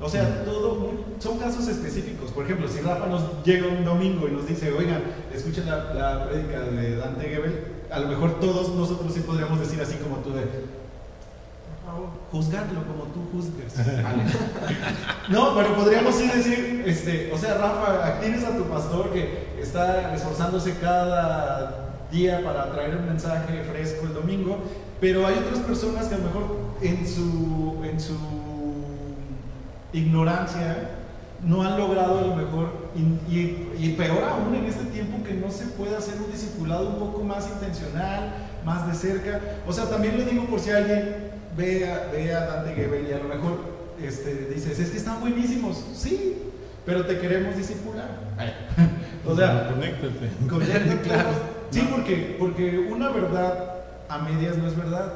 O 0.00 0.08
sea, 0.08 0.44
todo 0.44 0.90
son 1.20 1.38
casos 1.38 1.68
específicos. 1.68 2.30
Por 2.32 2.44
ejemplo, 2.44 2.66
si 2.68 2.80
Rafa 2.80 3.06
nos 3.06 3.44
llega 3.44 3.68
un 3.68 3.84
domingo 3.84 4.26
y 4.26 4.32
nos 4.32 4.46
dice, 4.46 4.72
oigan, 4.72 5.00
escuchen 5.32 5.66
la, 5.66 5.94
la 5.94 6.28
prédica 6.28 6.60
de 6.60 6.96
Dante 6.96 7.28
Gebel, 7.28 7.64
a 7.90 8.00
lo 8.00 8.08
mejor 8.08 8.40
todos 8.40 8.70
nosotros 8.74 9.12
sí 9.12 9.20
podríamos 9.20 9.60
decir 9.60 9.80
así 9.80 9.96
como 9.96 10.16
tú 10.16 10.32
de, 10.32 10.42
por 10.42 11.92
favor, 11.92 12.08
juzgarlo 12.32 12.80
como 12.84 13.04
tú 13.04 13.20
juzgues. 13.32 13.78
Ale". 14.04 14.24
No, 15.28 15.54
pero 15.54 15.76
podríamos 15.76 16.14
sí 16.16 16.26
decir, 16.26 16.82
este, 16.84 17.30
o 17.32 17.38
sea, 17.38 17.58
Rafa, 17.58 18.18
tienes 18.20 18.42
a 18.44 18.56
tu 18.56 18.64
pastor 18.64 19.10
que 19.10 19.52
está 19.60 20.14
esforzándose 20.14 20.78
cada 20.78 21.81
día 22.12 22.42
para 22.44 22.70
traer 22.72 22.96
un 22.96 23.06
mensaje 23.06 23.62
fresco 23.64 24.06
el 24.06 24.14
domingo, 24.14 24.58
pero 25.00 25.26
hay 25.26 25.34
otras 25.34 25.58
personas 25.60 26.06
que 26.06 26.14
a 26.14 26.18
lo 26.18 26.24
mejor 26.24 26.56
en 26.82 27.08
su, 27.08 27.82
en 27.84 27.98
su 28.00 28.16
ignorancia 29.92 30.90
no 31.44 31.62
han 31.62 31.76
logrado 31.76 32.18
a 32.18 32.22
lo 32.22 32.36
mejor, 32.36 32.68
y, 32.94 33.00
y- 33.34 33.72
y 33.80 33.88
peor 33.98 34.22
aún 34.22 34.54
en 34.54 34.66
este 34.66 34.84
tiempo 34.84 35.24
que 35.24 35.34
no 35.34 35.50
se 35.50 35.66
puede 35.66 35.96
hacer 35.96 36.14
un 36.24 36.30
discipulado 36.30 36.88
un 36.90 36.98
poco 36.98 37.24
más 37.24 37.48
intencional, 37.48 38.32
más 38.64 38.86
de 38.86 38.94
cerca. 38.94 39.40
O 39.66 39.72
sea, 39.72 39.86
también 39.90 40.16
lo 40.18 40.24
digo 40.24 40.44
por 40.46 40.60
si 40.60 40.70
alguien 40.70 41.32
ve 41.56 41.90
a, 41.90 42.10
ve 42.12 42.32
a 42.32 42.46
Dante 42.46 42.74
Gebel 42.74 43.08
y 43.08 43.12
a 43.12 43.18
lo 43.18 43.24
mejor 43.24 43.58
este, 44.00 44.46
dices, 44.54 44.78
es 44.78 44.90
que 44.90 44.96
están 44.98 45.20
buenísimos, 45.20 45.84
sí, 45.94 46.38
pero 46.86 47.04
te 47.06 47.18
queremos 47.18 47.56
discipular. 47.56 48.08
o 49.26 49.34
sea, 49.36 49.68
conéctate. 49.72 50.30
Conéctate, 50.48 51.00
Claro. 51.02 51.61
Sí, 51.72 51.88
porque, 51.90 52.36
porque 52.38 52.78
una 52.78 53.08
verdad 53.10 53.74
a 54.08 54.18
medias 54.18 54.56
no 54.58 54.66
es 54.68 54.76
verdad. 54.76 55.12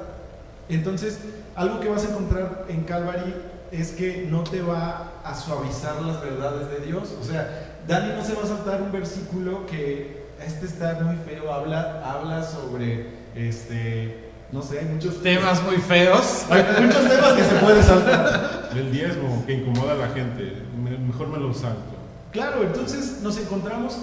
Entonces, 0.69 1.19
algo 1.55 1.81
que 1.81 1.89
vas 1.89 2.05
a 2.07 2.11
encontrar 2.11 2.65
en 2.69 2.83
Calvary 2.83 3.35
es 3.71 3.91
que 3.93 4.27
no 4.31 4.43
te 4.43 4.63
va 4.63 5.13
a 5.25 5.35
suavizar 5.35 6.01
las 6.03 6.21
verdades 6.23 6.71
de 6.71 6.87
Dios. 6.87 7.15
O 7.21 7.25
sea, 7.25 7.77
Dani 7.87 8.15
no 8.17 8.25
se 8.25 8.35
va 8.35 8.43
a 8.43 8.47
saltar 8.47 8.83
un 8.83 8.91
versículo 8.93 9.67
que 9.67 10.27
este 10.45 10.67
está 10.67 10.99
muy 11.03 11.17
feo, 11.17 11.53
habla, 11.53 12.03
habla 12.05 12.43
sobre 12.43 13.07
este, 13.35 14.31
no 14.53 14.63
sé, 14.63 14.79
hay 14.81 14.85
muchos 14.87 15.23
temas 15.23 15.63
muy 15.63 15.77
feos. 15.77 16.47
Hay 16.51 16.65
muchos 16.85 17.09
temas 17.09 17.33
que 17.35 17.45
se 17.45 17.55
puede 17.57 17.83
saltar. 17.83 18.71
El 18.75 18.93
diezmo 18.93 19.45
que 19.47 19.55
incomoda 19.55 19.93
a 19.93 19.97
la 19.97 20.09
gente, 20.09 20.53
me- 20.83 20.99
mejor 20.99 21.29
me 21.29 21.39
lo 21.39 21.53
salto. 21.55 21.95
Claro, 22.33 22.63
entonces 22.63 23.21
nos 23.23 23.39
encontramos 23.39 23.97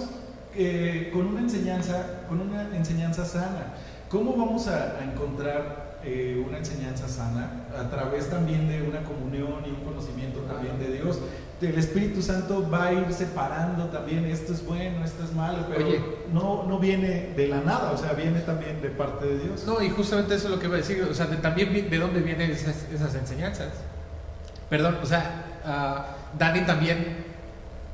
eh, 0.56 1.10
con 1.12 1.26
una 1.26 1.40
enseñanza, 1.40 2.22
con 2.38 2.50
una 2.50 2.76
enseñanza 2.76 3.24
sana. 3.24 3.74
¿Cómo 4.08 4.36
vamos 4.36 4.68
a, 4.68 4.98
a 4.98 5.04
encontrar 5.04 5.98
eh, 6.04 6.42
una 6.46 6.58
enseñanza 6.58 7.08
sana? 7.08 7.66
A 7.78 7.88
través 7.90 8.28
también 8.30 8.68
de 8.68 8.82
una 8.82 9.02
comunión 9.02 9.62
y 9.66 9.70
un 9.70 9.84
conocimiento 9.84 10.40
también 10.40 10.78
de 10.78 10.92
Dios. 10.92 11.18
El 11.60 11.78
Espíritu 11.78 12.20
Santo 12.20 12.68
va 12.68 12.86
a 12.86 12.92
ir 12.92 13.12
separando 13.12 13.86
también 13.86 14.26
esto 14.26 14.52
es 14.52 14.66
bueno, 14.66 15.02
esto 15.02 15.24
es 15.24 15.32
malo, 15.32 15.66
pero 15.70 15.86
Oye. 15.86 16.00
no, 16.32 16.64
no 16.64 16.78
viene 16.78 17.32
de 17.34 17.48
la 17.48 17.60
nada, 17.60 17.92
o 17.92 17.96
sea, 17.96 18.12
viene 18.12 18.40
también 18.40 18.82
de 18.82 18.90
parte 18.90 19.24
de 19.24 19.38
Dios. 19.38 19.64
No, 19.64 19.80
y 19.80 19.88
justamente 19.88 20.34
eso 20.34 20.48
es 20.48 20.50
lo 20.50 20.58
que 20.58 20.66
iba 20.66 20.74
a 20.74 20.78
decir, 20.78 21.02
o 21.10 21.14
sea, 21.14 21.26
de, 21.26 21.36
también 21.36 21.88
de 21.88 21.98
dónde 21.98 22.20
vienen 22.20 22.50
esas, 22.50 22.86
esas 22.92 23.14
enseñanzas. 23.14 23.68
Perdón, 24.68 24.98
o 25.02 25.06
sea, 25.06 25.60
ah, 25.64 26.06
Dani 26.38 26.66
también 26.66 27.24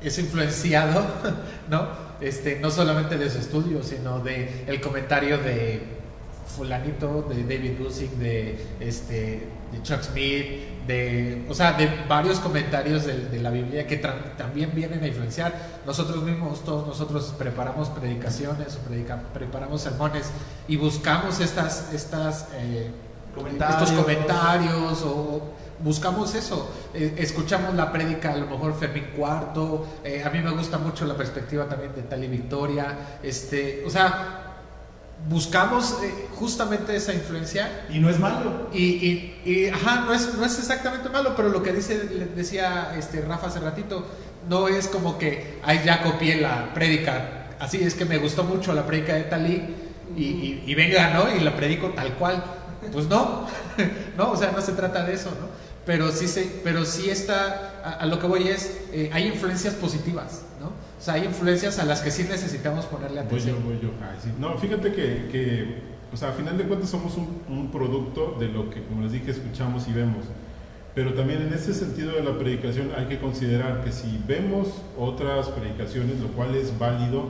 es 0.01 0.19
influenciado, 0.19 1.05
¿no? 1.69 2.10
Este, 2.21 2.59
no 2.59 2.69
solamente 2.69 3.17
de 3.17 3.29
su 3.29 3.39
estudio, 3.39 3.81
sino 3.83 4.19
de 4.19 4.63
el 4.67 4.79
comentario 4.79 5.37
de 5.39 5.81
fulanito, 6.55 7.23
de 7.23 7.43
David 7.43 7.79
Gusick, 7.79 8.11
de 8.13 8.59
este, 8.79 9.47
de 9.71 9.81
Chuck 9.83 10.01
Smith, 10.03 10.45
de, 10.85 11.45
o 11.49 11.53
sea, 11.53 11.73
de 11.73 11.89
varios 12.07 12.39
comentarios 12.39 13.05
de, 13.05 13.25
de 13.29 13.39
la 13.39 13.49
Biblia 13.49 13.87
que 13.87 13.97
también 13.97 14.71
vienen 14.75 15.03
a 15.03 15.07
influenciar. 15.07 15.53
Nosotros 15.85 16.23
mismos, 16.23 16.63
todos 16.63 16.85
nosotros 16.85 17.33
preparamos 17.37 17.89
predicaciones 17.89 18.77
predica- 18.87 19.21
preparamos 19.33 19.81
sermones 19.81 20.29
y 20.67 20.75
buscamos 20.75 21.39
estas, 21.39 21.93
estas 21.93 22.47
eh, 22.55 22.91
Comentarios. 23.33 23.81
estos 23.89 23.97
comentarios 24.01 25.03
o 25.03 25.41
buscamos 25.83 26.35
eso. 26.35 26.71
Eh, 26.93 27.15
escuchamos 27.17 27.73
la 27.75 27.91
prédica, 27.91 28.33
a 28.33 28.37
lo 28.37 28.47
mejor 28.47 28.77
Fermín 28.77 29.05
Cuarto. 29.15 29.87
eh, 30.03 30.23
a 30.25 30.29
mí 30.29 30.39
me 30.39 30.51
gusta 30.51 30.77
mucho 30.77 31.05
la 31.05 31.15
perspectiva 31.15 31.65
también 31.67 31.93
de 31.95 32.03
Tali 32.03 32.27
Victoria. 32.27 33.19
Este, 33.23 33.83
o 33.85 33.89
sea, 33.89 34.37
buscamos 35.29 35.97
eh, 36.03 36.27
justamente 36.35 36.95
esa 36.95 37.13
influencia 37.13 37.85
Y 37.89 37.99
no 37.99 38.09
es 38.09 38.19
malo. 38.19 38.69
y, 38.73 38.83
y- 38.83 39.41
y, 39.45 39.67
ajá, 39.69 40.01
no 40.05 40.13
es, 40.13 40.33
no 40.35 40.45
es 40.45 40.57
exactamente 40.57 41.09
malo, 41.09 41.33
pero 41.35 41.49
lo 41.49 41.61
que 41.61 41.71
dice, 41.73 42.03
le 42.11 42.25
decía 42.25 42.93
este 42.97 43.21
Rafa 43.21 43.47
hace 43.47 43.59
ratito, 43.59 44.05
no 44.49 44.67
es 44.67 44.87
como 44.87 45.17
que, 45.19 45.59
ay, 45.63 45.81
ya 45.85 46.01
copié 46.01 46.41
la 46.41 46.73
prédica, 46.73 47.49
así 47.59 47.77
es 47.83 47.93
que 47.93 48.05
me 48.05 48.17
gustó 48.17 48.43
mucho 48.43 48.73
la 48.73 48.85
prédica 48.87 49.13
de 49.13 49.23
Talí 49.23 49.75
y, 50.17 50.23
y- 50.23 50.63
y 50.65 50.75
venga, 50.75 51.13
¿no? 51.13 51.33
Y 51.35 51.39
la 51.41 51.55
predico 51.55 51.89
tal 51.89 52.13
cual. 52.15 52.43
Pues 52.91 53.05
no, 53.07 53.45
no, 54.17 54.31
o 54.31 54.35
sea, 54.37 54.51
no 54.51 54.59
se 54.61 54.71
trata 54.71 55.03
de 55.03 55.13
eso, 55.13 55.29
¿no? 55.39 55.47
Pero 55.85 56.11
sí, 56.11 56.27
se, 56.27 56.61
pero 56.63 56.85
sí 56.85 57.09
está, 57.09 57.81
a, 57.83 57.93
a 57.93 58.05
lo 58.05 58.19
que 58.19 58.27
voy 58.27 58.47
es, 58.47 58.81
eh, 58.93 59.09
hay 59.13 59.27
influencias 59.27 59.73
positivas, 59.75 60.43
¿no? 60.59 60.67
O 60.67 61.03
sea, 61.03 61.15
hay 61.15 61.25
influencias 61.25 61.79
a 61.79 61.85
las 61.85 62.01
que 62.01 62.11
sí 62.11 62.23
necesitamos 62.29 62.85
ponerle 62.85 63.21
Voy 63.21 63.25
atención. 63.27 63.57
yo, 63.57 63.63
voy 63.65 63.79
yo. 63.81 63.89
Ay, 64.01 64.17
sí. 64.23 64.29
No, 64.39 64.57
fíjate 64.57 64.91
que, 64.93 65.27
que, 65.31 65.81
o 66.13 66.17
sea, 66.17 66.29
a 66.29 66.33
final 66.33 66.57
de 66.57 66.65
cuentas 66.65 66.89
somos 66.89 67.15
un, 67.17 67.41
un 67.49 67.71
producto 67.71 68.35
de 68.39 68.47
lo 68.49 68.69
que, 68.69 68.83
como 68.83 69.01
les 69.01 69.11
dije, 69.11 69.31
escuchamos 69.31 69.87
y 69.87 69.93
vemos. 69.93 70.25
Pero 70.93 71.13
también 71.13 71.41
en 71.41 71.53
ese 71.53 71.73
sentido 71.73 72.11
de 72.11 72.21
la 72.21 72.37
predicación 72.37 72.91
hay 72.97 73.05
que 73.05 73.17
considerar 73.19 73.81
que 73.83 73.91
si 73.91 74.21
vemos 74.27 74.67
otras 74.99 75.47
predicaciones, 75.47 76.19
lo 76.19 76.27
cual 76.29 76.53
es 76.53 76.77
válido, 76.77 77.29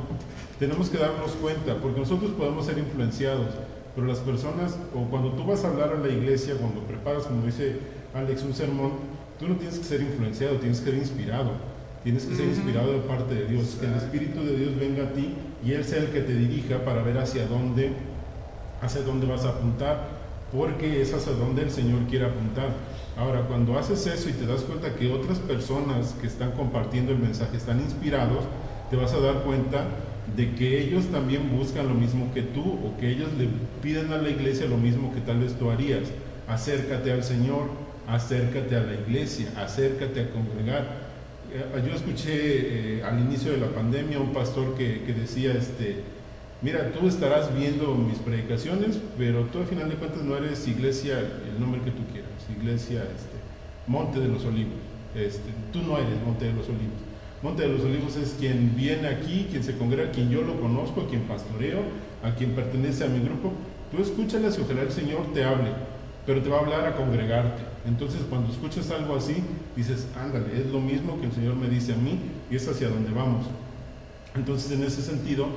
tenemos 0.60 0.90
que 0.90 0.98
darnos 0.98 1.32
cuenta, 1.34 1.76
porque 1.76 2.00
nosotros 2.00 2.32
podemos 2.32 2.66
ser 2.66 2.80
influenciados, 2.80 3.54
pero 3.96 4.08
las 4.08 4.18
personas, 4.20 4.78
o 4.96 5.04
cuando 5.10 5.34
tú 5.34 5.46
vas 5.46 5.64
a 5.64 5.68
hablar 5.70 5.94
a 5.94 6.00
la 6.00 6.10
iglesia, 6.10 6.56
cuando 6.60 6.82
preparas, 6.82 7.24
como 7.24 7.46
dice 7.46 7.78
Alex, 8.14 8.44
un 8.44 8.54
sermón, 8.54 8.92
tú 9.40 9.48
no 9.48 9.56
tienes 9.56 9.80
que 9.80 9.86
ser 9.86 10.02
influenciado, 10.02 10.58
tienes 10.58 10.80
que 10.80 10.92
ser 10.92 11.00
inspirado. 11.00 11.52
Tienes 12.04 12.26
que 12.26 12.36
ser 12.36 12.46
inspirado 12.46 12.94
de 12.94 13.00
parte 13.00 13.36
de 13.36 13.46
Dios, 13.46 13.78
que 13.80 13.86
el 13.86 13.94
Espíritu 13.94 14.44
de 14.44 14.58
Dios 14.58 14.80
venga 14.80 15.04
a 15.04 15.14
ti 15.14 15.36
y 15.64 15.74
Él 15.74 15.86
sea 15.86 16.00
el 16.00 16.08
que 16.08 16.22
te 16.22 16.34
dirija 16.34 16.84
para 16.84 17.04
ver 17.04 17.20
hacia 17.20 17.46
dónde, 17.46 17.92
hacia 18.82 19.02
dónde 19.02 19.28
vas 19.28 19.46
a 19.46 19.50
apuntar, 19.50 20.08
porque 20.52 21.00
es 21.00 21.14
hacia 21.14 21.34
donde 21.34 21.62
el 21.62 21.70
Señor 21.70 22.00
quiere 22.10 22.26
apuntar. 22.26 22.70
Ahora, 23.16 23.42
cuando 23.42 23.78
haces 23.78 24.08
eso 24.08 24.30
y 24.30 24.34
te 24.34 24.48
das 24.48 24.62
cuenta 24.62 24.96
que 24.96 25.14
otras 25.14 25.38
personas 25.38 26.16
que 26.20 26.26
están 26.26 26.54
compartiendo 26.54 27.12
el 27.12 27.20
mensaje 27.20 27.58
están 27.58 27.80
inspirados, 27.80 28.46
te 28.90 28.96
vas 28.96 29.14
a 29.14 29.20
dar 29.20 29.44
cuenta 29.44 29.86
de 30.36 30.56
que 30.56 30.82
ellos 30.82 31.06
también 31.12 31.56
buscan 31.56 31.88
lo 31.88 31.94
mismo 31.94 32.34
que 32.34 32.42
tú 32.42 32.64
o 32.64 32.98
que 33.00 33.12
ellos 33.12 33.30
le 33.38 33.48
piden 33.84 34.12
a 34.12 34.18
la 34.18 34.30
iglesia 34.30 34.66
lo 34.66 34.78
mismo 34.78 35.14
que 35.14 35.22
tal 35.22 35.40
vez 35.40 35.54
tú 35.54 35.70
harías. 35.70 36.10
Acércate 36.48 37.12
al 37.12 37.24
Señor, 37.24 37.70
acércate 38.08 38.76
a 38.76 38.82
la 38.82 38.94
iglesia, 38.94 39.48
acércate 39.58 40.22
a 40.22 40.30
congregar. 40.32 41.12
Eh, 41.54 41.84
Yo 41.88 41.96
escuché 41.96 42.98
eh, 42.98 43.04
al 43.04 43.20
inicio 43.20 43.52
de 43.52 43.58
la 43.58 43.68
pandemia 43.68 44.20
un 44.20 44.34
pastor 44.34 44.76
que, 44.76 45.04
que 45.04 45.14
decía, 45.14 45.54
este, 45.54 46.04
mira, 46.62 46.92
tú 46.92 47.08
estarás 47.08 47.56
viendo 47.56 47.94
mis 47.96 48.20
predicaciones, 48.20 49.00
pero 49.18 49.44
tú 49.46 49.60
al 49.60 49.66
final 49.66 49.90
de 49.90 49.96
cuentas 49.96 50.24
no 50.24 50.36
eres 50.38 50.68
iglesia, 50.68 51.20
el 51.20 51.60
nombre 51.60 51.82
que 51.82 51.92
tú 51.92 52.04
quieras, 52.12 52.30
iglesia 52.58 53.02
este, 53.02 53.38
Monte 53.88 54.20
de 54.20 54.28
los 54.28 54.46
Olivos. 54.46 54.80
Este, 55.16 55.50
tú 55.74 55.82
no 55.82 55.98
eres 55.98 56.22
Monte 56.26 56.46
de 56.46 56.54
los 56.54 56.68
Olivos. 56.68 57.02
Monte 57.42 57.64
de 57.64 57.70
los 57.70 57.82
Olivos 57.82 58.16
es 58.18 58.36
quien 58.40 58.76
viene 58.76 59.08
aquí, 59.08 59.48
quien 59.50 59.64
se 59.64 59.76
congrega, 59.76 60.12
quien 60.12 60.30
yo 60.30 60.44
lo 60.44 60.62
conozco, 60.62 61.02
a 61.02 61.08
quien 61.08 61.24
pastoreo, 61.24 61.80
a 62.24 62.36
quien 62.36 62.52
pertenece 62.52 63.04
a 63.04 63.08
mi 63.08 63.20
grupo. 63.20 63.52
Tú 63.92 64.02
escúchalas 64.02 64.58
y 64.58 64.62
ojalá 64.62 64.84
el 64.84 64.92
Señor 64.92 65.34
te 65.34 65.44
hable, 65.44 65.72
pero 66.26 66.42
te 66.42 66.50
va 66.50 66.58
a 66.58 66.62
hablar 66.62 66.86
a 66.86 66.96
congregarte. 66.96 67.64
Entonces 67.86 68.22
cuando 68.30 68.52
escuchas 68.52 68.92
algo 68.92 69.16
así, 69.16 69.44
dices, 69.76 70.08
ándale, 70.16 70.60
es 70.60 70.68
lo 70.68 70.80
mismo 70.80 71.20
que 71.20 71.28
el 71.28 71.32
Señor 71.32 71.56
me 71.56 71.68
dice 71.68 71.94
a 71.94 71.98
mí 71.98 72.20
y 72.50 72.56
es 72.56 72.68
hacia 72.68 72.90
donde 72.90 73.12
vamos. 73.12 73.46
Entonces 74.36 74.72
en 74.72 74.84
ese 74.84 75.02
sentido, 75.02 75.48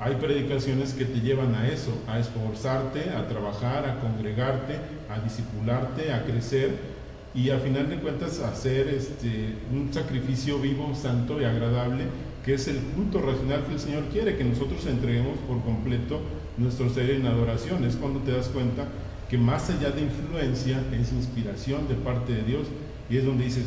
hay 0.00 0.16
predicaciones 0.16 0.92
que 0.92 1.04
te 1.04 1.20
llevan 1.20 1.54
a 1.54 1.68
eso, 1.68 1.92
a 2.08 2.18
esforzarte, 2.18 3.10
a 3.10 3.28
trabajar, 3.28 3.88
a 3.88 4.00
congregarte, 4.00 4.78
a 5.08 5.20
discipularte, 5.20 6.12
a 6.12 6.24
crecer 6.24 6.94
y 7.34 7.50
a 7.50 7.58
final 7.58 7.88
de 7.88 7.96
cuentas 7.96 8.40
hacer 8.40 8.88
este, 8.88 9.54
un 9.72 9.92
sacrificio 9.92 10.58
vivo, 10.58 10.94
santo 10.94 11.40
y 11.40 11.44
agradable, 11.44 12.04
que 12.44 12.54
es 12.54 12.68
el 12.68 12.78
culto 12.78 13.20
racional 13.20 13.64
que 13.64 13.74
el 13.74 13.80
Señor 13.80 14.04
quiere, 14.12 14.36
que 14.36 14.44
nosotros 14.44 14.84
entreguemos 14.86 15.38
por 15.48 15.62
completo 15.62 16.20
nuestro 16.58 16.90
ser 16.90 17.10
en 17.10 17.26
adoración. 17.26 17.84
Es 17.84 17.96
cuando 17.96 18.20
te 18.20 18.32
das 18.32 18.48
cuenta 18.48 18.86
que 19.34 19.38
más 19.38 19.68
allá 19.68 19.90
de 19.90 20.02
influencia 20.02 20.80
es 20.92 21.12
inspiración 21.12 21.88
de 21.88 21.96
parte 21.96 22.32
de 22.32 22.42
Dios 22.44 22.68
y 23.10 23.16
es 23.16 23.26
donde 23.26 23.42
dices, 23.42 23.64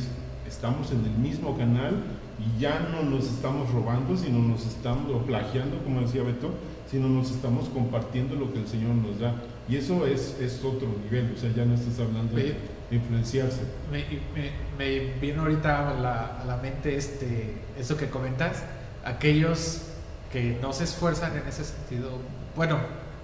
estamos 0.47 0.93
en 0.93 1.03
el 1.03 1.11
mismo 1.11 1.57
canal 1.57 1.93
y 2.39 2.61
ya 2.61 2.87
no 2.89 3.03
nos 3.03 3.25
estamos 3.25 3.69
robando, 3.73 4.15
sino 4.15 4.39
nos 4.39 4.65
estamos 4.65 5.13
o 5.13 5.25
plagiando, 5.25 5.83
como 5.83 5.99
decía 5.99 6.23
Beto, 6.23 6.51
sino 6.89 7.09
nos 7.09 7.31
estamos 7.31 7.67
compartiendo 7.67 8.35
lo 8.35 8.53
que 8.53 8.59
el 8.59 8.67
Señor 8.69 8.95
nos 8.95 9.19
da. 9.19 9.35
Y 9.67 9.75
eso 9.75 10.07
es, 10.07 10.37
es 10.39 10.63
otro 10.63 10.87
nivel, 11.03 11.33
o 11.35 11.37
sea, 11.37 11.51
ya 11.53 11.65
no 11.65 11.75
estás 11.75 11.99
hablando 11.99 12.33
de, 12.37 12.43
de 12.89 12.95
influenciarse. 12.95 13.59
Me, 13.91 14.05
me, 14.33 14.51
me 14.77 15.19
vino 15.19 15.41
ahorita 15.41 15.89
a 15.89 15.99
la, 15.99 16.25
a 16.43 16.45
la 16.45 16.55
mente 16.57 16.95
este, 16.95 17.55
eso 17.77 17.97
que 17.97 18.09
comentas, 18.09 18.63
aquellos 19.03 19.81
que 20.31 20.57
no 20.61 20.71
se 20.71 20.85
esfuerzan 20.85 21.35
en 21.35 21.45
ese 21.45 21.65
sentido. 21.65 22.11
Bueno, 22.55 22.79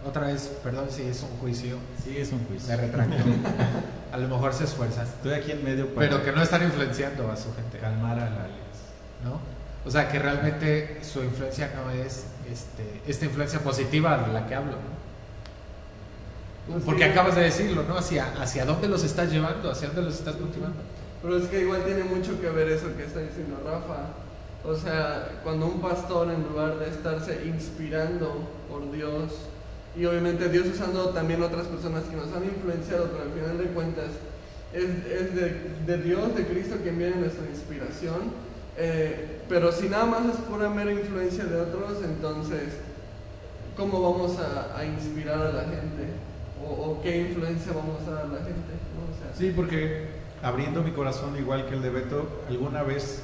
otra 0.05 0.27
vez, 0.27 0.51
perdón 0.63 0.87
si 0.89 1.03
es 1.03 1.23
un 1.23 1.37
juicio, 1.39 1.77
Sí, 2.03 2.15
es 2.17 2.31
un 2.31 2.39
me 2.41 2.45
juicio. 2.47 2.75
retracto. 2.77 3.15
a 4.11 4.17
lo 4.17 4.27
mejor 4.27 4.53
se 4.53 4.65
esfuerzan, 4.65 5.05
Estoy 5.07 5.33
aquí 5.33 5.51
en 5.51 5.63
medio 5.63 5.87
para 5.93 6.09
pero 6.09 6.23
que 6.23 6.31
no 6.31 6.41
están 6.41 6.63
influenciando 6.63 7.31
a 7.31 7.37
su 7.37 7.53
gente, 7.53 7.77
calmar 7.79 8.17
a 8.19 8.29
la 8.29 8.43
Alex. 8.43 8.63
¿no? 9.23 9.39
O 9.85 9.91
sea, 9.91 10.07
que 10.09 10.19
realmente 10.19 10.99
su 11.03 11.23
influencia 11.23 11.71
no 11.75 11.91
es 11.91 12.25
este, 12.51 13.01
esta 13.07 13.25
influencia 13.25 13.59
positiva 13.59 14.17
de 14.17 14.33
la 14.33 14.45
que 14.47 14.55
hablo, 14.55 14.71
¿no? 14.71 15.03
Pues 16.71 16.83
Porque 16.85 17.03
sí, 17.03 17.09
acabas 17.09 17.35
de 17.35 17.41
decirlo, 17.41 17.83
¿no? 17.83 17.97
Hacia, 17.97 18.31
hacia 18.41 18.65
dónde 18.65 18.87
los 18.87 19.03
estás 19.03 19.29
llevando, 19.31 19.69
hacia 19.69 19.87
dónde 19.87 20.03
los 20.03 20.15
estás 20.15 20.39
motivando. 20.39 20.77
Pero 21.21 21.37
es 21.37 21.47
que 21.47 21.61
igual 21.61 21.83
tiene 21.83 22.03
mucho 22.05 22.39
que 22.39 22.49
ver 22.49 22.69
eso 22.69 22.95
que 22.95 23.03
está 23.03 23.19
diciendo 23.19 23.59
Rafa. 23.65 24.07
O 24.65 24.73
sea, 24.75 25.39
cuando 25.43 25.65
un 25.65 25.81
pastor 25.81 26.31
en 26.31 26.43
lugar 26.43 26.79
de 26.79 26.89
estarse 26.89 27.43
inspirando 27.45 28.47
por 28.69 28.89
Dios, 28.93 29.33
y 29.95 30.05
obviamente 30.05 30.49
Dios 30.49 30.67
usando 30.67 31.09
también 31.09 31.41
otras 31.43 31.67
personas 31.67 32.03
que 32.05 32.15
nos 32.15 32.33
han 32.33 32.43
influenciado, 32.45 33.09
pero 33.11 33.23
al 33.23 33.31
final 33.31 33.57
de 33.57 33.65
cuentas 33.73 34.07
es, 34.73 34.83
es 35.05 35.35
de, 35.35 35.61
de 35.85 35.97
Dios, 36.03 36.35
de 36.35 36.45
Cristo 36.47 36.75
quien 36.81 36.97
viene 36.97 37.15
nuestra 37.17 37.45
inspiración. 37.49 38.31
eh, 38.77 39.39
pero 39.49 39.71
si 39.71 39.89
nada 39.89 40.05
más 40.05 40.25
es 40.25 40.37
pura 40.41 40.69
mera 40.69 40.91
influencia 40.91 41.43
de 41.45 41.59
otros, 41.61 41.99
entonces, 42.03 42.73
¿cómo 43.77 44.01
vamos 44.01 44.37
a, 44.39 44.75
a 44.77 44.85
inspirar 44.85 45.37
a 45.39 45.51
la 45.51 45.63
gente? 45.63 46.07
O, 46.65 46.71
o 46.71 47.01
qué 47.03 47.21
influencia 47.21 47.73
vamos 47.73 48.01
a 48.07 48.11
dar 48.11 48.25
a 48.25 48.29
la 48.29 48.37
gente? 48.37 48.73
¿no? 48.95 49.13
O 49.13 49.17
sea, 49.19 49.37
Sí, 49.37 49.51
porque 49.55 50.07
abriendo 50.41 50.81
mi 50.81 50.91
corazón 50.91 51.37
igual 51.37 51.67
que 51.67 51.75
el 51.75 51.81
de 51.83 51.89
Beto, 51.89 52.27
alguna 52.49 52.83
vez, 52.83 53.23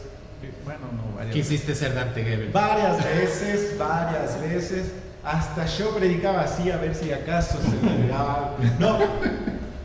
bueno, 0.66 0.82
no, 0.96 1.16
varias 1.16 1.36
veces. 1.36 1.50
Quisiste 1.50 1.74
ser 1.76 1.96
Dante 1.96 2.24
Gebel. 2.24 2.52
Varias 2.52 3.04
veces, 3.04 3.78
varias 3.78 4.40
veces. 4.42 4.92
Hasta 5.24 5.66
yo 5.66 5.96
predicaba 5.96 6.42
así 6.42 6.72
a 6.72 6.78
ver 6.78 6.96
si 6.96 7.12
acaso 7.12 7.58
se 7.62 7.86
me 7.86 8.04
pegaba. 8.04 8.56
No. 8.80 8.98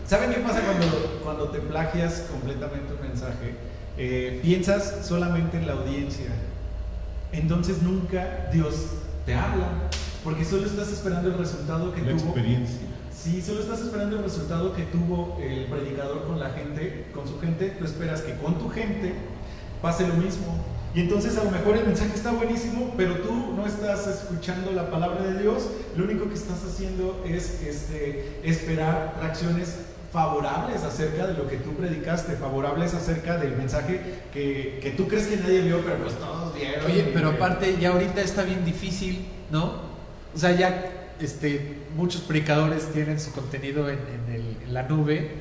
¿Saben 0.07 0.30
qué 0.32 0.41
pasa 0.41 0.61
cuando, 0.61 1.20
cuando 1.24 1.49
te 1.49 1.59
plagias 1.61 2.26
completamente 2.30 2.93
un 2.93 3.01
mensaje? 3.09 3.55
Eh, 3.97 4.41
piensas 4.43 5.07
solamente 5.07 5.57
en 5.59 5.66
la 5.66 5.72
audiencia. 5.72 6.26
Entonces 7.32 7.82
nunca 7.82 8.49
Dios 8.53 8.74
te 9.26 9.35
habla. 9.35 9.66
Porque 10.22 10.45
solo 10.45 10.66
estás 10.66 10.89
esperando 10.89 11.28
el 11.28 11.39
resultado 11.39 11.93
que 11.95 12.01
La 12.03 12.16
tuvo. 12.16 12.26
experiencia. 12.30 12.78
Sí, 13.12 13.43
solo 13.43 13.61
estás 13.61 13.80
esperando 13.80 14.16
el 14.16 14.22
resultado 14.22 14.74
que 14.74 14.82
tuvo 14.85 15.39
el 15.43 15.64
predicador 15.66 16.24
con 16.26 16.39
la 16.39 16.51
gente, 16.51 17.07
con 17.14 17.26
su 17.26 17.41
gente. 17.41 17.70
Tú 17.78 17.85
esperas 17.85 18.20
que 18.22 18.35
con 18.35 18.59
tu 18.59 18.68
gente 18.68 19.14
pase 19.82 20.07
lo 20.07 20.14
mismo. 20.14 20.62
Y 20.95 21.01
entonces 21.01 21.36
a 21.36 21.45
lo 21.45 21.51
mejor 21.51 21.76
el 21.76 21.86
mensaje 21.86 22.12
está 22.14 22.30
buenísimo, 22.30 22.95
pero 22.97 23.16
tú 23.16 23.32
no 23.57 23.66
estás 23.66 24.07
escuchando 24.07 24.70
la 24.70 24.90
palabra 24.90 25.24
de 25.24 25.42
Dios. 25.42 25.68
Lo 25.97 26.05
único 26.05 26.28
que 26.28 26.34
estás 26.34 26.62
haciendo 26.64 27.24
es 27.28 27.61
este, 27.62 28.40
esperar 28.45 29.16
reacciones 29.20 29.74
favorables 30.12 30.84
acerca 30.84 31.26
de 31.26 31.34
lo 31.34 31.49
que 31.49 31.57
tú 31.57 31.74
predicaste, 31.74 32.36
favorables 32.36 32.95
acerca 32.95 33.36
del 33.38 33.57
mensaje 33.57 34.01
que, 34.32 34.78
que 34.80 34.90
tú 34.92 35.09
crees 35.09 35.26
que 35.26 35.36
nadie 35.36 35.62
vio, 35.62 35.80
pero 35.84 35.97
pues 35.97 36.14
todos 36.14 36.55
vieron. 36.55 36.86
Oye, 36.86 37.11
pero 37.12 37.30
aparte 37.30 37.76
ya 37.80 37.90
ahorita 37.90 38.20
está 38.20 38.45
bien 38.45 38.64
difícil, 38.64 39.26
¿no? 39.51 39.72
O 40.32 40.38
sea, 40.38 40.53
ya 40.53 41.11
este, 41.20 41.78
muchos 41.97 42.20
predicadores 42.20 42.92
tienen 42.92 43.18
su 43.18 43.32
contenido 43.32 43.90
en, 43.90 43.99
en 44.28 44.72
la 44.72 44.84
nube 44.84 45.32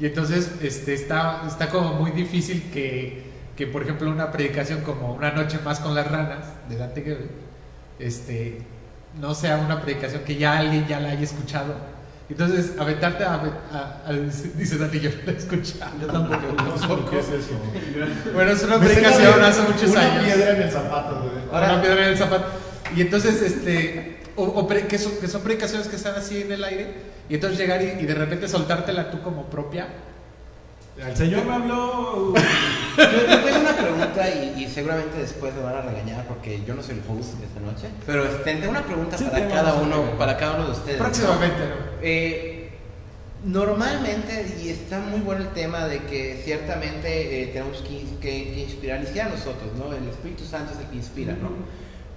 y 0.00 0.06
entonces 0.06 0.50
este, 0.62 0.94
está, 0.94 1.44
está 1.46 1.68
como 1.68 1.92
muy 1.92 2.10
difícil 2.12 2.70
que, 2.72 3.33
que, 3.56 3.66
por 3.66 3.82
ejemplo, 3.82 4.10
una 4.10 4.30
predicación 4.32 4.80
como 4.82 5.12
Una 5.14 5.30
noche 5.32 5.58
más 5.64 5.80
con 5.80 5.94
las 5.94 6.10
ranas 6.10 6.46
de 6.68 6.76
Dante 6.76 7.02
Gebel, 7.02 7.30
este, 7.98 8.58
no 9.20 9.34
sea 9.34 9.58
una 9.58 9.80
predicación 9.80 10.22
que 10.24 10.36
ya 10.36 10.58
alguien 10.58 10.86
ya 10.88 11.00
la 11.00 11.10
haya 11.10 11.22
escuchado. 11.22 11.74
Entonces, 12.28 12.72
aventarte 12.78 13.22
a, 13.24 13.34
a- 13.34 14.02
a- 14.08 14.12
dice 14.12 14.78
Dante, 14.78 14.98
yo 14.98 15.10
no 15.10 15.16
la 15.26 15.32
he 15.32 15.36
escuchado. 15.36 15.92
Yo 16.00 16.06
tampoco. 16.06 16.38
Por 16.88 17.10
qué 17.10 17.18
es 17.20 17.28
eso. 17.28 17.50
Bueno, 18.34 18.50
es 18.50 18.62
una 18.64 18.78
predicación 18.80 19.42
hace 19.42 19.62
muchos 19.62 19.90
una 19.90 20.00
años. 20.00 20.24
piedra 20.24 20.56
en 20.56 20.62
el 20.62 20.70
zapato, 20.70 21.20
güey. 21.20 21.44
Ahora 21.52 21.80
piedra 21.82 22.02
en 22.04 22.08
el 22.12 22.16
zapato. 22.18 22.46
Y 22.96 23.02
entonces, 23.02 23.40
este, 23.42 24.18
o, 24.36 24.42
o 24.44 24.66
pre- 24.66 24.86
que, 24.86 24.98
son, 24.98 25.12
que 25.20 25.28
son 25.28 25.42
predicaciones 25.42 25.86
que 25.88 25.96
están 25.96 26.14
así 26.16 26.40
en 26.42 26.50
el 26.52 26.64
aire, 26.64 26.94
y 27.28 27.34
entonces 27.34 27.58
llegar 27.58 27.82
y, 27.82 28.02
y 28.02 28.06
de 28.06 28.14
repente 28.14 28.48
soltártela 28.48 29.10
tú 29.10 29.20
como 29.22 29.44
propia. 29.50 29.86
El 30.96 31.16
Señor 31.16 31.44
me 31.44 31.54
habló. 31.54 32.34
Yo 32.34 33.02
yo 33.28 33.40
tengo 33.44 33.60
una 33.60 33.76
pregunta 33.76 34.30
y, 34.30 34.62
y 34.64 34.68
seguramente 34.68 35.18
después 35.18 35.52
me 35.54 35.62
van 35.62 35.76
a 35.76 35.80
regañar 35.82 36.24
porque 36.26 36.62
yo 36.64 36.74
no 36.74 36.82
soy 36.82 36.96
el 36.96 37.02
host 37.10 37.34
de 37.34 37.46
esta 37.46 37.60
noche. 37.60 37.88
Pero 38.06 38.24
este, 38.24 38.54
tengo 38.54 38.70
una 38.70 38.82
pregunta 38.84 39.18
Sí, 39.18 39.24
para 39.24 39.48
cada 39.48 39.70
a 39.72 39.74
uno, 39.82 40.02
para 40.16 40.36
cada 40.36 40.54
uno 40.56 40.66
de 40.66 40.72
ustedes. 40.72 40.98
Próximamente, 40.98 41.58
¿no? 41.58 41.74
Eh, 42.02 42.60
Normalmente, 43.44 44.56
y 44.62 44.70
está 44.70 45.00
muy 45.00 45.20
bueno 45.20 45.42
el 45.42 45.48
tema 45.48 45.84
de 45.86 45.98
que 46.04 46.40
ciertamente 46.46 47.42
eh, 47.42 47.46
tenemos 47.48 47.76
que, 47.82 47.98
que- 48.18 48.54
que 48.54 48.60
inspirar, 48.62 49.00
ni 49.00 49.06
siquiera 49.06 49.28
nosotros, 49.28 49.70
¿no? 49.78 49.92
El 49.94 50.08
Espíritu 50.08 50.44
Santo 50.46 50.72
es 50.72 50.78
el 50.78 50.86
que 50.86 50.96
inspira, 50.96 51.34
¿no? 51.34 51.50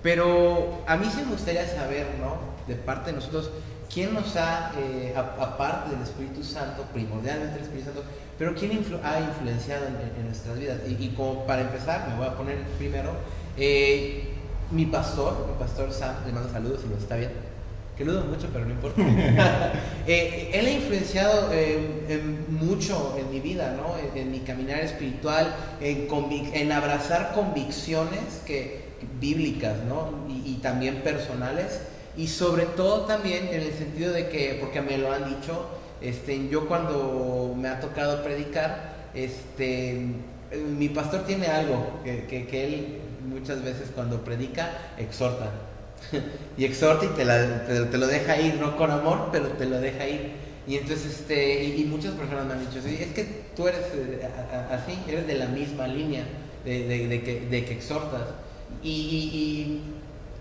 Pero 0.01 0.84
a 0.88 0.95
mí 0.95 1.05
sí 1.13 1.21
me 1.25 1.34
gustaría 1.34 1.67
saber, 1.67 2.07
¿no? 2.21 2.38
De 2.65 2.75
parte 2.75 3.09
de 3.11 3.17
nosotros, 3.17 3.51
¿quién 3.93 4.13
nos 4.13 4.38
ha, 4.38 4.71
eh, 4.80 5.13
a- 5.17 5.43
aparte 5.43 5.89
del 5.95 6.01
Espíritu 6.03 6.45
Santo, 6.45 6.84
primordialmente 6.93 7.57
el 7.57 7.63
Espíritu 7.63 7.88
Santo, 7.88 8.03
pero 8.38 8.53
quién 8.55 8.71
influ- 8.71 8.99
ha 9.03 9.19
influenciado 9.19 9.88
en, 9.88 9.95
en- 10.19 10.25
nuestras 10.27 10.59
vidas? 10.59 10.77
Y, 10.88 10.93
y 11.03 11.09
como 11.15 11.45
para 11.45 11.61
empezar, 11.61 12.07
me 12.09 12.15
voy 12.17 12.27
a 12.27 12.35
poner 12.35 12.57
primero, 12.77 13.11
eh, 13.57 14.29
mi 14.71 14.85
pastor, 14.85 15.47
mi 15.47 15.57
pastor 15.59 15.91
Sam, 15.93 16.15
le 16.25 16.33
mando 16.33 16.51
saludos 16.51 16.81
si 16.81 16.88
nos 16.88 16.99
está 16.99 17.15
bien, 17.15 17.31
que 17.97 18.03
dudo 18.03 18.25
mucho, 18.25 18.47
pero 18.53 18.65
no 18.65 18.71
importa. 18.71 19.01
Eh, 20.09 20.51
él 20.53 20.65
ha 20.67 20.71
influenciado 20.71 21.49
eh, 21.51 22.05
en 22.07 22.45
mucho 22.57 23.17
en 23.19 23.29
mi 23.29 23.41
vida, 23.41 23.75
¿no? 23.75 23.97
En, 23.97 24.17
en 24.17 24.31
mi 24.31 24.39
caminar 24.39 24.79
espiritual, 24.79 25.53
en, 25.81 26.07
en 26.53 26.71
abrazar 26.71 27.33
convicciones 27.33 28.41
que, 28.45 28.88
bíblicas, 29.19 29.75
¿no? 29.89 30.11
Y, 30.29 30.51
y 30.51 30.59
también 30.61 31.01
personales. 31.01 31.81
Y 32.15 32.27
sobre 32.29 32.65
todo 32.65 33.01
también 33.01 33.47
en 33.49 33.61
el 33.61 33.73
sentido 33.73 34.13
de 34.13 34.29
que, 34.29 34.57
porque 34.61 34.81
me 34.81 34.97
lo 34.97 35.11
han 35.11 35.27
dicho, 35.27 35.67
este, 36.01 36.47
yo 36.49 36.67
cuando 36.67 37.53
me 37.57 37.67
ha 37.69 37.79
tocado 37.79 38.23
predicar, 38.23 38.95
este, 39.13 40.01
mi 40.77 40.89
pastor 40.89 41.23
tiene 41.25 41.47
algo 41.47 42.01
que, 42.03 42.25
que- 42.27 42.65
él 42.65 42.97
muchas 43.27 43.63
veces 43.63 43.89
cuando 43.93 44.23
predica 44.23 44.71
exhorta. 44.97 45.51
y 46.57 46.65
exhorta 46.65 47.05
y 47.05 47.09
te, 47.09 47.25
la- 47.25 47.65
te- 47.65 47.97
lo 47.97 48.07
deja 48.07 48.39
ir, 48.39 48.55
no 48.55 48.77
con 48.77 48.91
amor, 48.91 49.29
pero 49.31 49.47
te 49.49 49.65
lo 49.65 49.79
deja 49.79 50.07
ir. 50.07 50.31
Y 50.67 50.75
entonces, 50.75 51.05
este, 51.21 51.63
y, 51.63 51.85
muchas 51.85 52.13
personas 52.13 52.45
me 52.45 52.53
han 52.53 52.59
dicho, 52.59 52.81
"Sí, 52.85 52.97
es 53.01 53.13
que 53.13 53.23
tú 53.55 53.67
eres 53.67 53.81
eh, 53.95 54.27
así, 54.71 54.99
eres 55.07 55.25
de 55.25 55.35
la 55.35 55.45
misma 55.47 55.87
línea 55.87 56.23
de, 56.65 57.07
de- 57.07 57.23
que, 57.23 57.39
de 57.49 57.65
que 57.65 57.73
exhortas. 57.73 58.23
Y 58.83 59.79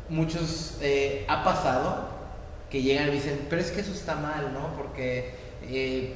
muchos 0.09 0.79
eh, 0.83 1.25
ha 1.29 1.43
pasado 1.45 2.09
que 2.71 2.83
llegan 2.83 3.09
y 3.09 3.13
dicen, 3.13 3.47
pero 3.49 3.63
es 3.63 3.71
que 3.71 3.81
eso 3.81 3.93
está 3.93 4.17
mal, 4.17 4.53
¿no? 4.53 4.75
Porque 4.77 5.31
eh, 5.71 6.15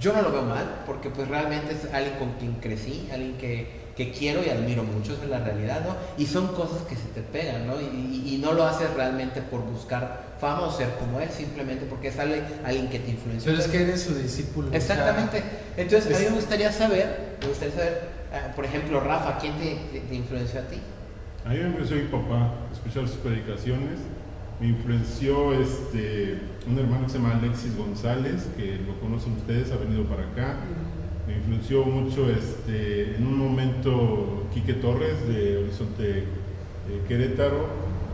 yo 0.00 0.12
no 0.12 0.22
lo 0.22 0.30
veo 0.32 0.42
mal, 0.42 0.82
porque 0.86 1.10
pues 1.10 1.28
realmente 1.28 1.72
es 1.74 1.92
alguien 1.92 2.14
con 2.18 2.32
quien 2.34 2.54
crecí, 2.54 3.08
alguien 3.12 3.36
que, 3.38 3.80
que 3.96 4.12
quiero 4.12 4.40
y 4.44 4.48
admiro 4.48 4.82
mucho, 4.84 5.12
esa 5.14 5.24
es 5.24 5.30
la 5.30 5.40
realidad, 5.40 5.82
¿no? 5.84 5.96
Y 6.16 6.26
son 6.26 6.48
cosas 6.48 6.82
que 6.88 6.94
se 6.96 7.08
te 7.08 7.20
pegan, 7.22 7.66
¿no? 7.66 7.80
Y, 7.80 7.84
y- 8.24 8.34
y 8.34 8.38
no 8.38 8.52
lo 8.52 8.64
haces 8.64 8.88
realmente 8.94 9.42
por 9.42 9.62
buscar 9.62 10.30
fama 10.40 10.62
o 10.62 10.72
ser 10.72 10.88
como 10.98 11.20
él, 11.20 11.28
simplemente 11.30 11.84
porque 11.86 12.08
es 12.08 12.18
alguien, 12.18 12.44
que 12.88 12.98
te 13.00 13.10
influenció. 13.10 13.50
Pero 13.50 13.62
es 13.62 13.68
que 13.68 13.82
eres 13.82 14.02
su 14.02 14.14
discípulo. 14.14 14.68
Exactamente. 14.72 15.42
Entonces, 15.76 16.16
a 16.16 16.18
mí 16.20 16.24
me 16.30 16.36
gustaría 16.36 16.72
saber, 16.72 17.36
me 17.40 17.48
gustaría 17.48 17.74
saber, 17.74 18.00
ah, 18.32 18.52
por 18.54 18.64
ejemplo, 18.64 19.00
Rafa, 19.00 19.38
¿quién 19.38 19.54
te, 19.58 19.74
te- 19.92 20.00
te 20.00 20.14
influenció 20.14 20.60
a 20.60 20.62
ti? 20.64 20.76
A 21.44 21.48
mí 21.50 21.58
me 21.58 21.64
influenció 21.68 21.96
mi 21.96 22.04
papá, 22.04 22.54
escuchar 22.72 23.06
sus 23.08 23.16
predicaciones. 23.18 23.98
Me 24.60 24.68
influenció 24.68 25.54
este, 25.54 26.38
un 26.68 26.78
hermano 26.78 27.06
que 27.06 27.12
se 27.12 27.18
llama 27.18 27.38
Alexis 27.38 27.74
González, 27.78 28.46
que 28.58 28.78
lo 28.86 29.00
conocen 29.00 29.32
ustedes, 29.32 29.72
ha 29.72 29.76
venido 29.76 30.04
para 30.04 30.24
acá. 30.24 30.60
Me 31.26 31.36
influenció 31.36 31.82
mucho 31.84 32.28
este, 32.28 33.16
en 33.16 33.26
un 33.26 33.38
momento 33.38 34.46
Quique 34.52 34.74
Torres 34.74 35.26
de 35.26 35.56
Horizonte 35.56 36.18
eh, 36.18 36.24
Querétaro, 37.08 37.68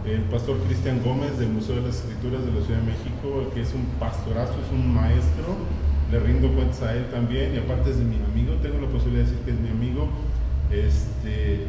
el 0.07 0.21
pastor 0.31 0.59
Cristian 0.69 1.03
Gómez 1.03 1.37
del 1.37 1.49
Museo 1.49 1.77
de 1.77 1.83
las 1.83 1.97
Escrituras 1.97 2.47
de 2.47 2.53
la 2.53 2.65
Ciudad 2.65 2.79
de 2.79 2.93
México, 2.93 3.51
que 3.53 3.63
es 3.63 3.75
un 3.75 3.85
pastorazo, 3.99 4.55
es 4.65 4.71
un 4.71 4.95
maestro. 4.95 5.57
Le 6.13 6.21
rindo 6.21 6.49
cuentas 6.53 6.81
a 6.83 6.95
él 6.95 7.07
también 7.11 7.57
y 7.57 7.59
aparte 7.59 7.91
es 7.91 7.99
de 7.99 8.05
mi 8.05 8.17
amigo, 8.23 8.55
tengo 8.63 8.81
la 8.81 8.87
posibilidad 8.87 9.25
de 9.25 9.31
decir 9.33 9.45
que 9.45 9.51
es 9.51 9.59
mi 9.59 9.71
amigo. 9.71 10.09
Este, 10.71 11.67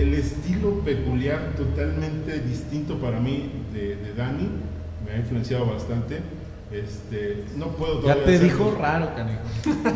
el 0.00 0.14
estilo 0.14 0.80
peculiar, 0.80 1.52
totalmente 1.56 2.40
distinto 2.40 2.98
para 2.98 3.18
mí 3.20 3.50
de, 3.72 3.96
de 3.96 4.14
Dani, 4.14 4.48
me 5.06 5.12
ha 5.12 5.16
influenciado 5.18 5.66
bastante. 5.66 6.20
Este, 6.72 7.44
no 7.56 7.68
puedo 7.68 7.94
Ya 8.02 8.14
todavía 8.14 8.24
te 8.24 8.34
hacer- 8.36 8.42
dijo 8.42 8.76
raro, 8.80 9.14
canijo. 9.14 9.38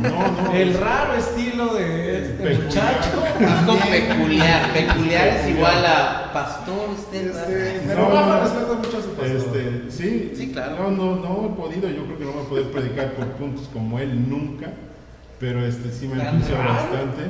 No, 0.01 0.43
no. 0.45 0.53
El 0.55 0.75
raro 0.75 1.15
estilo 1.15 1.75
de 1.75 2.19
este 2.23 2.33
Peculiar. 2.45 2.63
muchacho. 2.63 3.25
Algo 3.59 3.77
peculiar. 3.91 4.73
Peculiar 4.73 5.27
es 5.29 5.49
igual 5.49 5.85
a 5.85 6.31
pastor, 6.33 6.91
usted. 6.97 7.27
Este, 7.31 7.81
No, 7.89 7.89
pero 7.89 8.09
no, 8.09 8.27
no. 8.27 8.41
respeta 8.41 8.73
mucho 8.75 8.99
a 8.99 9.03
su 9.03 9.09
pastor. 9.11 9.37
Este, 9.37 9.91
sí, 9.91 10.33
Sí, 10.37 10.53
claro. 10.53 10.77
No, 10.77 10.91
no, 10.93 11.17
no 11.17 11.47
he 11.53 11.57
podido, 11.61 11.89
yo 11.91 12.05
creo 12.07 12.19
que 12.19 12.25
no 12.25 12.33
voy 12.35 12.45
a 12.45 12.49
poder 12.49 12.67
predicar 12.71 13.13
por 13.15 13.27
puntos 13.33 13.69
como 13.73 13.99
él 13.99 14.31
nunca, 14.31 14.71
pero 15.41 15.65
este 15.65 15.91
sí 15.91 16.07
me 16.07 16.21
ha 16.21 16.27
¿Tan 16.27 16.37
influenciado 16.37 16.63
raro? 16.63 16.91
bastante. 16.91 17.23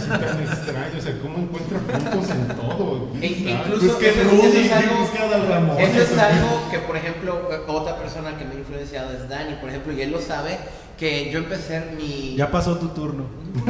Sí, 0.00 0.08
tan 0.08 0.42
extraño, 0.42 0.98
o 0.98 1.00
sea, 1.02 1.18
cómo 1.20 1.38
encuentra 1.38 1.78
puntos 1.80 2.30
en 2.30 2.48
todo. 2.48 3.08
E- 3.20 3.26
incluso 3.26 3.86
Pues 3.86 3.94
que 3.96 4.08
eso, 4.10 4.20
es- 4.22 4.30
Rudy, 4.30 4.46
eso 4.46 4.58
es 4.60 4.72
algo, 4.72 5.48
Ramón. 5.50 5.78
eso 5.78 6.00
es 6.00 6.18
algo 6.18 6.70
que, 6.70 6.78
por 6.78 6.96
ejemplo, 6.96 7.48
otra 7.68 7.96
persona 7.98 8.38
que 8.38 8.44
me 8.46 8.52
ha 8.54 8.58
influenciado 8.58 9.12
es 9.12 9.28
Dani, 9.28 9.54
por 9.56 9.68
ejemplo, 9.68 9.92
y 9.92 10.00
él 10.00 10.10
lo 10.12 10.20
sabe, 10.22 10.56
que 10.98 11.30
yo 11.30 11.38
empecé 11.40 11.80
mi... 11.96 12.36
Ya 12.36 12.50
pasó 12.50 12.78
tu 12.78 12.88
turno. 12.88 13.24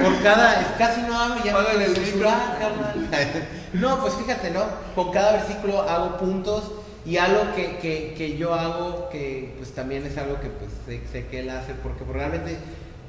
Por 0.00 0.22
cada, 0.22 0.74
casi 0.78 1.02
no 1.02 1.16
hablo, 1.18 1.36
ya 1.44 1.52
me 1.52 1.64
carnal. 2.58 3.08
No, 3.74 4.00
pues 4.00 4.14
fíjate, 4.14 4.50
¿no? 4.50 4.64
Con 4.96 5.12
cada 5.12 5.32
versículo 5.32 5.82
hago 5.82 6.16
puntos 6.16 6.72
y 7.06 7.16
algo 7.16 7.54
que, 7.54 7.78
que, 7.78 8.14
que 8.16 8.36
yo 8.36 8.54
hago 8.54 9.08
que 9.10 9.54
pues 9.58 9.72
también 9.72 10.04
es 10.04 10.16
algo 10.18 10.40
que 10.40 10.48
pues 10.48 10.70
sé, 10.86 11.00
sé 11.10 11.26
que 11.26 11.40
él 11.40 11.50
hace 11.50 11.74
porque 11.74 12.04
realmente 12.04 12.58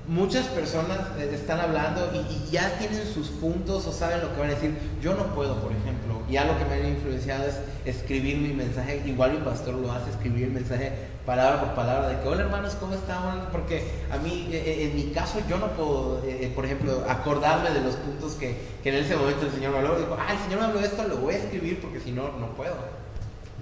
muchas 0.08 0.48
personas 0.48 1.00
eh, 1.20 1.30
están 1.34 1.60
hablando 1.60 2.12
y, 2.14 2.52
ya 2.52 2.78
tienen 2.78 3.06
sus 3.06 3.28
puntos 3.28 3.86
o 3.88 3.92
saben 3.92 4.22
lo 4.22 4.34
que 4.34 4.40
van 4.40 4.50
a 4.50 4.54
decir. 4.54 4.76
Yo 5.02 5.14
no 5.14 5.34
puedo, 5.34 5.62
por 5.62 5.72
ejemplo, 5.72 6.22
y 6.30 6.38
algo 6.38 6.58
que 6.58 6.66
me 6.66 6.74
ha 6.74 6.90
influenciado 6.90 7.46
es 7.46 7.56
escribir 7.86 8.38
mi 8.38 8.54
mensaje, 8.54 9.02
igual 9.06 9.34
mi 9.34 9.38
pastor 9.40 9.76
lo 9.76 9.92
hace, 9.92 10.10
escribir 10.10 10.46
el 10.46 10.52
mensaje 10.52 10.92
palabra 11.26 11.62
por 11.62 11.76
palabra 11.76 12.10
de 12.10 12.20
que, 12.20 12.28
hola 12.28 12.42
hermanos, 12.42 12.76
¿cómo 12.80 12.94
están? 12.94 13.50
Porque 13.52 13.84
a 14.12 14.18
mí, 14.18 14.50
eh, 14.52 14.64
eh, 14.66 14.90
en 14.90 14.96
mi 14.96 15.14
caso, 15.14 15.40
yo 15.48 15.58
no 15.58 15.68
puedo, 15.68 16.22
eh, 16.26 16.46
eh, 16.46 16.52
por 16.54 16.66
ejemplo, 16.66 17.06
acordarme 17.08 17.70
de 17.70 17.82
los 17.82 17.96
puntos 17.96 18.34
que, 18.34 18.58
que 18.84 18.90
en 18.90 19.04
ese 19.04 19.16
momento 19.16 19.46
el 19.46 19.52
Señor 19.52 19.72
me 19.72 19.78
habló. 19.78 19.98
Digo, 19.98 20.18
ah, 20.20 20.34
el 20.34 20.40
Señor 20.40 20.60
me 20.60 20.66
habló 20.66 20.80
esto, 20.80 21.08
lo 21.08 21.18
voy 21.18 21.36
a 21.36 21.38
escribir 21.38 21.80
porque 21.80 22.00
si 22.00 22.12
no, 22.12 22.32
no 22.40 22.48
puedo. 22.56 22.76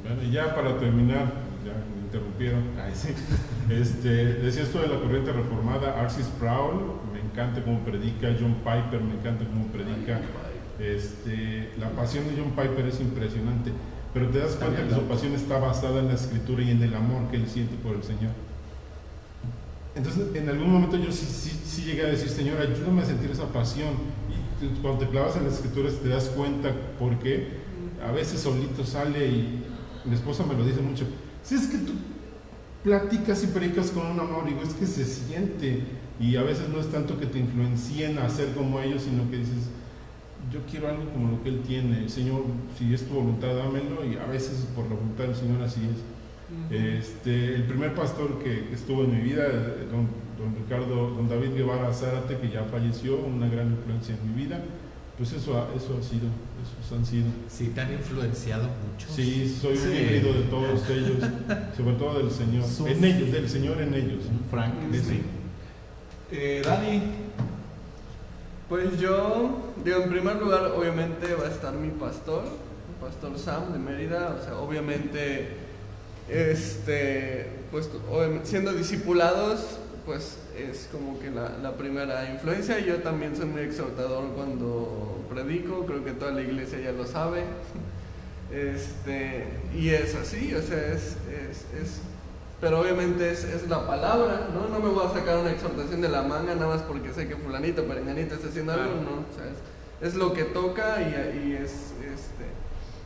Bueno, 0.04 0.24
y 0.24 0.32
ya 0.32 0.56
para 0.56 0.78
terminar, 0.78 1.32
ya 1.66 1.74
me 1.94 2.02
interrumpieron. 2.06 2.64
Ay, 2.82 2.94
sí. 2.94 3.10
Este, 3.70 4.10
decía 4.10 4.64
esto 4.64 4.82
de 4.82 4.88
la 4.88 5.00
corriente 5.00 5.32
reformada, 5.32 6.02
Arcis 6.02 6.26
Sproul, 6.26 6.96
me 7.14 7.20
encanta 7.20 7.64
cómo 7.64 7.82
predica, 7.82 8.36
John 8.40 8.56
Piper, 8.64 9.00
me 9.00 9.14
encanta 9.14 9.46
cómo 9.46 9.68
predica. 9.68 10.22
Este, 10.80 11.72
la 11.78 11.90
pasión 11.90 12.26
de 12.26 12.42
John 12.42 12.50
Piper 12.52 12.88
es 12.88 13.00
impresionante, 13.00 13.72
pero 14.12 14.28
te 14.30 14.40
das 14.40 14.56
cuenta 14.56 14.88
que 14.88 14.96
su 14.96 15.02
pasión 15.02 15.34
está 15.34 15.60
basada 15.60 16.00
en 16.00 16.08
la 16.08 16.16
escritura 16.16 16.64
y 16.64 16.72
en 16.72 16.82
el 16.82 16.96
amor 16.96 17.30
que 17.30 17.38
él 17.38 17.48
siente 17.48 17.76
por 17.76 17.96
el 17.96 18.02
Señor. 18.02 18.32
Entonces, 19.96 20.36
en 20.36 20.50
algún 20.50 20.72
momento 20.72 20.98
yo 20.98 21.12
sí, 21.12 21.26
sí, 21.26 21.62
sí 21.64 21.84
llegué 21.84 22.04
a 22.04 22.08
decir, 22.08 22.30
Señor, 22.30 22.60
ayúdame 22.62 23.02
a 23.02 23.06
sentir 23.06 23.30
esa 23.30 23.46
pasión. 23.46 23.90
Y 24.62 24.82
cuando 24.82 25.06
te 25.06 25.12
clavas 25.12 25.36
en 25.36 25.46
las 25.46 25.56
escrituras 25.56 25.94
te 26.02 26.10
das 26.10 26.26
cuenta 26.30 26.72
por 26.98 27.18
qué. 27.20 27.60
A 28.08 28.12
veces 28.12 28.40
solito 28.40 28.86
sale 28.86 29.28
y 29.28 29.59
mi 30.06 30.16
esposa 30.16 30.46
me 30.46 30.54
lo 30.54 30.66
dice 30.66 30.82
mucho. 30.82 31.06
Si 31.44 31.56
es 31.56 31.68
que 31.68 31.78
tú 31.80 31.94
platicas 32.84 33.44
y 33.44 33.48
predicas 33.48 33.92
con 33.92 34.06
un 34.06 34.20
amor, 34.20 34.46
digo, 34.46 34.62
es 34.62 34.74
que 34.74 34.86
se 34.86 35.06
siente. 35.06 35.84
Y 36.20 36.36
a 36.36 36.44
veces 36.44 36.70
no 36.70 36.80
es 36.80 36.88
tanto 36.88 37.20
que 37.20 37.26
te 37.26 37.40
influencien 37.40 38.18
a 38.18 38.30
ser 38.30 38.54
como 38.54 38.80
ellos, 38.80 39.04
sino 39.04 39.30
que 39.30 39.38
dices, 39.38 39.70
yo 40.52 40.60
quiero 40.70 40.90
algo 40.90 41.10
como 41.12 41.32
lo 41.32 41.44
que 41.44 41.50
Él 41.50 41.62
tiene. 41.66 42.10
Señor, 42.10 42.44
si 42.78 42.94
es 42.94 43.08
tu 43.08 43.14
voluntad, 43.14 43.56
dámelo. 43.56 44.06
Y 44.06 44.18
a 44.18 44.26
veces 44.26 44.68
por 44.76 44.86
la 44.90 44.96
voluntad 44.96 45.26
del 45.26 45.36
Señor 45.36 45.62
así 45.62 45.82
es. 45.82 46.20
Este, 46.72 47.56
el 47.56 47.64
primer 47.64 47.94
pastor 47.94 48.40
que 48.40 48.74
estuvo 48.74 49.04
en 49.04 49.16
mi 49.16 49.22
vida, 49.22 49.48
don, 49.92 50.08
don 50.38 50.56
Ricardo, 50.56 51.12
don 51.12 51.30
David 51.30 51.54
Guevara 51.54 51.94
Zárate, 51.94 52.38
que 52.38 52.50
ya 52.50 52.64
falleció, 52.64 53.18
una 53.18 53.48
gran 53.48 53.72
influencia 53.72 54.16
en 54.16 54.32
mi 54.32 54.44
vida, 54.44 54.60
pues 55.20 55.34
eso 55.34 55.58
ha, 55.60 55.68
eso 55.76 55.98
ha 56.00 56.02
sido, 56.04 56.28
esos 56.82 56.98
han 56.98 57.06
sido. 57.06 57.26
Sí, 57.50 57.68
te 57.76 57.82
han 57.82 57.92
influenciado 57.94 58.64
mucho. 58.64 59.08
Sí, 59.14 59.56
soy 59.62 59.78
un 59.78 59.96
híbrido 59.96 60.34
de 60.34 60.42
todos 60.44 60.90
ellos, 60.90 61.18
sobre 61.78 61.96
todo 61.98 62.20
del 62.20 62.32
Señor, 62.32 62.66
Son- 62.66 62.88
en 62.88 63.04
ellos, 63.04 63.32
del 63.32 63.48
Señor 63.50 63.82
en 63.82 63.94
ellos. 63.94 64.24
Un 64.32 64.46
Frank. 64.50 64.74
Sí. 64.94 65.22
Eh, 66.32 66.62
Dani, 66.66 67.02
Pues 68.70 69.00
yo, 69.00 69.74
digo, 69.84 70.04
en 70.04 70.10
primer 70.10 70.36
lugar, 70.38 70.72
obviamente 70.78 71.34
va 71.34 71.48
a 71.48 71.50
estar 71.52 71.74
mi 71.74 71.90
pastor, 71.90 72.44
el 72.46 73.06
pastor 73.08 73.38
Sam 73.40 73.74
de 73.74 73.80
Mérida, 73.80 74.38
o 74.40 74.44
sea, 74.44 74.58
obviamente, 74.60 75.50
este, 76.30 77.48
pues 77.72 77.90
siendo 78.44 78.72
discipulados, 78.74 79.80
pues 80.06 80.38
es 80.64 80.90
como 80.92 81.20
que 81.20 81.32
la, 81.32 81.58
la 81.62 81.74
primera 81.74 82.30
influencia. 82.32 82.80
Yo 82.80 82.98
también 82.98 83.36
soy 83.36 83.46
muy 83.46 83.62
exhortador 83.62 84.30
cuando 84.36 85.26
predico, 85.30 85.86
creo 85.86 86.04
que 86.04 86.12
toda 86.12 86.32
la 86.32 86.42
iglesia 86.42 86.80
ya 86.80 86.92
lo 86.92 87.06
sabe. 87.06 87.44
Este, 88.52 89.46
y 89.78 89.90
es 89.90 90.16
así, 90.16 90.56
o 90.56 90.62
sea, 90.62 90.94
es, 90.94 91.18
es, 91.30 91.66
es 91.80 92.02
pero 92.60 92.82
obviamente 92.82 93.32
es, 93.32 93.44
es 93.44 93.70
la 93.70 93.88
palabra, 93.88 94.50
¿no? 94.54 94.68
No 94.68 94.84
me 94.84 94.90
voy 94.90 95.06
a 95.06 95.14
sacar 95.14 95.38
una 95.38 95.52
exhortación 95.52 96.02
de 96.02 96.10
la 96.10 96.24
manga 96.24 96.56
nada 96.56 96.68
más 96.68 96.82
porque 96.82 97.14
sé 97.14 97.28
que 97.28 97.36
fulanito, 97.36 97.86
perenganito 97.86 98.36
está 98.36 98.48
haciendo 98.48 98.74
algo, 98.74 98.96
no, 98.96 99.12
o 99.12 99.36
sea, 99.36 99.46
es, 99.46 100.10
es 100.10 100.16
lo 100.16 100.34
que 100.34 100.44
toca 100.46 101.02
y, 101.02 101.48
y 101.48 101.54
es 101.54 101.72
este, 102.02 102.46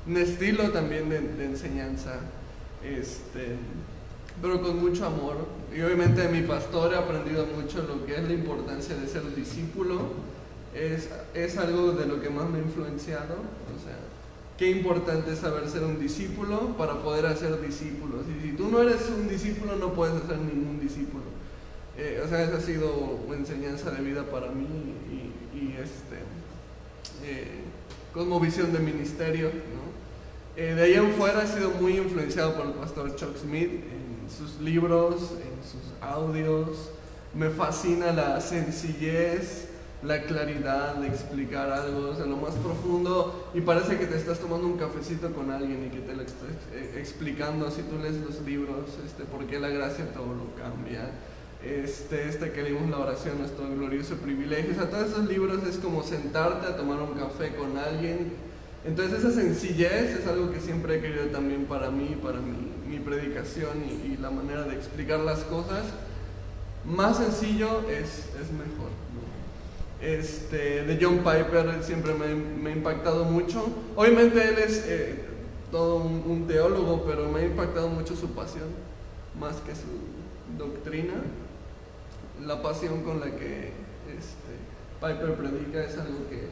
un 0.08 0.18
estilo 0.18 0.72
también 0.72 1.10
de, 1.10 1.20
de 1.20 1.46
enseñanza, 1.46 2.16
este, 2.84 3.58
pero 4.42 4.62
con 4.62 4.80
mucho 4.80 5.06
amor. 5.06 5.63
Y 5.76 5.82
obviamente 5.82 6.22
de 6.22 6.30
mi 6.30 6.42
pastor 6.42 6.94
he 6.94 6.98
aprendido 6.98 7.46
mucho 7.48 7.84
lo 7.84 8.06
que 8.06 8.16
es 8.16 8.24
la 8.24 8.34
importancia 8.34 8.96
de 8.96 9.08
ser 9.08 9.24
discípulo, 9.36 10.02
es, 10.76 11.10
es 11.34 11.58
algo 11.58 11.92
de 11.94 12.06
lo 12.06 12.22
que 12.22 12.30
más 12.30 12.50
me 12.50 12.60
ha 12.60 12.62
influenciado, 12.62 13.36
o 13.36 13.84
sea, 13.84 13.98
qué 14.58 14.70
importante 14.70 15.34
es 15.34 15.40
saber 15.40 15.68
ser 15.68 15.84
un 15.84 16.00
discípulo 16.00 16.76
para 16.78 17.02
poder 17.02 17.26
hacer 17.26 17.60
discípulos. 17.62 18.22
Y 18.28 18.48
si 18.48 18.54
tú 18.54 18.70
no 18.70 18.82
eres 18.82 19.10
un 19.10 19.28
discípulo, 19.28 19.76
no 19.76 19.94
puedes 19.94 20.16
hacer 20.24 20.38
ningún 20.38 20.80
discípulo. 20.80 21.24
Eh, 21.98 22.22
o 22.24 22.28
sea, 22.28 22.44
esa 22.44 22.58
ha 22.58 22.62
sido 22.62 23.20
una 23.28 23.38
enseñanza 23.38 23.92
de 23.92 24.02
vida 24.04 24.24
para 24.24 24.50
mí 24.50 24.68
y, 25.12 25.58
y, 25.58 25.78
este, 25.82 26.18
eh, 27.24 27.62
cosmovisión 28.14 28.74
de 28.74 28.80
ministerio. 28.80 29.48
¿no? 29.48 29.84
Eh, 30.56 30.76
de 30.76 30.84
ahí 30.84 30.94
en 30.94 31.12
fuera 31.14 31.44
he 31.44 31.48
sido 31.48 31.72
muy 31.72 31.98
influenciado 31.98 32.56
por 32.56 32.68
el 32.68 32.74
pastor 32.74 33.16
Chuck 33.16 33.38
Smith 33.38 33.72
en 33.72 34.30
sus 34.30 34.60
libros, 34.62 35.32
en 35.32 35.53
sus 35.64 35.82
audios. 36.02 36.92
Me 37.34 37.50
fascina 37.50 38.12
la 38.12 38.40
sencillez, 38.42 39.70
la 40.04 40.24
claridad 40.24 40.96
de 40.96 41.08
explicar 41.08 41.72
algo, 41.72 42.10
o 42.10 42.16
sea, 42.16 42.26
lo 42.26 42.38
más 42.38 42.54
profundo. 42.56 43.50
Y 43.54 43.62
parece 43.62 43.98
que 43.98 44.06
te 44.06 44.18
estás 44.18 44.40
tomando 44.40 44.68
un 44.68 44.78
cafecito 44.78 45.34
con 45.34 45.50
alguien 45.50 45.86
y 45.86 45.90
que 45.90 46.02
te 46.02 46.16
lo 46.16 46.22
está 46.22 46.46
eh, 46.74 46.96
explicando, 46.98 47.72
si 47.72 47.82
tú 47.84 47.98
lees 47.98 48.18
los 48.18 48.42
libros, 48.42 48.90
este, 49.06 49.24
por 49.24 49.46
qué 49.48 49.60
la 49.60 49.70
gracia 49.70 50.12
todo 50.14 50.28
lo 50.28 50.54
cambia, 50.56 51.10
este, 51.64 52.28
este 52.28 52.52
que 52.52 52.62
leímos 52.62 52.90
la 52.90 53.00
oración, 53.00 53.40
nuestro 53.40 53.68
glorioso 53.70 54.16
privilegio, 54.16 54.74
o 54.74 54.76
sea, 54.76 54.90
todos 54.90 55.12
esos 55.12 55.28
libros 55.28 55.64
es 55.64 55.78
como 55.78 56.04
sentarte 56.04 56.68
a 56.68 56.76
tomar 56.76 57.00
un 57.00 57.14
café 57.14 57.56
con 57.56 57.78
alguien, 57.78 58.34
entonces 58.86 59.20
esa 59.20 59.32
sencillez 59.32 60.20
es 60.20 60.28
algo 60.28 60.52
que 60.52 60.60
siempre 60.60 60.98
he 60.98 61.02
querido 61.02 61.28
también 61.28 61.66
para 61.66 61.90
mí, 61.90 62.18
para 62.22 62.40
mi, 62.40 62.73
mi 62.94 63.00
predicación 63.00 63.72
y, 64.06 64.18
la 64.18 64.30
manera 64.30 64.64
de 64.64 64.76
explicar 64.76 65.20
las 65.20 65.40
cosas, 65.40 65.84
más 66.86 67.18
sencillo 67.18 67.82
es, 67.90 68.30
es 68.40 68.52
mejor. 68.52 68.92
¿no? 69.14 70.06
Este, 70.06 70.84
de 70.84 71.00
John 71.02 71.18
Piper 71.18 71.84
siempre 71.84 72.14
me, 72.14 72.70
ha 72.70 72.74
impactado 72.74 73.26
mucho. 73.26 73.66
Obviamente 73.96 74.48
él 74.48 74.60
es 74.60 74.86
eh, 74.88 75.26
todo 75.72 75.98
un, 75.98 76.46
teólogo, 76.48 77.04
pero 77.06 77.30
me 77.30 77.42
ha 77.42 77.46
impactado 77.46 77.90
mucho 77.90 78.16
su 78.16 78.30
pasión, 78.30 78.70
más 79.40 79.56
que 79.58 79.74
su 79.74 80.58
doctrina. 80.58 81.14
La 82.46 82.62
pasión 82.62 83.02
con 83.04 83.20
la 83.20 83.28
que 83.28 83.72
este, 84.16 84.54
Piper 85.00 85.36
predica 85.36 85.84
es 85.84 85.98
algo 85.98 86.30
que, 86.30 86.48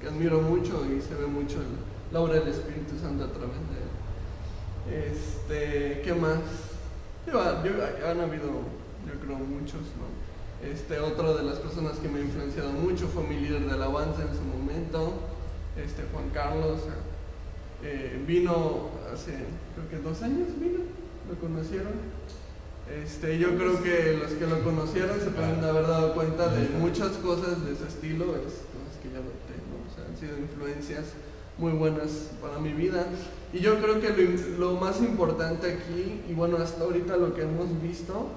que 0.00 0.06
admiro 0.08 0.40
mucho 0.40 0.84
y 0.84 1.00
se 1.00 1.14
ve 1.14 1.26
mucho 1.26 1.56
el- 1.58 2.12
la 2.12 2.20
obra 2.20 2.34
del 2.34 2.48
Espíritu 2.48 2.98
Santo 3.00 3.24
a 3.24 3.28
través 3.28 3.56
de 3.70 3.82
él. 3.82 3.85
Este, 4.92 6.00
¿Qué 6.04 6.14
más? 6.14 6.38
Yo- 7.26 7.32
yo- 7.64 8.08
han 8.08 8.20
habido, 8.20 8.46
yo 9.06 9.20
creo, 9.24 9.36
muchos, 9.38 9.80
¿no? 9.98 10.66
Este, 10.66 10.98
otra 11.00 11.34
de 11.34 11.42
las 11.42 11.58
personas 11.58 11.98
que 11.98 12.08
me 12.08 12.20
ha 12.20 12.22
influenciado 12.22 12.70
mucho 12.72 13.08
fue 13.08 13.24
mi 13.24 13.38
líder 13.40 13.66
de 13.66 13.72
alabanza 13.72 14.22
en 14.22 14.34
su 14.34 14.42
momento, 14.42 15.12
este, 15.76 16.02
Juan 16.12 16.30
Carlos. 16.32 16.80
eh, 17.82 18.18
vino 18.26 18.88
hace, 19.12 19.32
creo 19.74 19.88
que 19.90 19.98
dos 19.98 20.22
años 20.22 20.48
vino, 20.58 20.78
lo 21.28 21.38
conocieron. 21.38 21.92
Este, 23.04 23.38
yo 23.38 23.54
creo 23.56 23.82
que 23.82 24.16
los 24.18 24.30
que 24.32 24.46
lo 24.46 24.64
conocieron 24.64 25.20
se 25.20 25.28
pueden 25.30 25.62
haber 25.62 25.86
dado 25.86 26.14
cuenta 26.14 26.48
de 26.48 26.70
muchas 26.80 27.10
cosas 27.18 27.64
de 27.66 27.72
ese 27.74 27.86
estilo, 27.86 28.24
es 28.36 28.64
cosas 28.72 28.96
que 29.02 29.10
ya 29.10 29.18
noté, 29.20 29.60
¿no? 29.68 29.84
O 29.84 29.94
sea, 29.94 30.06
han 30.08 30.16
sido 30.16 30.38
influencias 30.38 31.04
muy 31.58 31.72
buenas 31.72 32.30
para 32.40 32.58
mi 32.58 32.72
vida. 32.72 33.04
Y 33.52 33.60
yo 33.60 33.80
creo 33.80 34.00
que 34.00 34.10
lo, 34.10 34.72
lo 34.72 34.80
más 34.80 35.00
importante 35.00 35.72
aquí, 35.72 36.22
y 36.28 36.34
bueno, 36.34 36.56
hasta 36.58 36.84
ahorita 36.84 37.16
lo 37.16 37.34
que 37.34 37.42
hemos 37.42 37.80
visto, 37.82 38.28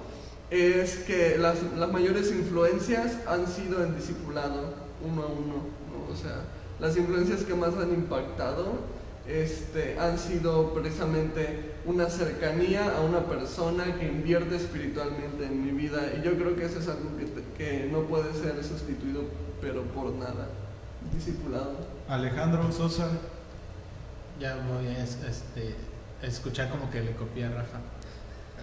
es 0.50 0.96
que 1.00 1.36
las, 1.38 1.58
las 1.76 1.92
mayores 1.92 2.30
influencias 2.32 3.18
han 3.26 3.46
sido 3.46 3.84
en 3.84 3.94
discipulado, 3.96 4.74
uno 5.04 5.22
a 5.22 5.26
uno. 5.26 5.54
¿no? 5.90 6.12
O 6.12 6.16
sea, 6.16 6.42
las 6.80 6.96
influencias 6.96 7.42
que 7.42 7.54
más 7.54 7.74
han 7.76 7.90
impactado 7.92 9.00
este, 9.28 9.96
han 9.98 10.18
sido 10.18 10.72
precisamente 10.74 11.70
una 11.86 12.08
cercanía 12.08 12.96
a 12.96 13.00
una 13.02 13.26
persona 13.26 13.94
que 13.98 14.06
invierte 14.06 14.56
espiritualmente 14.56 15.44
en 15.44 15.64
mi 15.64 15.70
vida. 15.72 16.00
Y 16.18 16.24
yo 16.24 16.34
creo 16.36 16.56
que 16.56 16.64
eso 16.64 16.78
es 16.80 16.88
algo 16.88 17.16
que, 17.18 17.26
te- 17.26 17.44
que 17.56 17.88
no 17.92 18.02
puede 18.02 18.32
ser 18.32 18.62
sustituido, 18.64 19.22
pero 19.60 19.82
por 19.82 20.12
nada. 20.12 20.48
Discipulado. 21.14 21.72
Alejandro 22.08 22.70
Sosa, 22.72 23.08
Ya 24.40 24.56
voy 24.56 24.86
a 24.86 25.04
este, 25.04 25.74
a 26.22 26.26
escuchar 26.26 26.70
como 26.70 26.90
que 26.90 27.02
le 27.02 27.12
copié 27.12 27.44
a 27.44 27.50
Rafa. 27.50 27.78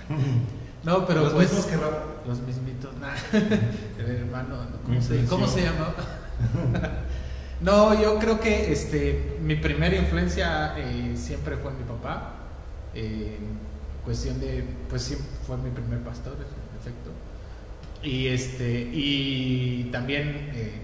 No, 0.83 1.05
pero 1.05 1.23
los 1.23 1.33
pues. 1.33 1.49
mismos 1.49 1.65
que 1.65 1.75
Rafa. 1.75 2.03
Los 2.25 2.39
mismitos, 2.41 2.95
nah. 2.97 3.13
El 3.99 4.15
hermano, 4.15 4.57
¿cómo, 4.85 5.01
se, 5.01 5.25
cómo 5.25 5.47
se 5.47 5.61
influenció. 5.61 5.63
llama? 5.63 5.95
no, 7.61 7.99
yo 7.99 8.19
creo 8.19 8.39
que 8.39 8.71
este, 8.71 9.37
mi 9.41 9.55
primera 9.55 9.95
influencia 9.95 10.77
eh, 10.77 11.13
siempre 11.17 11.57
fue 11.57 11.73
mi 11.73 11.83
papá. 11.83 12.35
Eh, 12.93 13.37
cuestión 14.05 14.39
de, 14.39 14.63
pues 14.87 15.01
sí, 15.01 15.17
fue 15.45 15.57
mi 15.57 15.71
primer 15.71 15.99
pastor, 16.03 16.35
en 16.35 16.79
efecto. 16.79 17.11
Y 18.03 18.27
este, 18.27 18.89
y 18.93 19.89
también 19.91 20.51
eh, 20.53 20.81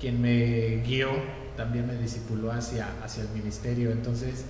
quien 0.00 0.20
me 0.20 0.82
guió, 0.84 1.10
también 1.58 1.88
me 1.88 1.96
discipuló 1.96 2.52
hacia, 2.52 2.86
hacia 3.04 3.24
el 3.24 3.28
ministerio. 3.30 3.90
Entonces, 3.90 4.44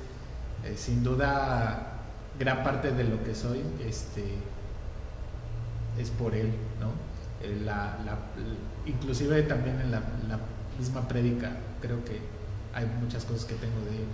eh, 0.64 0.74
sin 0.76 1.02
duda, 1.02 1.94
gran 2.38 2.62
parte 2.62 2.92
de 2.92 3.02
lo 3.04 3.24
que 3.24 3.34
soy, 3.34 3.62
este, 3.84 4.22
es 5.98 6.10
por 6.10 6.34
él, 6.34 6.50
¿no? 6.78 6.90
Eh, 7.42 7.60
la- 7.64 7.96
inclusive 8.86 9.42
también 9.44 9.80
en 9.80 9.90
la, 9.90 10.02
misma 10.78 11.08
prédica 11.08 11.56
creo 11.80 12.04
que 12.04 12.20
hay 12.72 12.86
muchas 13.00 13.24
cosas 13.24 13.44
que 13.46 13.54
tengo 13.54 13.80
de 13.90 13.96
él. 13.96 14.06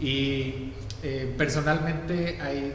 Y 0.00 0.72
eh, 1.02 1.32
personalmente 1.38 2.38
hay 2.42 2.74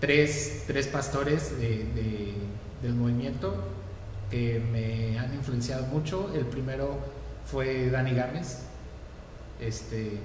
tres, 0.00 0.64
tres 0.66 0.86
pastores 0.88 1.56
de- 1.60 1.84
de- 1.94 2.34
del 2.82 2.94
movimiento 2.94 3.54
que 4.30 4.60
me 4.72 5.18
han 5.18 5.32
influenciado 5.34 5.86
mucho. 5.86 6.32
El 6.34 6.46
primero 6.46 6.98
fue 7.50 7.90
Dani 7.90 8.14
Gámez. 8.14 8.60
Este, 9.60 10.18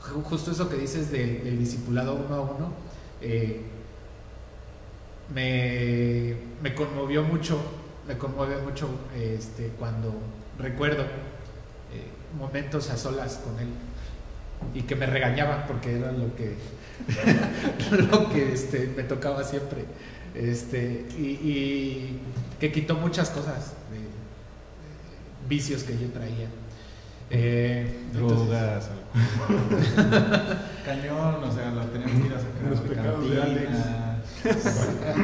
ju- 0.00 0.22
justo 0.22 0.50
eso 0.52 0.68
que 0.68 0.76
dices 0.76 1.10
del, 1.10 1.58
discipulado 1.58 2.14
uno 2.14 2.34
a 2.34 2.40
uno. 2.42 2.72
eh, 3.20 3.60
me, 5.34 6.34
me 6.62 6.74
conmovió 6.74 7.22
mucho, 7.22 7.58
me 8.06 8.16
conmueve 8.18 8.58
mucho 8.62 8.88
este, 9.16 9.68
cuando 9.78 10.14
recuerdo 10.58 11.02
eh, 11.04 11.06
momentos 12.38 12.90
a 12.90 12.96
solas 12.96 13.36
con 13.44 13.58
él 13.58 13.68
y 14.74 14.82
que 14.82 14.94
me 14.96 15.06
regañaban 15.06 15.64
porque 15.66 15.96
era 15.98 16.12
lo 16.12 16.34
que, 16.36 16.54
lo 18.10 18.28
que 18.30 18.52
este, 18.52 18.92
me 18.96 19.02
tocaba 19.04 19.42
siempre. 19.44 19.84
Este, 20.34 21.06
y, 21.16 21.22
y 21.48 22.20
que 22.60 22.72
quitó 22.72 22.96
muchas 22.96 23.30
cosas, 23.30 23.72
vicios 25.48 25.82
que 25.82 25.92
yo 25.98 26.08
traía. 26.08 26.48
Eh, 27.30 28.00
Drogas, 28.12 28.90
Cañón, 30.84 31.42
o 31.44 31.52
sea, 31.52 31.70
la 31.70 31.84
tenemos 31.86 32.12
que 32.20 32.26
ir 32.28 32.34
a 32.34 32.38
sacar. 32.38 32.70
Los 32.70 32.80
pecados 32.80 33.30
de 33.30 33.36
cantina. 33.36 34.22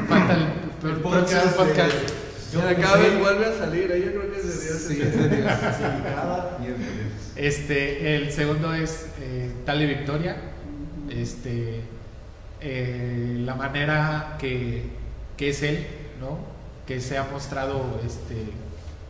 Falta 0.08 0.34
el, 0.34 0.40
el 0.42 0.96
El 0.96 1.00
próximo 1.02 1.10
podcast 1.10 1.56
podcast. 1.56 1.92
de- 1.92 2.30
Mira, 2.52 2.74
cada 2.76 2.96
vez 2.96 3.18
vuelve 3.20 3.46
a 3.46 3.58
salir, 3.58 3.92
¿eh? 3.92 4.02
yo 4.06 4.10
creo 4.20 4.32
que 4.32 4.38
es 4.40 4.44
de 4.58 4.64
Dios. 4.64 4.78
Sí, 4.88 5.00
es 5.02 5.16
de 5.18 5.36
Dios, 5.36 5.52
sí, 5.76 5.84
cada 6.04 6.58
miércoles. 6.58 6.88
Este, 7.36 8.16
el 8.16 8.32
segundo 8.32 8.74
es 8.74 9.06
eh, 9.20 9.52
Tali 9.64 9.86
Victoria. 9.86 10.36
Este, 11.10 11.80
eh, 12.60 13.36
la 13.44 13.54
manera 13.54 14.36
que, 14.40 14.82
que 15.36 15.50
es 15.50 15.62
él, 15.62 15.86
¿no? 16.20 16.38
Que 16.86 17.00
se 17.00 17.18
ha 17.18 17.24
mostrado 17.30 18.00
este, 18.04 18.34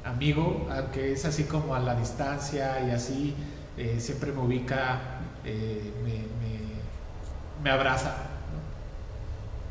amigo, 0.04 0.68
aunque 0.70 1.12
es 1.12 1.24
así 1.24 1.44
como 1.44 1.74
a 1.74 1.80
la 1.80 1.94
distancia 1.94 2.80
y 2.86 2.90
así, 2.90 3.34
eh, 3.76 3.96
siempre 3.98 4.32
me 4.32 4.40
ubica, 4.40 5.00
eh, 5.44 5.92
me, 7.62 7.70
abraza. 7.70 8.14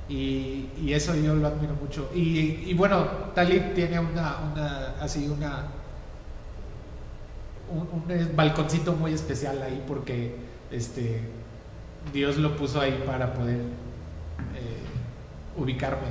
Y, 0.08 0.68
eso 0.92 1.16
yo 1.16 1.36
lo 1.36 1.48
admiro 1.48 1.76
mucho. 1.76 2.10
Y, 2.16 2.74
bueno, 2.74 3.06
Tali 3.36 3.60
tiene 3.76 4.00
una, 4.00 4.96
así 5.00 5.28
una 5.28 5.68
un, 7.70 7.82
un 7.82 8.36
balconcito 8.36 8.94
muy 8.94 9.14
especial 9.14 9.62
ahí 9.62 9.84
porque 9.88 10.36
este 10.72 11.22
Dios 12.14 12.38
lo 12.38 12.56
puso 12.56 12.82
ahí 12.82 13.04
para 13.06 13.34
poder 13.34 13.60
eh, 13.60 15.58
ubicarme, 15.58 16.08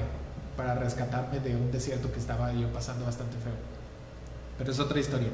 para 0.57 0.75
rescatarme 0.75 1.41
de 1.41 1.57
un 1.57 1.73
desierto 1.73 2.13
que 2.13 2.19
estaba 2.19 2.53
yo 2.53 2.69
pasando 2.69 3.05
bastante 3.05 3.37
feo. 3.39 3.78
Pero 4.59 4.71
es 4.73 4.79
otra 4.81 4.99
historia. 5.01 5.29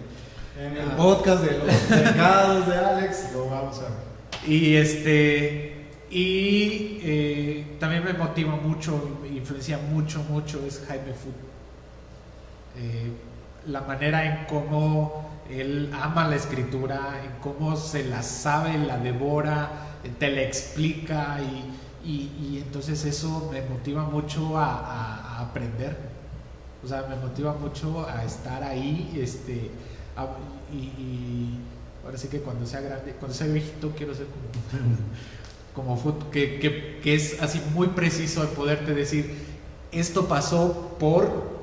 En 0.58 0.76
el 0.76 0.88
Ah. 0.90 0.96
podcast 0.96 1.42
de 1.44 1.58
los 1.58 1.74
pecados 1.74 2.66
de 2.68 2.76
Alex 2.76 3.32
lo 3.32 3.48
vamos 3.48 3.78
a 3.78 3.82
ver. 3.82 4.50
Y 4.50 4.76
este 4.76 5.70
y 6.10 7.00
eh, 7.02 7.76
también 7.80 8.04
me 8.04 8.12
motiva 8.12 8.54
mucho, 8.54 9.18
me 9.22 9.28
influencia 9.28 9.78
mucho, 9.78 10.22
mucho 10.28 10.64
es 10.66 10.84
Jaime 10.86 11.12
Food. 11.12 11.34
Eh, 12.80 13.10
la 13.66 13.80
manera 13.80 14.24
en 14.24 14.46
cómo 14.46 15.28
él 15.50 15.90
ama 16.00 16.28
la 16.28 16.36
escritura, 16.36 17.20
en 17.24 17.40
cómo 17.40 17.76
se 17.76 18.04
la 18.04 18.22
sabe, 18.22 18.78
la 18.78 18.98
devora, 18.98 19.70
te 20.18 20.30
la 20.30 20.42
explica 20.42 21.38
y, 21.40 22.08
y- 22.08 22.30
y 22.52 22.58
entonces 22.64 23.04
eso 23.06 23.48
me 23.52 23.62
motiva 23.62 24.04
mucho 24.04 24.56
a, 24.58 24.66
a- 24.66 25.38
a 25.38 25.40
aprender. 25.40 25.96
O 26.84 26.86
sea, 26.88 27.06
me 27.08 27.16
motiva 27.16 27.54
mucho 27.54 28.06
a 28.06 28.24
estar 28.24 28.62
ahí, 28.62 29.18
este, 29.20 29.70
y, 30.72 31.58
ahora 32.04 32.18
sí 32.18 32.28
que 32.28 32.40
cuando 32.40 32.66
sea 32.66 32.80
grande, 32.82 33.12
cuando 33.18 33.34
sea 33.34 33.46
viejito 33.46 33.92
quiero 33.96 34.14
ser 34.14 34.26
como, 35.74 35.96
como 35.96 36.30
que, 36.30 36.58
que- 36.58 37.00
que 37.02 37.14
es 37.14 37.40
así 37.42 37.60
muy 37.74 37.88
preciso 37.88 38.42
de 38.42 38.48
poderte 38.48 38.92
decir, 38.94 39.34
esto 39.92 40.26
pasó 40.28 40.96
por 40.98 41.54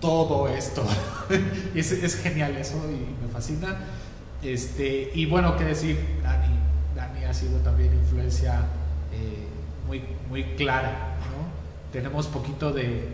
todo 0.00 0.48
esto. 0.48 0.82
Es, 1.74 1.90
es 1.90 2.16
genial 2.16 2.54
eso 2.58 2.76
y 2.90 3.22
me 3.24 3.32
fascina. 3.32 3.78
Este, 4.42 5.10
y 5.14 5.24
bueno, 5.24 5.56
qué 5.56 5.64
decir, 5.64 5.98
Dani, 6.22 6.54
Dani 6.94 7.24
ha 7.24 7.32
sido 7.32 7.58
también 7.60 7.94
influencia 7.94 8.60
eh, 9.10 9.46
muy, 9.86 10.02
muy 10.28 10.44
clara, 10.56 11.16
¿no? 11.20 11.90
Tenemos 11.92 12.26
poquito 12.26 12.74
de, 12.74 13.08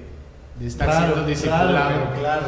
de 0.60 0.66
estar 0.66 0.92
siendo 0.96 1.26
discipulado. 1.26 1.70
Claro, 1.70 2.10
claro. 2.20 2.46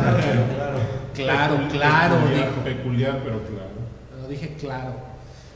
Claro, 0.00 0.54
claro. 0.54 0.78
Claro, 1.14 1.68
claro, 1.70 2.14
Peculiar, 2.16 2.48
dijo. 2.48 2.64
peculiar, 2.64 3.20
pero 3.24 3.42
claro. 3.42 4.22
Lo 4.22 4.28
dije 4.28 4.54
claro. 4.58 4.92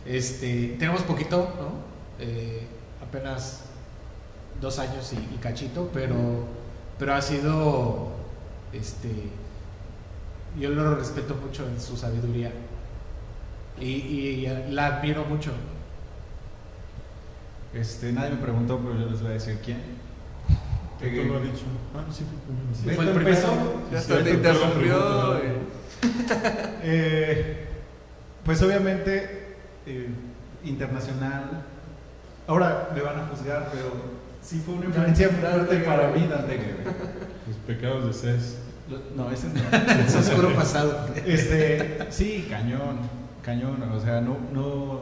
Este, 0.05 0.77
tenemos 0.79 1.03
poquito, 1.03 1.39
¿no? 1.59 2.25
Eh, 2.25 2.67
apenas 3.03 3.65
dos 4.61 4.79
años 4.79 5.13
y, 5.13 5.17
y 5.35 5.39
cachito, 5.39 5.91
pero, 5.95 6.15
pero 6.99 7.15
ha 7.15 7.23
sido, 7.23 8.11
este, 8.73 9.09
yo 10.59 10.71
lo 10.71 10.97
respeto 10.97 11.35
mucho 11.37 11.67
en 11.67 11.81
su 11.81 11.97
sabiduría 11.97 12.53
y, 13.81 13.87
y 13.87 14.47
la 14.71 14.87
admiro 14.99 15.25
mucho. 15.25 15.53
Este, 17.73 18.13
nadie 18.13 18.31
me 18.31 18.37
preguntó, 18.37 18.79
pero 18.79 18.99
yo 18.99 19.11
les 19.11 19.21
voy 19.23 19.31
a 19.31 19.35
decir 19.35 19.59
quién. 19.65 19.81
Tú 21.11 21.25
lo 21.33 21.37
has 21.39 21.43
dicho. 21.43 21.65
Ah, 21.95 22.05
no, 22.07 22.13
sí 22.15 22.25
fue 22.25 22.91
sí. 22.93 22.97
Fue 22.97 23.05
el 23.05 23.11
primero. 23.11 23.37
empezó. 23.37 23.53
Ya 23.91 24.01
Sí, 24.01 24.13
hasta 24.13 24.15
te 24.25 24.31
ahorita 24.31 24.31
te 24.53 24.59
interrumpió. 24.59 25.39
y- 25.39 25.63
Eh, 26.85 27.67
pues 28.45 28.63
obviamente 28.63 29.57
eh, 29.87 30.09
internacional. 30.65 31.65
Ahora 32.47 32.89
me 32.95 33.01
van 33.01 33.19
a 33.21 33.27
juzgar, 33.29 33.69
pero 33.73 33.93
sí 34.43 34.61
fue 34.65 34.75
una 34.75 34.87
influencia 34.87 35.29
fuerte 35.29 35.77
para 35.81 36.09
mí 36.11 36.27
Dante. 36.27 36.59
Los 37.47 37.57
pecados 37.67 38.07
de 38.07 38.13
Cés. 38.13 38.59
No, 39.17 39.31
ese 39.31 39.47
no. 39.49 39.61
Es 40.07 40.15
oscuro 40.17 40.53
pasado. 40.55 41.07
Este, 41.25 41.99
sí, 42.11 42.47
cañón, 42.51 42.99
cañón, 43.43 43.81
o 43.83 44.01
sea, 44.01 44.21
no, 44.21 44.37
no, 44.53 45.01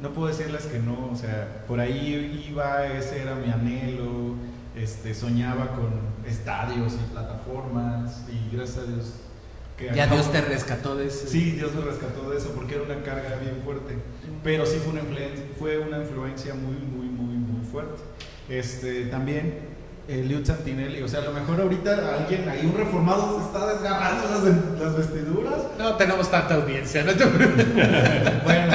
no 0.00 0.10
puedo 0.10 0.28
decirles 0.28 0.64
que 0.66 0.78
no, 0.78 1.10
o 1.12 1.16
sea, 1.16 1.64
por 1.68 1.80
ahí 1.80 2.44
iba, 2.48 2.86
ese 2.86 3.22
era 3.22 3.34
mi 3.34 3.52
anhelo, 3.52 4.34
este, 4.76 5.14
soñaba 5.14 5.68
con 5.72 5.90
estadios 6.26 6.94
y 6.94 7.12
plataformas 7.12 8.24
y 8.28 8.54
gracias 8.56 8.78
a 8.78 8.86
Dios 8.90 9.12
que 9.76 9.86
Ya 9.94 10.04
acabo- 10.04 10.14
Dios 10.20 10.32
te 10.32 10.40
rescató 10.40 10.96
de 10.96 11.06
ese. 11.08 11.26
Sí, 11.28 11.52
Dios 11.52 11.74
me 11.74 11.80
rescató 11.82 12.30
de 12.30 12.38
eso 12.38 12.50
porque 12.54 12.74
era 12.76 12.84
una 12.84 13.02
carga 13.02 13.36
bien 13.40 13.60
fuerte. 13.64 13.96
Pero 14.42 14.66
sí 14.66 14.78
fue 14.82 14.92
una 14.92 15.00
influencia, 15.00 15.44
fue 15.58 15.78
una 15.78 15.98
influencia 15.98 16.54
muy, 16.54 16.76
muy, 16.76 17.06
muy, 17.06 17.36
muy 17.36 17.64
fuerte. 17.66 18.00
Este, 18.48 19.06
también 19.06 19.72
el 20.06 20.28
Liud 20.28 20.44
Santinelli, 20.44 21.02
o 21.02 21.08
sea, 21.08 21.20
a 21.20 21.24
lo 21.24 21.32
mejor 21.32 21.60
ahorita 21.60 22.16
alguien, 22.18 22.46
ahí 22.48 22.66
un 22.66 22.76
reformado 22.76 23.38
se 23.40 23.46
está 23.46 23.66
desgarrando 23.72 24.28
las, 24.30 24.80
las 24.80 24.96
vestiduras. 24.98 25.62
No 25.78 25.94
tenemos 25.96 26.30
tanta 26.30 26.54
audiencia, 26.56 27.02
no 27.04 27.12
te. 27.14 27.24
Bueno, 28.44 28.74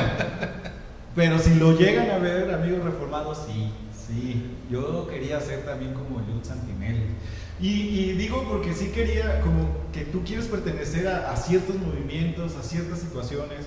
pero 1.15 1.37
si 1.39 1.55
lo 1.55 1.77
llegan 1.77 2.09
a 2.11 2.17
ver, 2.17 2.51
amigos 2.53 2.83
reformados, 2.83 3.45
sí, 3.47 3.71
sí. 4.07 4.48
Yo 4.69 5.07
quería 5.07 5.39
ser 5.41 5.65
también 5.65 5.93
como 5.93 6.19
Liud 6.21 6.43
Santinelli. 6.43 7.05
Y, 7.59 7.67
y 7.67 8.11
digo 8.13 8.45
porque 8.47 8.73
sí 8.73 8.89
quería, 8.89 9.41
como 9.41 9.67
que 9.91 10.05
tú 10.05 10.23
quieres 10.23 10.45
pertenecer 10.45 11.07
a, 11.07 11.35
ciertos 11.35 11.75
movimientos, 11.77 12.55
a 12.55 12.63
ciertas 12.63 12.99
situaciones, 12.99 13.65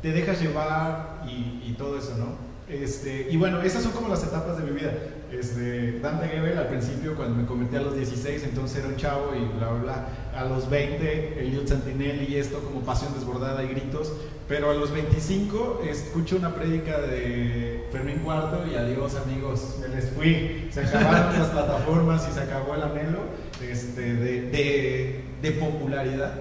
te 0.00 0.12
dejas 0.12 0.40
llevar 0.40 1.24
y 1.26 1.72
todo 1.72 1.98
eso, 1.98 2.16
¿no? 2.16 2.47
Este, 2.68 3.28
y 3.30 3.36
bueno, 3.36 3.62
esas 3.62 3.82
son 3.82 3.92
como 3.92 4.08
las 4.08 4.22
etapas 4.22 4.58
de 4.58 4.64
mi 4.64 4.78
vida. 4.78 4.92
Este, 5.32 6.00
Dante 6.00 6.28
Gebel 6.28 6.58
al 6.58 6.68
principio, 6.68 7.14
cuando 7.14 7.34
me 7.34 7.46
convertí 7.46 7.76
a 7.76 7.80
los 7.80 7.96
16, 7.96 8.44
entonces 8.44 8.78
era 8.78 8.88
un 8.88 8.96
chavo 8.96 9.32
y 9.34 9.44
bla, 9.58 9.68
bla, 9.68 9.82
bla. 9.82 10.08
A 10.34 10.44
los 10.44 10.68
20, 10.68 11.40
Eliud 11.40 11.66
Santinelli 11.66 12.26
y 12.32 12.36
esto 12.36 12.60
como 12.60 12.80
pasión 12.80 13.12
desbordada 13.14 13.64
y 13.64 13.68
gritos. 13.68 14.12
Pero 14.48 14.70
a 14.70 14.74
los 14.74 14.90
25 14.92 15.82
escucho 15.86 16.36
una 16.36 16.54
prédica 16.54 16.98
de 17.00 17.86
Fermín 17.92 18.20
Cuarto 18.24 18.64
y 18.66 18.76
adiós 18.76 19.14
amigos, 19.16 19.76
me 19.80 19.88
les 19.88 20.10
fui. 20.10 20.68
Se 20.70 20.80
acabaron 20.80 21.32
las 21.38 21.48
plataformas 21.48 22.26
y 22.30 22.32
se 22.32 22.40
acabó 22.40 22.74
el 22.74 22.82
anhelo 22.82 23.20
este, 23.62 24.14
de, 24.14 24.42
de, 24.50 25.24
de 25.42 25.50
popularidad, 25.52 26.32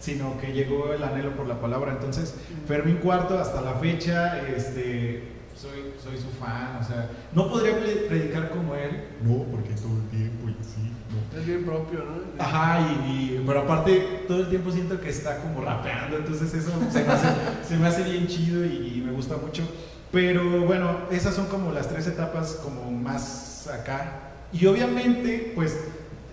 sino 0.00 0.38
que 0.40 0.52
llegó 0.52 0.94
el 0.94 1.02
anhelo 1.02 1.36
por 1.36 1.46
la 1.46 1.60
palabra. 1.60 1.92
Entonces, 1.92 2.34
Fermín 2.66 2.96
Cuarto 2.96 3.38
hasta 3.38 3.60
la 3.60 3.74
fecha, 3.74 4.40
este, 4.48 5.22
soy, 5.62 5.94
soy 6.02 6.16
su 6.20 6.28
fan, 6.38 6.78
o 6.80 6.84
sea, 6.84 7.08
no 7.32 7.48
podría 7.48 7.78
pre- 7.78 8.06
predicar 8.08 8.50
como 8.50 8.74
él, 8.74 9.04
no, 9.22 9.44
porque 9.44 9.70
todo 9.74 9.96
el 9.96 10.08
tiempo 10.10 10.48
y 10.48 10.56
así, 10.60 10.90
no. 11.10 11.38
Es 11.38 11.46
bien 11.46 11.64
propio, 11.64 12.00
¿no? 12.00 12.42
Ajá, 12.44 12.80
y, 12.80 13.08
y- 13.10 13.44
pero 13.46 13.60
aparte 13.60 14.24
todo 14.26 14.40
el 14.40 14.48
tiempo 14.48 14.70
siento 14.72 15.00
que 15.00 15.10
está 15.10 15.38
como 15.38 15.60
rapeando, 15.62 16.16
entonces 16.18 16.52
eso 16.54 16.70
se 16.90 17.04
me 17.04 17.12
hace, 17.12 17.28
se 17.68 17.76
me 17.76 17.86
hace 17.86 18.02
bien 18.04 18.26
chido 18.26 18.64
y, 18.64 18.94
y 18.98 19.02
me 19.06 19.12
gusta 19.12 19.36
mucho. 19.36 19.62
Pero 20.10 20.66
bueno, 20.66 20.98
esas 21.10 21.34
son 21.34 21.46
como 21.46 21.72
las 21.72 21.88
tres 21.88 22.06
etapas 22.06 22.60
como 22.62 22.90
más 22.90 23.66
acá. 23.68 24.20
Y 24.52 24.66
obviamente, 24.66 25.52
pues, 25.54 25.74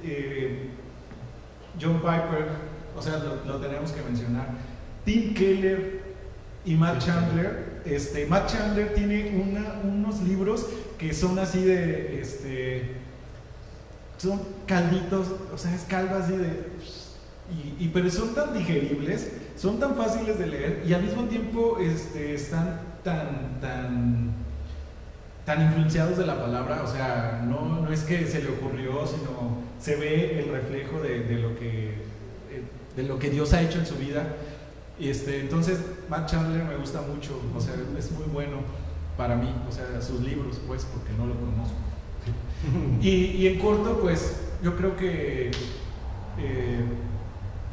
eh, 0.04 0.70
John 1.82 2.00
Piper, 2.00 2.48
o 2.98 3.02
sea, 3.02 3.20
lo, 3.20 3.46
lo 3.46 3.60
tenemos 3.60 3.92
que 3.94 4.02
mencionar. 4.02 4.48
Tim 5.06 5.34
Keller 5.34 6.02
y 6.66 6.76
Matt 6.76 7.00
Chandler. 7.00 7.69
Este, 7.96 8.26
Matt 8.26 8.52
Chandler 8.52 8.94
tiene 8.94 9.32
unos 9.84 10.22
libros 10.22 10.68
que 10.98 11.14
son 11.14 11.40
así 11.40 11.64
de, 11.64 12.22
este, 12.22 12.96
son 14.18 14.42
calditos, 14.68 15.28
o 15.54 15.58
sea, 15.58 15.74
es 15.74 15.84
caldo 15.84 16.16
así 16.16 16.34
de... 16.34 16.70
Y, 17.80 17.88
pero 17.88 18.12
son 18.12 18.36
tan 18.36 18.54
digeribles, 18.54 19.32
son 19.58 19.80
tan 19.80 19.96
fáciles 19.96 20.38
de 20.38 20.46
leer 20.46 20.84
y 20.88 20.94
al 20.94 21.02
mismo 21.02 21.24
tiempo 21.24 21.80
este, 21.80 22.36
están 22.36 22.80
tan, 23.04 23.60
tan, 23.60 24.34
tan 25.46 25.64
influenciados 25.64 26.16
de 26.20 26.28
la 26.28 26.40
palabra, 26.40 26.84
o 26.84 26.88
sea, 26.88 27.44
no, 27.44 27.82
no 27.82 27.92
es 27.92 28.02
que 28.02 28.28
se 28.28 28.44
le 28.44 28.50
ocurrió, 28.50 29.08
sino 29.08 29.58
se 29.80 29.96
ve 29.96 30.40
el 30.40 30.50
reflejo 30.52 31.02
de 31.02 31.40
lo, 31.40 31.58
que, 31.58 31.88
eh, 31.90 32.64
de 32.96 33.04
lo 33.04 33.18
que 33.18 33.32
Dios 33.32 33.52
ha 33.54 33.64
hecho 33.64 33.80
en 33.80 33.88
su 33.88 33.96
vida. 33.96 34.28
Este, 35.00 35.40
entonces, 35.40 35.80
Matt 36.10 36.30
Chandler 36.30 36.64
me 36.66 36.76
gusta 36.76 37.02
mucho, 37.02 37.40
o 37.56 37.62
sea, 37.62 37.74
es 37.98 38.12
muy 38.12 38.26
bueno 38.26 38.58
para 39.18 39.36
mí, 39.36 39.50
o 39.68 39.72
sea, 39.72 40.02
sus 40.02 40.22
libros, 40.22 40.60
pues, 40.68 40.86
porque 40.86 41.12
no 41.18 41.26
lo 41.26 41.36
conozco. 41.36 41.76
Y, 43.02 43.10
y 43.10 43.48
en 43.48 43.60
corto, 43.60 44.00
pues 44.02 44.42
yo 44.62 44.76
creo 44.76 44.98
que 44.98 45.52
eh, 46.38 46.84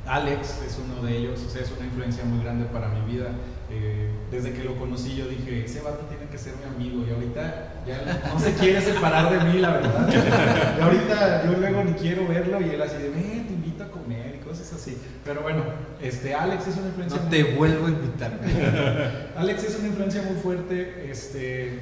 Alex 0.06 0.60
es 0.64 0.78
uno 0.78 1.06
de 1.06 1.16
ellos, 1.16 1.42
o 1.44 1.50
sea, 1.50 1.62
es 1.62 1.72
una 1.76 1.86
influencia 1.86 2.24
muy 2.24 2.42
grande 2.42 2.66
para 2.66 2.88
mi 2.88 3.12
vida. 3.12 3.30
Eh, 3.68 4.08
desde 4.30 4.52
que 4.52 4.62
lo 4.62 4.76
conocí 4.76 5.16
yo 5.16 5.26
dije, 5.26 5.64
ese 5.64 5.80
vato 5.80 6.04
tiene 6.08 6.26
que 6.30 6.38
ser 6.38 6.54
mi 6.56 6.62
amigo 6.64 7.04
y 7.04 7.12
ahorita 7.12 7.82
ya 7.84 8.30
no 8.32 8.38
se 8.38 8.54
quiere 8.54 8.80
separar 8.80 9.28
de 9.28 9.52
mí, 9.52 9.58
la 9.58 9.72
verdad. 9.72 10.76
Y 10.78 10.80
ahorita 10.80 11.44
yo 11.46 11.58
luego 11.58 11.82
ni 11.82 11.92
quiero 11.94 12.28
verlo 12.28 12.60
y 12.60 12.70
él 12.70 12.82
así 12.82 12.96
de, 12.96 13.10
te 13.10 13.52
invito 13.52 13.82
a 13.82 13.88
comer 13.88 14.38
y 14.40 14.44
cosas 14.44 14.72
así. 14.72 14.96
Pero 15.24 15.42
bueno, 15.42 15.64
este, 16.08 16.34
Alex 16.34 16.66
es 16.68 16.76
una 16.76 16.86
influencia 16.88 17.18
No 17.20 17.26
muy- 17.28 17.30
te 17.36 17.44
vuelvo 17.54 17.86
a 17.86 17.90
invitar. 17.90 18.32
Alex 19.36 19.64
es 19.64 19.78
una 19.78 19.88
influencia 19.88 20.22
muy 20.22 20.40
fuerte. 20.40 21.10
Este, 21.10 21.80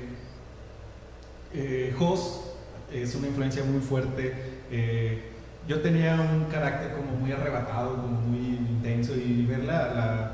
eh, 1.53 1.95
Jos 1.99 2.41
es 2.93 3.15
una 3.15 3.29
influencia 3.29 3.63
muy 3.65 3.81
fuerte. 3.81 4.35
Eh, 4.71 5.31
yo 5.69 5.81
tenía 5.81 6.15
un 6.21 6.45
carácter 6.51 6.93
como 6.93 7.13
muy 7.19 7.33
arrebatado, 7.33 7.97
como 7.97 8.21
muy 8.21 8.57
intenso 8.57 9.15
y 9.17 9.47
ver 9.47 9.65
la, 9.65 9.95
la, 9.95 10.33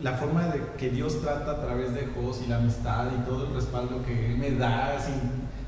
la 0.00 0.12
forma 0.18 0.46
de 0.48 0.60
que 0.76 0.90
Dios 0.90 1.22
trata 1.22 1.52
a 1.52 1.60
través 1.64 1.94
de 1.94 2.06
Jos 2.14 2.42
y 2.44 2.48
la 2.48 2.56
amistad 2.56 3.06
y 3.16 3.26
todo 3.28 3.46
el 3.48 3.54
respaldo 3.54 4.02
que 4.04 4.26
Él 4.32 4.36
me 4.38 4.50
da 4.52 4.98
sin, 5.00 5.14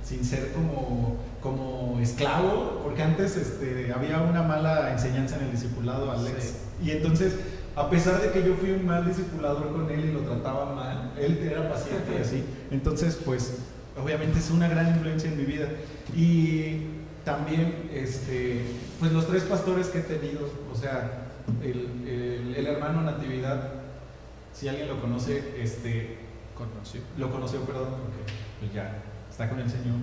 sin 0.04 0.24
ser 0.24 0.52
como, 0.52 1.16
como 1.40 1.98
esclavo, 2.00 2.80
porque 2.84 3.02
antes 3.02 3.36
este, 3.36 3.90
había 3.94 4.20
una 4.20 4.42
mala 4.42 4.92
enseñanza 4.92 5.36
en 5.36 5.44
el 5.46 5.52
discipulado, 5.52 6.10
Alex. 6.12 6.42
Sí. 6.42 6.54
Y 6.88 6.90
entonces, 6.92 7.32
a 7.78 7.88
pesar 7.90 8.20
de 8.20 8.30
que 8.32 8.42
yo 8.46 8.54
fui 8.54 8.70
un 8.72 8.86
mal 8.86 9.06
discipulador 9.06 9.72
con 9.72 9.90
él 9.90 10.04
y 10.06 10.12
lo 10.12 10.20
trataba 10.20 10.74
mal, 10.74 11.12
él 11.18 11.38
era 11.50 11.68
paciente 11.70 12.12
y 12.18 12.20
así. 12.22 12.44
Entonces, 12.70 13.18
pues, 13.24 13.58
obviamente 14.02 14.38
es 14.38 14.50
una 14.50 14.68
gran 14.68 14.88
influencia 14.88 15.30
en 15.30 15.36
mi 15.36 15.44
vida. 15.44 15.68
Y 16.16 16.86
también, 17.24 17.88
este, 17.92 18.62
pues 18.98 19.12
los 19.12 19.26
tres 19.26 19.42
pastores 19.44 19.88
que 19.88 19.98
he 19.98 20.02
tenido, 20.02 20.48
o 20.72 20.74
sea, 20.74 21.26
el, 21.62 21.86
el- 22.06 22.54
el 22.56 22.66
hermano 22.66 23.02
Natividad, 23.02 23.70
si 24.52 24.68
alguien 24.68 24.88
lo 24.88 25.00
conoce, 25.00 25.54
este, 25.62 26.16
Conoció. 26.56 27.00
lo 27.16 27.30
conoció, 27.30 27.60
perdón, 27.60 27.88
porque 28.02 28.32
pues 28.60 28.72
ya 28.72 29.02
está 29.30 29.48
con 29.48 29.60
el 29.60 29.70
Señor. 29.70 29.94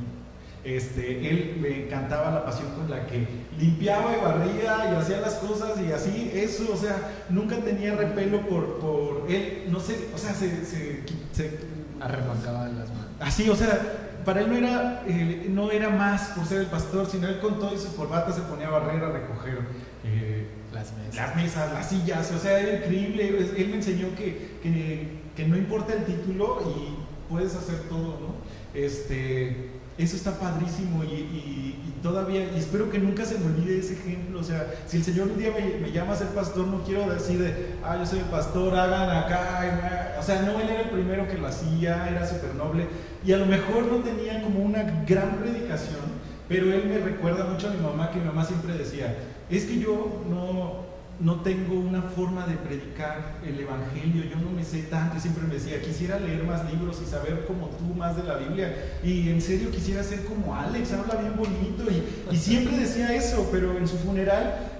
Este, 0.65 1.29
él 1.29 1.57
me 1.61 1.85
encantaba 1.85 2.31
la 2.31 2.43
pasión 2.43 2.71
con 2.71 2.89
la 2.89 3.05
que 3.05 3.27
limpiaba 3.59 4.11
y 4.17 4.21
barría 4.25 4.91
y 4.91 4.95
hacía 4.95 5.21
las 5.21 5.35
cosas 5.35 5.79
y 5.79 5.91
así, 5.91 6.31
eso, 6.33 6.73
o 6.73 6.75
sea, 6.75 6.95
nunca 7.29 7.57
tenía 7.57 7.93
repelo 7.95 8.41
por, 8.47 8.79
por 8.79 9.25
él, 9.29 9.65
no 9.69 9.79
sé, 9.79 10.07
o 10.13 10.17
sea, 10.17 10.33
se, 10.33 10.65
se- 10.65 11.03
se- 11.33 11.59
Arremangaba 12.01 12.65
las 12.67 12.89
manos. 12.89 13.05
así, 13.19 13.47
o 13.47 13.55
sea, 13.55 13.79
para 14.25 14.41
él 14.41 14.49
no 14.49 14.57
era, 14.57 15.03
eh, 15.07 15.45
no 15.49 15.69
era 15.71 15.89
más 15.89 16.29
por 16.29 16.45
ser 16.47 16.61
el 16.61 16.65
pastor, 16.67 17.05
sino 17.07 17.27
él 17.27 17.39
con 17.39 17.59
todo 17.59 17.73
y 17.73 17.77
su 17.77 17.95
corbata 17.95 18.33
se 18.33 18.41
ponía 18.41 18.67
a 18.67 18.71
barrer, 18.71 19.03
a 19.03 19.11
recoger 19.11 19.59
eh, 20.03 20.47
Las 20.73 20.91
mesas. 20.93 21.15
las 21.15 21.35
mesas, 21.35 21.73
las 21.73 21.89
sillas, 21.89 22.31
o 22.31 22.39
sea, 22.39 22.59
era 22.59 22.77
increíble. 22.79 23.27
Él 23.55 23.67
me 23.69 23.75
enseñó 23.75 24.07
que, 24.17 24.57
que, 24.63 25.09
que 25.35 25.47
no 25.47 25.55
importa 25.57 25.93
el 25.93 26.05
título 26.05 26.59
y 26.75 27.31
puedes 27.31 27.53
hacer 27.55 27.81
todo, 27.87 28.19
¿no? 28.19 28.35
Este, 28.73 29.69
eso 29.97 30.15
está 30.17 30.37
padrísimo 30.37 31.03
y, 31.05 31.75
todavía, 32.03 32.51
y 32.53 32.59
espero 32.59 32.89
que 32.91 32.99
nunca 32.99 33.25
se 33.25 33.39
me 33.39 33.45
olvide 33.45 33.79
ese 33.79 33.93
ejemplo. 33.93 34.39
O 34.39 34.43
sea, 34.43 34.71
si 34.85 34.97
el 34.97 35.03
Señor 35.03 35.29
un 35.29 35.37
día 35.37 35.51
me, 35.51 35.79
me 35.79 35.91
llama 35.91 36.13
a 36.13 36.17
ser 36.17 36.27
pastor, 36.27 36.67
no 36.67 36.83
quiero 36.83 37.09
decir 37.11 37.39
de, 37.39 37.75
ah, 37.83 37.97
yo 37.97 38.05
soy 38.05 38.19
el 38.19 38.25
pastor, 38.25 38.75
hagan 38.75 39.09
acá. 39.09 39.61
y 39.63 39.75
me-". 39.75 40.19
O 40.19 40.23
sea, 40.23 40.41
no, 40.41 40.59
él 40.59 40.69
era 40.69 40.81
el 40.81 40.89
primero 40.89 41.27
que 41.27 41.37
lo 41.37 41.47
hacía, 41.47 42.09
era 42.09 42.27
súper 42.27 42.55
noble. 42.55 42.87
Y 43.25 43.31
a 43.31 43.37
lo 43.37 43.45
mejor 43.45 43.85
no 43.85 43.97
tenía 43.99 44.41
como 44.43 44.59
una 44.59 44.83
gran 45.07 45.37
predicación, 45.37 46.01
pero 46.49 46.71
él 46.73 46.85
me 46.87 46.99
recuerda 46.99 47.45
mucho 47.45 47.69
a 47.69 47.71
mi 47.71 47.81
mamá, 47.81 48.11
que 48.11 48.19
mi 48.19 48.25
mamá 48.25 48.43
siempre 48.43 48.77
decía, 48.77 49.15
es 49.49 49.65
que 49.65 49.79
yo 49.79 50.23
no, 50.29 50.84
no 51.19 51.41
tengo 51.41 51.75
una 51.75 52.01
forma 52.01 52.45
de 52.45 52.55
predicar 52.55 53.39
el 53.45 53.59
Evangelio, 53.59 54.23
yo 54.23 54.35
no 54.37 54.49
me 54.49 54.63
sé 54.65 54.83
tanto, 54.83 55.19
siempre 55.19 55.43
me 55.47 55.53
decía, 55.53 55.81
quisiera 55.81 56.19
leer 56.19 56.43
más 56.43 56.69
libros 56.69 57.01
y 57.01 57.09
saber 57.09 57.45
como 57.45 57.67
tú 57.69 57.85
más 57.95 58.17
de 58.17 58.23
la 58.23 58.35
Biblia, 58.35 58.97
y 59.01 59.29
en 59.29 59.41
serio 59.41 59.71
quisiera 59.71 60.03
ser 60.03 60.25
como 60.25 60.53
Alex, 60.55 60.91
habla 60.91 61.15
bien 61.15 61.35
bonito, 61.37 61.85
y, 62.31 62.35
siempre 62.35 62.77
decía 62.77 63.13
eso, 63.13 63.47
pero 63.51 63.77
en 63.77 63.87
su 63.87 63.97
funeral 63.97 64.71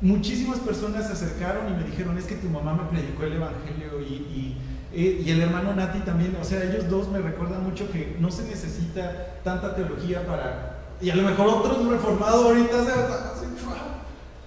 muchísimas 0.00 0.58
personas 0.60 1.06
se 1.06 1.12
acercaron 1.12 1.68
y 1.68 1.76
me 1.76 1.84
dijeron, 1.84 2.16
es 2.16 2.24
que 2.24 2.36
tu 2.36 2.48
mamá 2.48 2.72
me 2.72 2.88
predicó 2.88 3.24
el 3.24 3.34
Evangelio, 3.34 4.00
y, 4.00 4.56
eh, 4.94 5.22
y 5.24 5.30
el 5.30 5.42
hermano 5.42 5.74
Nati 5.74 6.00
también, 6.00 6.36
o 6.40 6.44
sea, 6.44 6.64
ellos 6.64 6.88
dos 6.88 7.08
me 7.10 7.18
recuerdan 7.18 7.64
mucho 7.64 7.90
que 7.90 8.16
no 8.18 8.30
se 8.30 8.44
necesita 8.44 9.40
tanta 9.44 9.74
teología 9.74 10.26
para... 10.26 10.78
Y 11.00 11.10
a 11.10 11.16
lo 11.16 11.22
mejor 11.22 11.48
otros 11.48 11.84
reformados 11.88 12.44
ahorita 12.44 12.84
se 12.84 12.92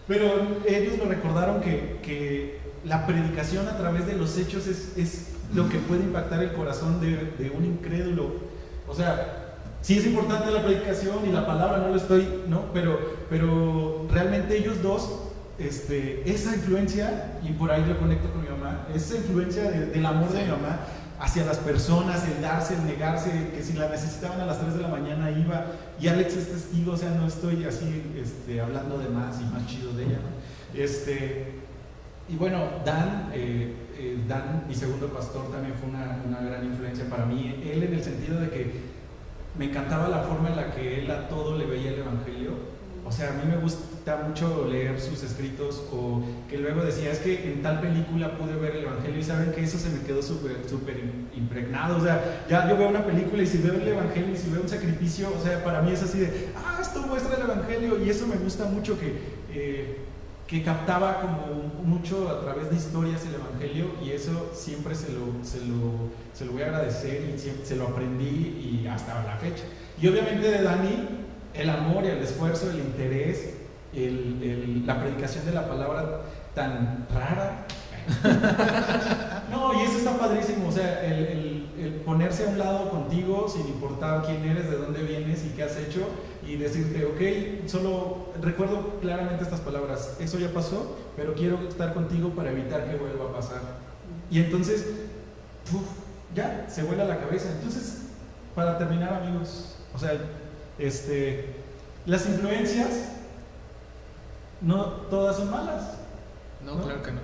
pero 0.07 0.25
ellos 0.67 0.93
me 1.03 1.05
recordaron 1.15 1.61
que, 1.61 1.99
que 2.03 2.59
la 2.85 3.07
predicación 3.07 3.67
a 3.67 3.77
través 3.77 4.05
de 4.07 4.13
los 4.13 4.37
hechos 4.37 4.67
es, 4.67 4.93
es 4.97 5.27
lo 5.53 5.67
que 5.69 5.77
puede 5.79 6.03
impactar 6.03 6.41
el 6.43 6.53
corazón 6.53 7.01
de, 7.01 7.31
de 7.37 7.49
un 7.49 7.65
incrédulo. 7.65 8.35
O 8.87 8.93
sea, 8.93 9.55
sí 9.81 9.97
es 9.97 10.05
importante 10.05 10.51
la 10.51 10.63
predicación 10.63 11.17
y 11.27 11.31
la 11.31 11.45
palabra, 11.45 11.79
no 11.79 11.89
lo 11.89 11.95
estoy, 11.95 12.27
¿no? 12.47 12.71
Pero, 12.73 12.99
pero 13.29 14.07
realmente 14.11 14.57
ellos 14.57 14.81
dos, 14.83 15.09
este, 15.57 16.29
esa 16.29 16.55
influencia, 16.55 17.39
y 17.43 17.53
por 17.53 17.71
ahí 17.71 17.83
lo 17.87 17.97
conecto 17.97 18.29
con 18.31 18.41
mi 18.43 18.49
mamá, 18.49 18.87
esa 18.93 19.15
influencia 19.15 19.63
de- 19.71 19.85
del 19.87 20.05
amor 20.05 20.29
de 20.29 20.43
mi 20.43 20.51
mamá 20.51 20.79
hacia 21.19 21.45
las 21.45 21.57
personas, 21.57 22.27
el 22.27 22.41
darse, 22.41 22.75
el 22.75 22.85
negarse, 22.85 23.51
que 23.55 23.63
si 23.63 23.73
la 23.73 23.89
necesitaban 23.89 24.39
a 24.41 24.45
las 24.45 24.59
3 24.59 24.75
de 24.75 24.81
la 24.81 24.87
mañana 24.89 25.31
iba, 25.31 25.65
y 25.99 26.07
Alex 26.07 26.35
es 26.35 26.49
testigo, 26.49 26.93
o 26.93 26.97
sea, 26.97 27.11
no 27.11 27.27
estoy 27.27 27.63
así 27.65 28.03
este, 28.21 28.59
hablando 28.59 28.97
de 28.97 29.09
más 29.09 29.39
y 29.41 29.45
más 29.45 29.65
chido 29.67 29.93
de 29.93 30.03
ella. 30.05 30.19
Este, 30.73 31.53
y 32.27 32.35
bueno, 32.35 32.65
Dan, 32.83 33.29
eh, 33.33 33.73
eh, 33.97 34.17
Dan, 34.27 34.65
mi 34.67 34.75
segundo 34.75 35.07
pastor, 35.07 35.51
también 35.51 35.75
fue 35.75 35.89
una, 35.89 36.21
una 36.25 36.41
gran 36.41 36.65
influencia 36.65 37.09
para 37.09 37.25
mí, 37.25 37.61
él 37.63 37.83
en 37.83 37.93
el 37.93 38.03
sentido 38.03 38.39
de 38.39 38.49
que 38.49 38.95
me 39.57 39.65
encantaba 39.65 40.09
la 40.09 40.23
forma 40.23 40.49
en 40.49 40.55
la 40.57 40.71
que 40.71 41.01
él 41.01 41.11
a 41.11 41.29
todo 41.29 41.57
le 41.57 41.65
veía 41.65 41.91
el 41.91 41.99
Evangelio, 41.99 42.51
sea, 43.15 43.29
a 43.29 43.33
mí 43.33 43.43
me 43.49 43.57
gusta 43.57 44.17
mucho 44.27 44.67
leer 44.69 44.99
sus 45.01 45.23
escritos 45.23 45.81
o 45.91 46.21
que 46.49 46.57
luego 46.57 46.83
decía, 46.83 47.11
es 47.11 47.19
que 47.19 47.51
en 47.51 47.61
tal 47.63 47.81
película 47.81 48.37
pude 48.37 48.55
ver 48.55 48.75
el 48.75 48.83
Evangelio 48.83 49.19
y 49.19 49.23
saben 49.23 49.51
que 49.51 49.63
eso 49.63 49.77
se 49.79 49.89
me 49.89 50.01
quedó 50.01 50.21
súper 50.21 50.51
im- 50.97 51.35
impregnado. 51.37 51.97
O 51.97 52.01
sea, 52.03 52.45
ya 52.49 52.69
yo 52.69 52.77
veo 52.77 52.89
una 52.89 53.05
película 53.05 53.41
y 53.43 53.47
si 53.47 53.57
veo 53.59 53.73
el 53.73 53.87
Evangelio 53.87 54.33
y 54.33 54.37
si 54.37 54.49
veo 54.49 54.61
un 54.61 54.69
sacrificio, 54.69 55.29
o 55.35 55.43
sea, 55.43 55.63
para 55.63 55.81
mí 55.81 55.91
es 55.91 56.03
así 56.03 56.19
de, 56.19 56.49
ah, 56.55 56.77
esto 56.81 57.01
muestra 57.03 57.35
el 57.35 57.43
Evangelio 57.43 58.03
y 58.05 58.09
eso 58.09 58.27
me 58.27 58.35
gusta 58.35 58.65
mucho 58.65 58.99
que, 58.99 59.13
eh, 59.53 59.97
que 60.45 60.61
captaba 60.61 61.21
como 61.21 61.63
mucho 61.83 62.29
a 62.29 62.41
través 62.41 62.69
de 62.69 62.75
historias 62.75 63.25
el 63.25 63.35
Evangelio 63.35 63.87
y 64.05 64.11
eso 64.11 64.51
siempre 64.53 64.93
se 64.93 65.07
lo, 65.11 65.43
se 65.43 65.57
lo, 65.65 66.11
se 66.33 66.45
lo 66.45 66.51
voy 66.51 66.61
a 66.61 66.65
agradecer 66.67 67.33
y 67.35 67.65
se 67.65 67.75
lo 67.75 67.87
aprendí 67.87 68.81
y 68.83 68.87
hasta 68.87 69.23
la 69.23 69.37
fecha. 69.37 69.63
Y 69.99 70.07
obviamente 70.07 70.51
de 70.51 70.61
Dani, 70.61 71.14
el 71.57 71.69
amor 71.69 72.03
y 72.05 72.07
el 72.09 72.19
esfuerzo, 72.19 72.69
el 72.69 72.79
interés, 72.79 73.53
el- 73.93 74.83
la 74.85 74.99
predicación 74.99 75.45
de 75.45 75.51
la 75.53 75.67
palabra 75.67 76.21
tan 76.53 77.07
rara. 77.13 77.65
No, 79.49 79.73
y 79.79 79.83
eso 79.85 79.97
está 79.97 80.17
padrísimo, 80.17 80.67
o 80.67 80.71
sea, 80.71 81.03
el 81.05 82.01
ponerse 82.05 82.45
a 82.45 82.49
un 82.49 82.59
lado 82.59 82.89
contigo 82.89 83.47
sin 83.49 83.67
importar 83.67 84.23
quién 84.23 84.45
eres, 84.45 84.69
de 84.69 84.77
dónde 84.77 85.01
vienes 85.03 85.43
y 85.43 85.49
qué 85.49 85.63
has 85.63 85.75
hecho, 85.77 86.07
y 86.45 86.55
decirte, 86.55 87.03
ok, 87.05 87.67
solo 87.67 88.27
recuerdo 88.41 88.99
claramente 89.01 89.43
estas 89.43 89.61
palabras, 89.61 90.17
eso 90.19 90.37
ya 90.37 90.49
pasó, 90.53 90.97
pero 91.15 91.33
quiero 91.33 91.59
estar 91.67 91.93
contigo 91.93 92.29
para 92.29 92.51
evitar 92.51 92.85
que 92.89 92.95
vuelva 92.97 93.25
a 93.29 93.33
pasar. 93.33 93.61
Y 94.29 94.39
entonces, 94.39 94.85
uf, 95.73 95.83
ya, 96.35 96.65
se 96.69 96.83
vuela 96.83 97.05
la 97.05 97.19
cabeza. 97.19 97.49
Entonces, 97.51 98.03
para 98.53 98.77
terminar, 98.77 99.13
amigos, 99.23 99.77
o 99.93 99.99
sea, 99.99 100.11
este, 100.79 101.55
las 102.05 102.25
influencias 102.27 103.09
no 104.61 104.83
todas 105.09 105.37
son 105.37 105.51
malas. 105.51 105.93
No, 106.65 106.75
¿No? 106.75 106.83
claro 106.83 107.03
que 107.03 107.11
no. 107.11 107.19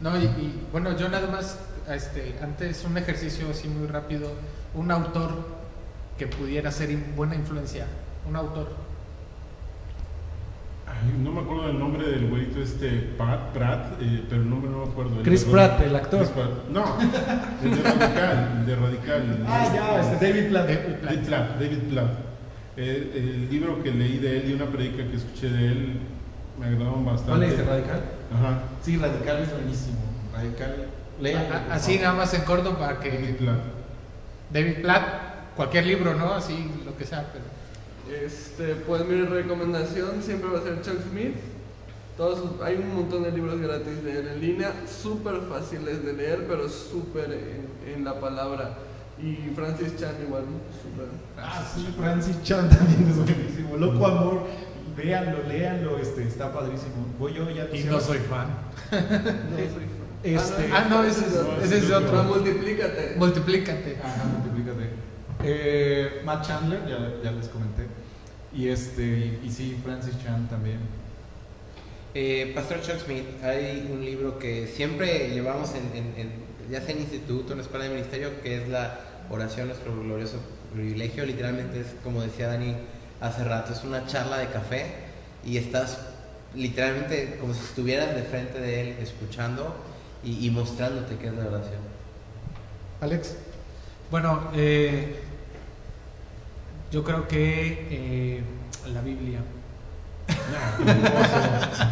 No, 0.00 0.18
y, 0.18 0.24
y, 0.24 0.66
bueno, 0.72 0.96
yo 0.96 1.08
nada 1.08 1.28
más, 1.28 1.58
este, 1.88 2.36
antes 2.42 2.84
un 2.84 2.96
ejercicio 2.98 3.46
así 3.50 3.68
muy 3.68 3.86
rápido, 3.86 4.30
un 4.74 4.90
autor 4.90 5.30
que 6.18 6.26
pudiera 6.26 6.70
ser 6.72 6.90
in- 6.90 7.14
buena 7.14 7.34
influencia, 7.36 7.86
un 8.28 8.34
autor. 8.36 8.68
Ay, 10.86 11.14
no 11.22 11.30
me 11.32 11.40
acuerdo 11.40 11.68
del 11.68 11.78
nombre 11.78 12.06
del 12.06 12.28
güeyito 12.28 12.60
este, 12.60 12.90
Pat, 13.16 13.52
Pratt, 13.52 13.92
eh, 14.00 14.24
pero 14.28 14.42
el 14.42 14.50
nombre 14.50 14.70
no 14.70 14.84
me 14.84 14.90
acuerdo. 14.92 15.16
El 15.18 15.22
Chris 15.22 15.46
de- 15.46 15.52
Pratt, 15.52 15.80
el 15.80 15.94
actor. 15.96 16.18
Chris 16.20 16.30
Pratt. 16.32 16.50
No, 16.70 16.84
el 17.62 17.70
de 17.76 17.82
Radical, 17.82 18.56
el 18.60 18.66
de 18.66 18.76
Radical. 18.76 19.44
Ah, 19.48 19.70
ya, 19.72 20.00
este, 20.12 20.26
David 20.32 20.48
Platt. 20.50 20.66
David 20.68 21.18
Platt. 21.26 21.50
David 21.60 21.78
Platt. 21.90 22.10
Eh, 22.10 22.31
el 22.76 23.50
libro 23.50 23.82
que 23.82 23.90
leí 23.90 24.18
de 24.18 24.38
él 24.40 24.50
y 24.50 24.54
una 24.54 24.66
predica 24.66 25.06
que 25.08 25.16
escuché 25.16 25.48
de 25.50 25.66
él 25.66 25.98
me 26.58 26.66
agradaron 26.66 27.04
bastante. 27.04 27.30
¿Cuál 27.30 27.40
leíste, 27.40 27.64
Radical? 27.64 28.00
Ajá. 28.34 28.62
Sí, 28.82 28.96
Radical 28.96 29.42
es 29.42 29.52
buenísimo. 29.52 29.96
Radical, 30.34 30.88
Así 31.70 31.98
nada 31.98 32.14
más 32.14 32.32
en 32.34 32.42
corto 32.42 32.76
para 32.78 32.94
David 32.94 33.10
que 33.10 33.34
Platt. 33.34 33.58
David 34.50 34.82
Platt, 34.82 35.04
cualquier 35.56 35.86
libro, 35.86 36.14
¿no? 36.14 36.32
Así, 36.34 36.70
lo 36.84 36.96
que 36.96 37.04
sea, 37.04 37.30
pero... 37.32 37.44
Este, 38.26 38.74
pues 38.86 39.04
mi 39.06 39.22
recomendación 39.22 40.22
siempre 40.22 40.50
va 40.50 40.58
a 40.58 40.62
ser 40.62 40.82
Chuck 40.82 41.00
Smith. 41.10 41.36
Todos 42.16 42.38
sus- 42.40 42.60
hay 42.62 42.76
un 42.76 42.94
montón 42.94 43.22
de 43.22 43.30
libros 43.32 43.60
gratis 43.60 44.02
de 44.04 44.18
él 44.20 44.28
en 44.28 44.40
línea, 44.40 44.72
súper 44.86 45.40
fáciles 45.48 46.04
de 46.04 46.12
leer, 46.12 46.46
pero 46.48 46.68
súper 46.68 47.32
en, 47.32 47.94
en 47.94 48.04
la 48.04 48.18
palabra. 48.20 48.76
Y 49.20 49.52
Francis 49.54 49.96
Chan 49.98 50.14
igual, 50.26 50.44
súper. 50.82 51.06
Ah, 51.38 51.64
sí, 51.74 51.86
Francis 51.98 52.42
Chan 52.42 52.68
también 52.76 53.08
es 53.08 53.16
buenísimo. 53.16 53.76
Loco 53.76 54.06
Amor, 54.06 54.46
véanlo, 54.96 55.38
léanlo, 55.48 55.98
este, 55.98 56.24
está 56.26 56.52
padrísimo. 56.52 57.06
Voy 57.18 57.34
yo 57.34 57.48
ya. 57.50 57.68
Y 57.72 57.84
no 57.90 58.00
soy 58.00 58.18
fan. 58.18 58.48
No 58.90 58.98
soy 58.98 59.68
fan. 59.68 60.02
Este- 60.24 60.70
Ah, 60.72 60.86
no, 60.88 61.02
ese 61.04 61.26
es, 61.26 61.34
ese 61.64 61.78
es 61.78 61.88
de 61.88 61.94
Ah, 61.94 61.98
otro. 61.98 62.24
multiplícate. 62.24 63.14
Multiplícate. 63.16 63.96
Ajá, 64.02 64.24
multiplícate. 64.24 64.90
Eh, 65.44 66.22
Matt 66.24 66.46
Chandler, 66.46 66.80
ya, 66.88 66.98
ya 67.24 67.32
les 67.32 67.48
comenté. 67.48 67.86
Y 68.54 68.68
este, 68.68 69.02
y, 69.02 69.40
y 69.46 69.50
sí, 69.50 69.76
Francis 69.84 70.14
Chan 70.22 70.48
también. 70.48 70.78
Eh, 72.14 72.52
Pastor 72.54 72.80
Chuck 72.82 72.98
Smith, 73.04 73.24
hay 73.42 73.88
un 73.90 74.04
libro 74.04 74.38
que 74.38 74.66
siempre 74.66 75.30
llevamos 75.30 75.70
en, 75.74 75.86
en- 75.96 76.14
en- 76.18 76.41
ya 76.70 76.80
sea 76.80 76.94
en 76.94 77.02
instituto, 77.02 77.52
en 77.52 77.58
la 77.58 77.64
escuela 77.64 77.84
de 77.84 77.90
ministerio, 77.90 78.42
que 78.42 78.62
es 78.62 78.68
la 78.68 79.00
oración, 79.30 79.68
nuestro 79.68 79.94
glorioso 80.00 80.38
privilegio. 80.72 81.24
Literalmente 81.24 81.80
es, 81.80 81.86
como 82.02 82.22
decía 82.22 82.48
Dani 82.48 82.76
hace 83.20 83.44
rato, 83.44 83.72
es 83.72 83.84
una 83.84 84.06
charla 84.06 84.38
de 84.38 84.48
café 84.48 84.86
y 85.44 85.56
estás 85.56 85.98
literalmente 86.54 87.38
como 87.40 87.54
si 87.54 87.60
estuvieras 87.60 88.14
de 88.14 88.22
frente 88.22 88.60
de 88.60 88.80
él 88.80 88.96
escuchando 89.00 89.74
y, 90.22 90.46
y 90.46 90.50
mostrándote 90.50 91.16
qué 91.16 91.28
es 91.28 91.34
la 91.34 91.46
oración. 91.46 91.80
Alex. 93.00 93.34
Bueno, 94.10 94.50
eh, 94.54 95.16
yo 96.92 97.02
creo 97.02 97.26
que 97.26 97.88
eh, 97.90 98.42
la 98.92 99.00
Biblia. 99.00 99.40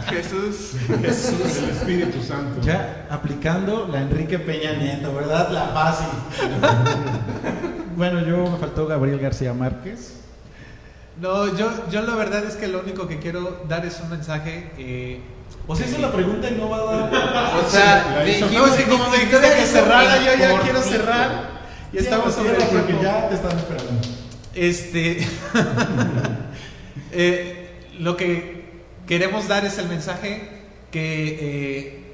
Jesús. 0.08 0.72
Jesús, 1.02 1.56
el 1.58 1.70
Espíritu 1.70 2.22
Santo. 2.22 2.60
Ya 2.62 3.06
aplicando 3.10 3.88
la 3.90 4.00
Enrique 4.00 4.38
Peña 4.38 4.72
Nieto, 4.74 5.14
¿verdad? 5.14 5.50
La 5.50 5.68
fácil. 5.68 6.08
bueno, 7.96 8.20
yo 8.24 8.50
me 8.50 8.58
faltó 8.58 8.86
Gabriel 8.86 9.18
García 9.20 9.52
Márquez. 9.54 10.16
No, 11.20 11.54
yo, 11.56 11.70
yo 11.90 12.02
la 12.02 12.14
verdad 12.14 12.44
es 12.44 12.54
que 12.56 12.66
lo 12.68 12.80
único 12.80 13.06
que 13.06 13.18
quiero 13.18 13.62
dar 13.68 13.84
es 13.84 14.00
un 14.00 14.10
mensaje. 14.10 14.70
eh, 14.78 15.20
O 15.66 15.76
sea, 15.76 15.86
esa 15.86 15.96
es 15.96 16.02
la 16.02 16.12
pregunta 16.12 16.48
y 16.50 16.54
no 16.56 16.68
va 16.70 16.76
a 16.78 16.84
dar. 17.10 17.12
O 17.64 17.68
sea, 17.68 18.14
La 18.24 18.28
hizo- 18.28 18.46
no, 18.50 18.66
sí, 18.68 18.82
como 18.84 19.08
me 19.10 19.16
dijiste 19.18 19.38
que 19.40 19.66
cerrara, 19.66 20.16
yo 20.18 20.34
ya 20.38 20.60
quiero 20.60 20.80
cerrar. 20.82 21.60
Y 21.92 21.98
estamos 21.98 22.32
sobre 22.34 22.56
el 22.56 22.62
porque 22.64 22.96
ya 23.02 23.28
te 23.28 23.34
están 23.34 23.56
esperando. 23.58 24.00
Este, 24.54 25.18
eh, 27.12 27.59
lo 28.00 28.16
que 28.16 28.64
queremos 29.06 29.48
dar 29.48 29.64
es 29.64 29.78
el 29.78 29.88
mensaje 29.88 30.48
que 30.90 31.38
eh, 31.40 32.04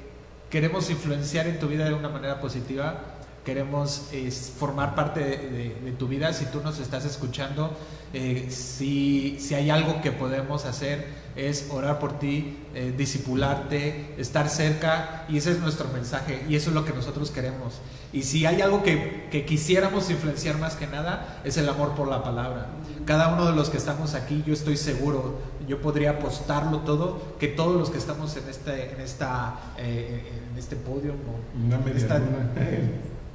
queremos 0.49 0.89
influenciar 0.89 1.47
en 1.47 1.59
tu 1.59 1.67
vida 1.67 1.85
de 1.85 1.93
una 1.93 2.09
manera 2.09 2.39
positiva. 2.39 3.01
Queremos 3.45 4.09
es, 4.11 4.51
formar 4.57 4.93
parte 4.93 5.21
de, 5.21 5.37
de- 5.37 5.75
de 5.85 5.91
tu 5.93 6.07
vida. 6.09 6.33
Si 6.33 6.45
tú 6.45 6.59
nos 6.61 6.79
estás 6.79 7.05
escuchando, 7.05 7.75
eh, 8.13 8.47
si, 8.49 9.37
si 9.39 9.55
hay 9.55 9.69
algo 9.69 10.01
que 10.01 10.11
podemos 10.11 10.65
hacer 10.65 11.05
es 11.37 11.67
orar 11.71 11.99
por 11.99 12.17
ti, 12.19 12.57
eh, 12.73 12.93
discipularte, 12.97 14.15
estar 14.17 14.49
cerca 14.49 15.25
y 15.29 15.37
ese 15.37 15.51
es 15.51 15.59
nuestro 15.59 15.87
mensaje 15.93 16.43
y 16.49 16.55
eso 16.55 16.69
es 16.71 16.75
lo 16.75 16.83
que 16.83 16.93
nosotros 16.93 17.31
queremos. 17.31 17.75
Y 18.11 18.23
si 18.23 18.45
hay 18.45 18.61
algo 18.61 18.83
que, 18.83 19.27
que 19.31 19.45
quisiéramos 19.45 20.09
influenciar 20.09 20.57
más 20.57 20.75
que 20.75 20.87
nada 20.87 21.39
es 21.45 21.57
el 21.57 21.69
amor 21.69 21.93
por 21.95 22.07
la 22.07 22.23
palabra. 22.23 22.67
Cada 23.05 23.33
uno 23.33 23.45
de 23.45 23.55
los 23.55 23.69
que 23.69 23.77
estamos 23.77 24.13
aquí, 24.13 24.43
yo 24.47 24.53
estoy 24.53 24.75
seguro, 24.77 25.39
yo 25.67 25.81
podría 25.81 26.11
apostarlo 26.11 26.79
todo, 26.79 27.21
que 27.39 27.47
todos 27.47 27.75
los 27.77 27.89
que 27.89 27.97
estamos 27.97 28.35
en 28.37 28.47
este, 28.49 28.91
en 28.93 29.01
esta, 29.01 29.55
eh, 29.77 30.23
en 30.51 30.57
este 30.57 30.75
podio, 30.75 31.11
o 31.13 31.57
en 31.89 31.97
esta 31.97 32.15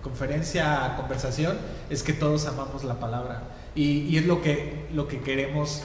conferencia, 0.03 0.95
conversación, 0.97 1.57
es 1.91 2.03
que 2.03 2.13
todos 2.13 2.47
amamos 2.47 2.85
la 2.85 2.95
palabra. 2.99 3.43
Y, 3.75 4.01
y 4.09 4.17
es 4.19 4.27
lo 4.27 4.43
que, 4.43 4.87
lo 4.93 5.07
que 5.09 5.21
queremos 5.21 5.83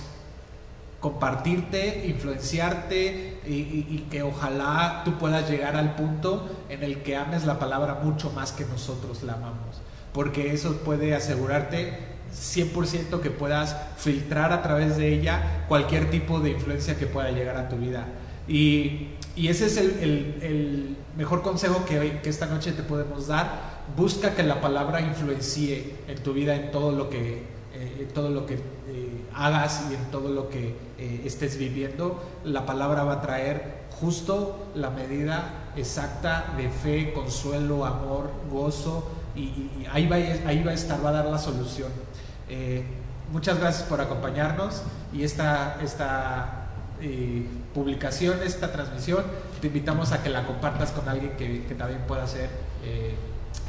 compartirte, 1.00 2.08
influenciarte 2.08 3.40
y, 3.46 3.52
y- 3.54 3.88
y 3.90 4.08
que 4.10 4.24
ojalá 4.24 5.04
tú 5.06 5.18
puedas 5.20 5.50
llegar 5.50 5.76
al 5.76 5.96
punto 5.96 6.50
en 6.70 6.84
el 6.84 7.04
que 7.04 7.16
ames 7.16 7.46
la 7.46 7.60
palabra 7.60 8.00
mucho 8.04 8.32
más 8.32 8.52
que 8.52 8.66
nosotros 8.66 9.22
la 9.24 9.34
amamos. 9.34 9.82
Porque 10.14 10.54
eso 10.54 10.78
puede 10.78 11.14
asegurarte 11.14 12.17
100% 12.34 13.20
que 13.22 13.30
puedas 13.32 13.76
filtrar 13.98 14.52
a 14.54 14.62
través 14.62 14.98
de 14.98 15.14
ella 15.14 15.66
cualquier 15.68 16.10
tipo 16.10 16.40
de 16.40 16.52
influencia 16.52 16.98
que 16.98 17.08
pueda 17.08 17.32
llegar 17.32 17.58
a 17.58 17.70
tu 17.70 17.78
vida. 17.78 18.06
Y, 18.48 19.10
y 19.36 19.50
ese 19.50 19.66
es 19.66 19.78
el, 19.78 19.92
el- 20.02 20.40
el 20.42 20.98
mejor 21.18 21.42
consejo 21.42 21.84
que, 21.86 22.20
que 22.22 22.30
esta 22.30 22.46
noche 22.46 22.72
te 22.72 22.84
podemos 22.84 23.28
dar. 23.28 23.78
Busca 23.96 24.36
que 24.36 24.44
la 24.44 24.62
palabra 24.62 25.02
influencie 25.02 25.96
en 26.08 26.22
tu 26.24 26.34
vida, 26.34 26.56
en 26.56 26.72
todo 26.72 26.92
lo 26.92 27.10
que, 27.10 27.44
eh, 27.74 27.98
en 28.02 28.08
todo 28.14 28.30
lo 28.30 28.46
que 28.46 28.56
eh, 28.56 29.22
hagas 29.34 29.86
y 29.92 29.96
en 29.96 30.12
todo 30.12 30.30
lo 30.30 30.50
que 30.50 30.76
eh, 30.98 31.22
estés 31.26 31.58
viviendo. 31.58 32.24
La 32.44 32.66
palabra 32.66 33.04
va 33.04 33.14
a 33.14 33.22
traer 33.22 33.88
justo 34.00 34.68
la 34.76 34.90
medida 34.92 35.72
exacta 35.76 36.54
de 36.58 36.70
fe, 36.70 37.12
consuelo, 37.14 37.86
amor, 37.86 38.30
gozo. 38.52 39.10
Y, 39.36 39.42
y- 39.42 39.88
ahí, 39.92 40.08
va, 40.08 40.16
ahí 40.16 40.64
va 40.64 40.72
a 40.72 40.76
estar, 40.76 41.04
va 41.04 41.10
a 41.10 41.14
dar 41.14 41.26
la 41.26 41.38
solución. 41.38 41.90
Eh, 42.50 42.84
muchas 43.32 43.60
gracias 43.60 43.88
por 43.88 44.02
acompañarnos 44.02 44.84
y 45.14 45.24
esta, 45.24 45.78
esta 45.82 46.68
eh, 47.02 47.46
publicación, 47.74 48.40
esta 48.44 48.72
transmisión, 48.72 49.24
te 49.62 49.68
invitamos 49.68 50.12
a 50.12 50.24
que 50.24 50.30
la 50.30 50.46
compartas 50.46 50.92
con 50.92 51.08
alguien 51.10 51.36
que, 51.38 51.60
también 51.78 52.02
pueda 52.08 52.26
ser 52.28 52.50
eh, 52.84 53.16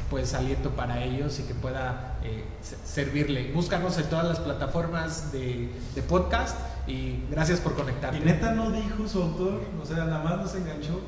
pues 0.09 0.33
aliento 0.33 0.71
para 0.71 1.03
ellos 1.03 1.39
y 1.39 1.43
que 1.43 1.53
pueda 1.53 2.17
se- 2.61 2.77
servirle. 2.85 3.51
Búscanos 3.51 3.97
en 3.97 4.05
todas 4.05 4.27
las 4.27 4.39
plataformas 4.39 5.31
de, 5.31 5.69
podcast 6.07 6.57
y 6.87 7.23
gracias 7.29 7.59
por 7.59 7.75
conectarte. 7.75 8.17
Y 8.17 8.21
neta 8.21 8.51
no 8.51 8.71
dijo 8.71 9.07
su 9.07 9.21
autor, 9.21 9.61
o 9.81 9.85
sea, 9.85 9.97
nada 9.97 10.23
más 10.23 10.37
nos 10.37 10.55
enganchó. 10.55 10.99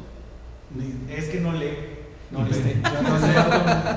Es 1.09 1.26
que 1.26 1.39
no 1.41 1.51
lee. 1.53 2.01
No 2.32 2.44
lee. 2.46 2.52
Este, 2.52 2.76
no 2.76 2.92
No, 3.02 3.28
leo. 3.28 3.44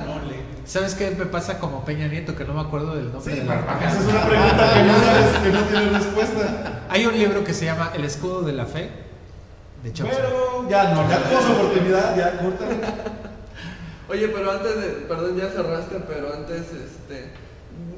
no 0.07 0.29
lee. 0.29 0.35
¿Sabes 0.65 0.95
qué 0.95 1.11
me 1.11 1.25
pasa 1.25 1.59
como 1.59 1.85
Peña 1.85 2.07
Nieto? 2.07 2.35
Que 2.35 2.43
no 2.43 2.53
me 2.53 2.61
acuerdo 2.61 2.95
del 2.95 3.11
nombre 3.13 3.33
Sí, 3.33 3.39
de 3.39 3.45
la 3.45 3.55
esa 3.55 3.99
es 3.99 4.05
una 4.07 4.25
pregunta 4.27 4.73
que 4.73 4.83
no 4.83 4.93
sabes, 4.99 5.37
que 5.43 5.49
no 5.51 5.59
tiene 5.61 5.89
respuesta. 5.97 6.83
Hay 6.89 7.05
un 7.05 7.13
libro 7.17 7.43
que 7.43 7.53
se 7.53 7.65
llama 7.65 7.91
El 7.95 8.03
escudo 8.03 8.41
de 8.41 8.53
la 8.53 8.65
fe 8.65 8.89
de 9.83 9.93
Chomsky. 9.93 10.15
Pero 10.15 10.67
ya 10.69 10.93
no, 10.93 11.07
ya 11.09 11.17
tuvo 11.29 11.41
su 11.41 11.51
oportunidad, 11.53 12.17
ya 12.17 12.37
córtale. 12.39 12.75
Oye, 14.09 14.27
pero 14.29 14.51
antes 14.51 14.75
de, 14.75 14.87
perdón, 15.07 15.37
ya 15.37 15.49
cerraste, 15.49 15.95
pero 16.07 16.33
antes, 16.33 16.61
este, 16.61 17.29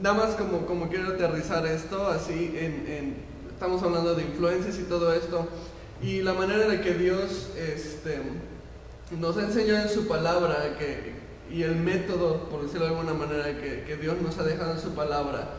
nada 0.01 0.15
más 0.15 0.35
como, 0.35 0.65
como 0.65 0.87
quiero 0.89 1.09
aterrizar 1.13 1.65
esto, 1.65 2.07
así, 2.07 2.55
en, 2.57 2.85
en- 2.87 3.17
estamos 3.49 3.81
hablando 3.83 4.13
de 4.15 4.23
influencias 4.23 4.77
y 4.77 4.83
todo 4.83 5.11
esto, 5.13 5.47
y 6.01 6.21
la 6.21 6.33
manera 6.33 6.63
en 6.63 6.75
la 6.77 6.81
que 6.81 6.93
Dios, 6.93 7.49
este, 7.57 8.21
nos 9.11 9.37
ha 9.37 9.43
enseñado 9.43 9.83
en 9.83 9.89
su 9.89 10.07
palabra, 10.07 10.75
que, 10.77 11.13
y 11.49 11.63
el 11.63 11.75
método, 11.75 12.49
por 12.49 12.63
decirlo 12.63 12.85
de 12.85 12.91
alguna 12.91 13.13
manera, 13.13 13.57
que, 13.59 13.83
que 13.83 13.95
Dios 13.95 14.21
nos 14.21 14.37
ha 14.37 14.43
dejado 14.43 14.73
en 14.73 14.79
su 14.79 14.93
palabra, 14.93 15.49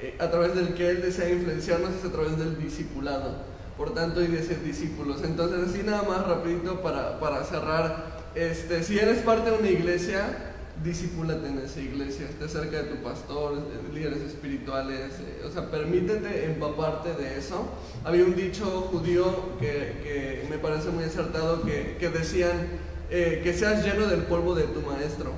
eh, 0.00 0.16
a 0.18 0.30
través 0.30 0.54
del 0.54 0.74
que 0.74 0.88
Él 0.90 1.02
desea 1.02 1.30
influenciarnos 1.30 1.90
es 1.94 2.04
a 2.04 2.12
través 2.12 2.38
del 2.38 2.58
discipulado. 2.58 3.52
Por 3.76 3.94
tanto, 3.94 4.22
y 4.22 4.26
de 4.26 4.42
ser 4.42 4.62
discípulos. 4.62 5.22
Entonces, 5.24 5.68
así 5.68 5.82
nada 5.82 6.02
más 6.02 6.26
rapidito 6.26 6.82
para, 6.82 7.18
para 7.18 7.42
cerrar. 7.42 8.20
Este, 8.34 8.82
si 8.82 8.98
eres 8.98 9.22
parte 9.22 9.50
de 9.50 9.58
una 9.58 9.70
iglesia, 9.70 10.52
discípulate 10.84 11.48
en 11.48 11.58
esa 11.58 11.80
iglesia, 11.80 12.26
esté 12.28 12.48
cerca 12.48 12.82
de 12.82 12.84
tu 12.84 13.02
pastor, 13.02 13.54
de 13.54 13.92
líderes 13.92 14.20
espirituales, 14.20 15.14
eh, 15.20 15.42
o 15.44 15.50
sea, 15.50 15.70
permítete 15.70 16.44
empaparte 16.44 17.14
de 17.14 17.38
eso. 17.38 17.66
Había 18.04 18.24
un 18.24 18.36
dicho 18.36 18.64
judío 18.92 19.58
que, 19.58 19.66
que 20.02 20.46
me 20.50 20.58
parece 20.58 20.90
muy 20.90 21.04
acertado 21.04 21.62
que, 21.62 21.96
que 21.98 22.08
decían 22.10 22.68
eh, 23.14 23.42
que 23.44 23.52
seas 23.52 23.84
lleno 23.84 24.06
del 24.06 24.22
polvo 24.22 24.54
de 24.54 24.62
tu 24.62 24.80
maestro, 24.80 25.32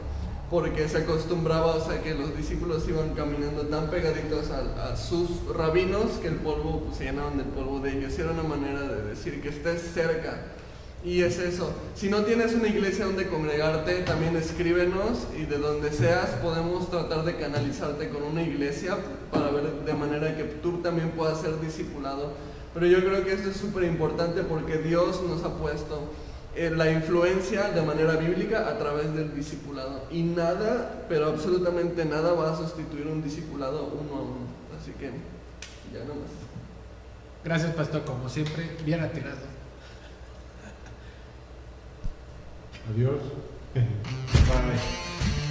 porque 0.48 0.88
se 0.88 0.98
acostumbraba, 0.98 1.74
o 1.74 1.84
sea, 1.84 2.00
que 2.04 2.14
los 2.14 2.36
discípulos 2.36 2.88
iban 2.88 3.14
caminando 3.16 3.62
tan 3.62 3.90
pegaditos 3.90 4.50
a, 4.52 4.96
sus 4.96 5.28
rabinos 5.52 6.12
que 6.22 6.28
el 6.28 6.36
polvo 6.36 6.84
pues, 6.84 6.98
se 6.98 7.04
llenaban 7.06 7.36
del 7.36 7.48
polvo 7.48 7.80
de 7.80 7.98
ellos. 7.98 8.16
Era 8.16 8.30
una 8.30 8.44
manera 8.44 8.82
de 8.82 9.02
decir 9.02 9.42
que 9.42 9.48
estés 9.48 9.82
cerca. 9.92 10.52
Y 11.04 11.22
es 11.22 11.40
eso. 11.40 11.72
Si 11.96 12.08
no 12.08 12.22
tienes 12.22 12.54
una 12.54 12.68
iglesia 12.68 13.06
donde 13.06 13.26
congregarte, 13.26 14.02
también 14.02 14.36
escríbenos 14.36 15.26
y 15.36 15.44
de 15.44 15.58
donde 15.58 15.90
seas 15.90 16.30
podemos 16.40 16.88
tratar 16.90 17.24
de 17.24 17.36
canalizarte 17.36 18.08
con 18.08 18.22
una 18.22 18.42
iglesia 18.42 18.96
para 19.32 19.50
ver 19.50 19.84
de 19.84 19.94
manera 19.94 20.36
que 20.36 20.44
tú 20.44 20.80
también 20.80 21.10
puedas 21.10 21.40
ser 21.40 21.60
discipulado. 21.60 22.34
Pero 22.72 22.86
yo 22.86 23.00
creo 23.00 23.24
que 23.24 23.32
esto 23.32 23.50
es 23.50 23.56
súper 23.56 23.82
importante 23.82 24.42
porque 24.42 24.78
Dios 24.78 25.20
nos 25.28 25.42
ha 25.42 25.56
puesto 25.56 26.08
la 26.56 26.90
influencia 26.90 27.70
de 27.70 27.82
manera 27.82 28.16
bíblica 28.16 28.68
a 28.68 28.78
través 28.78 29.14
del 29.14 29.34
discipulado. 29.34 30.06
Y 30.10 30.22
nada, 30.22 31.04
pero 31.08 31.28
absolutamente 31.28 32.04
nada 32.04 32.32
va 32.32 32.52
a 32.52 32.56
sustituir 32.56 33.06
un 33.06 33.22
discipulado 33.22 33.86
uno 33.86 34.16
a 34.16 34.22
uno. 34.22 34.46
Así 34.80 34.92
que 34.92 35.10
ya 35.92 36.04
no 36.04 36.14
más. 36.14 36.30
Gracias, 37.44 37.74
pastor, 37.74 38.04
como 38.04 38.28
siempre, 38.28 38.76
bien 38.84 39.00
atinado. 39.00 39.54
Adiós. 42.90 43.20
Bye. 43.74 45.43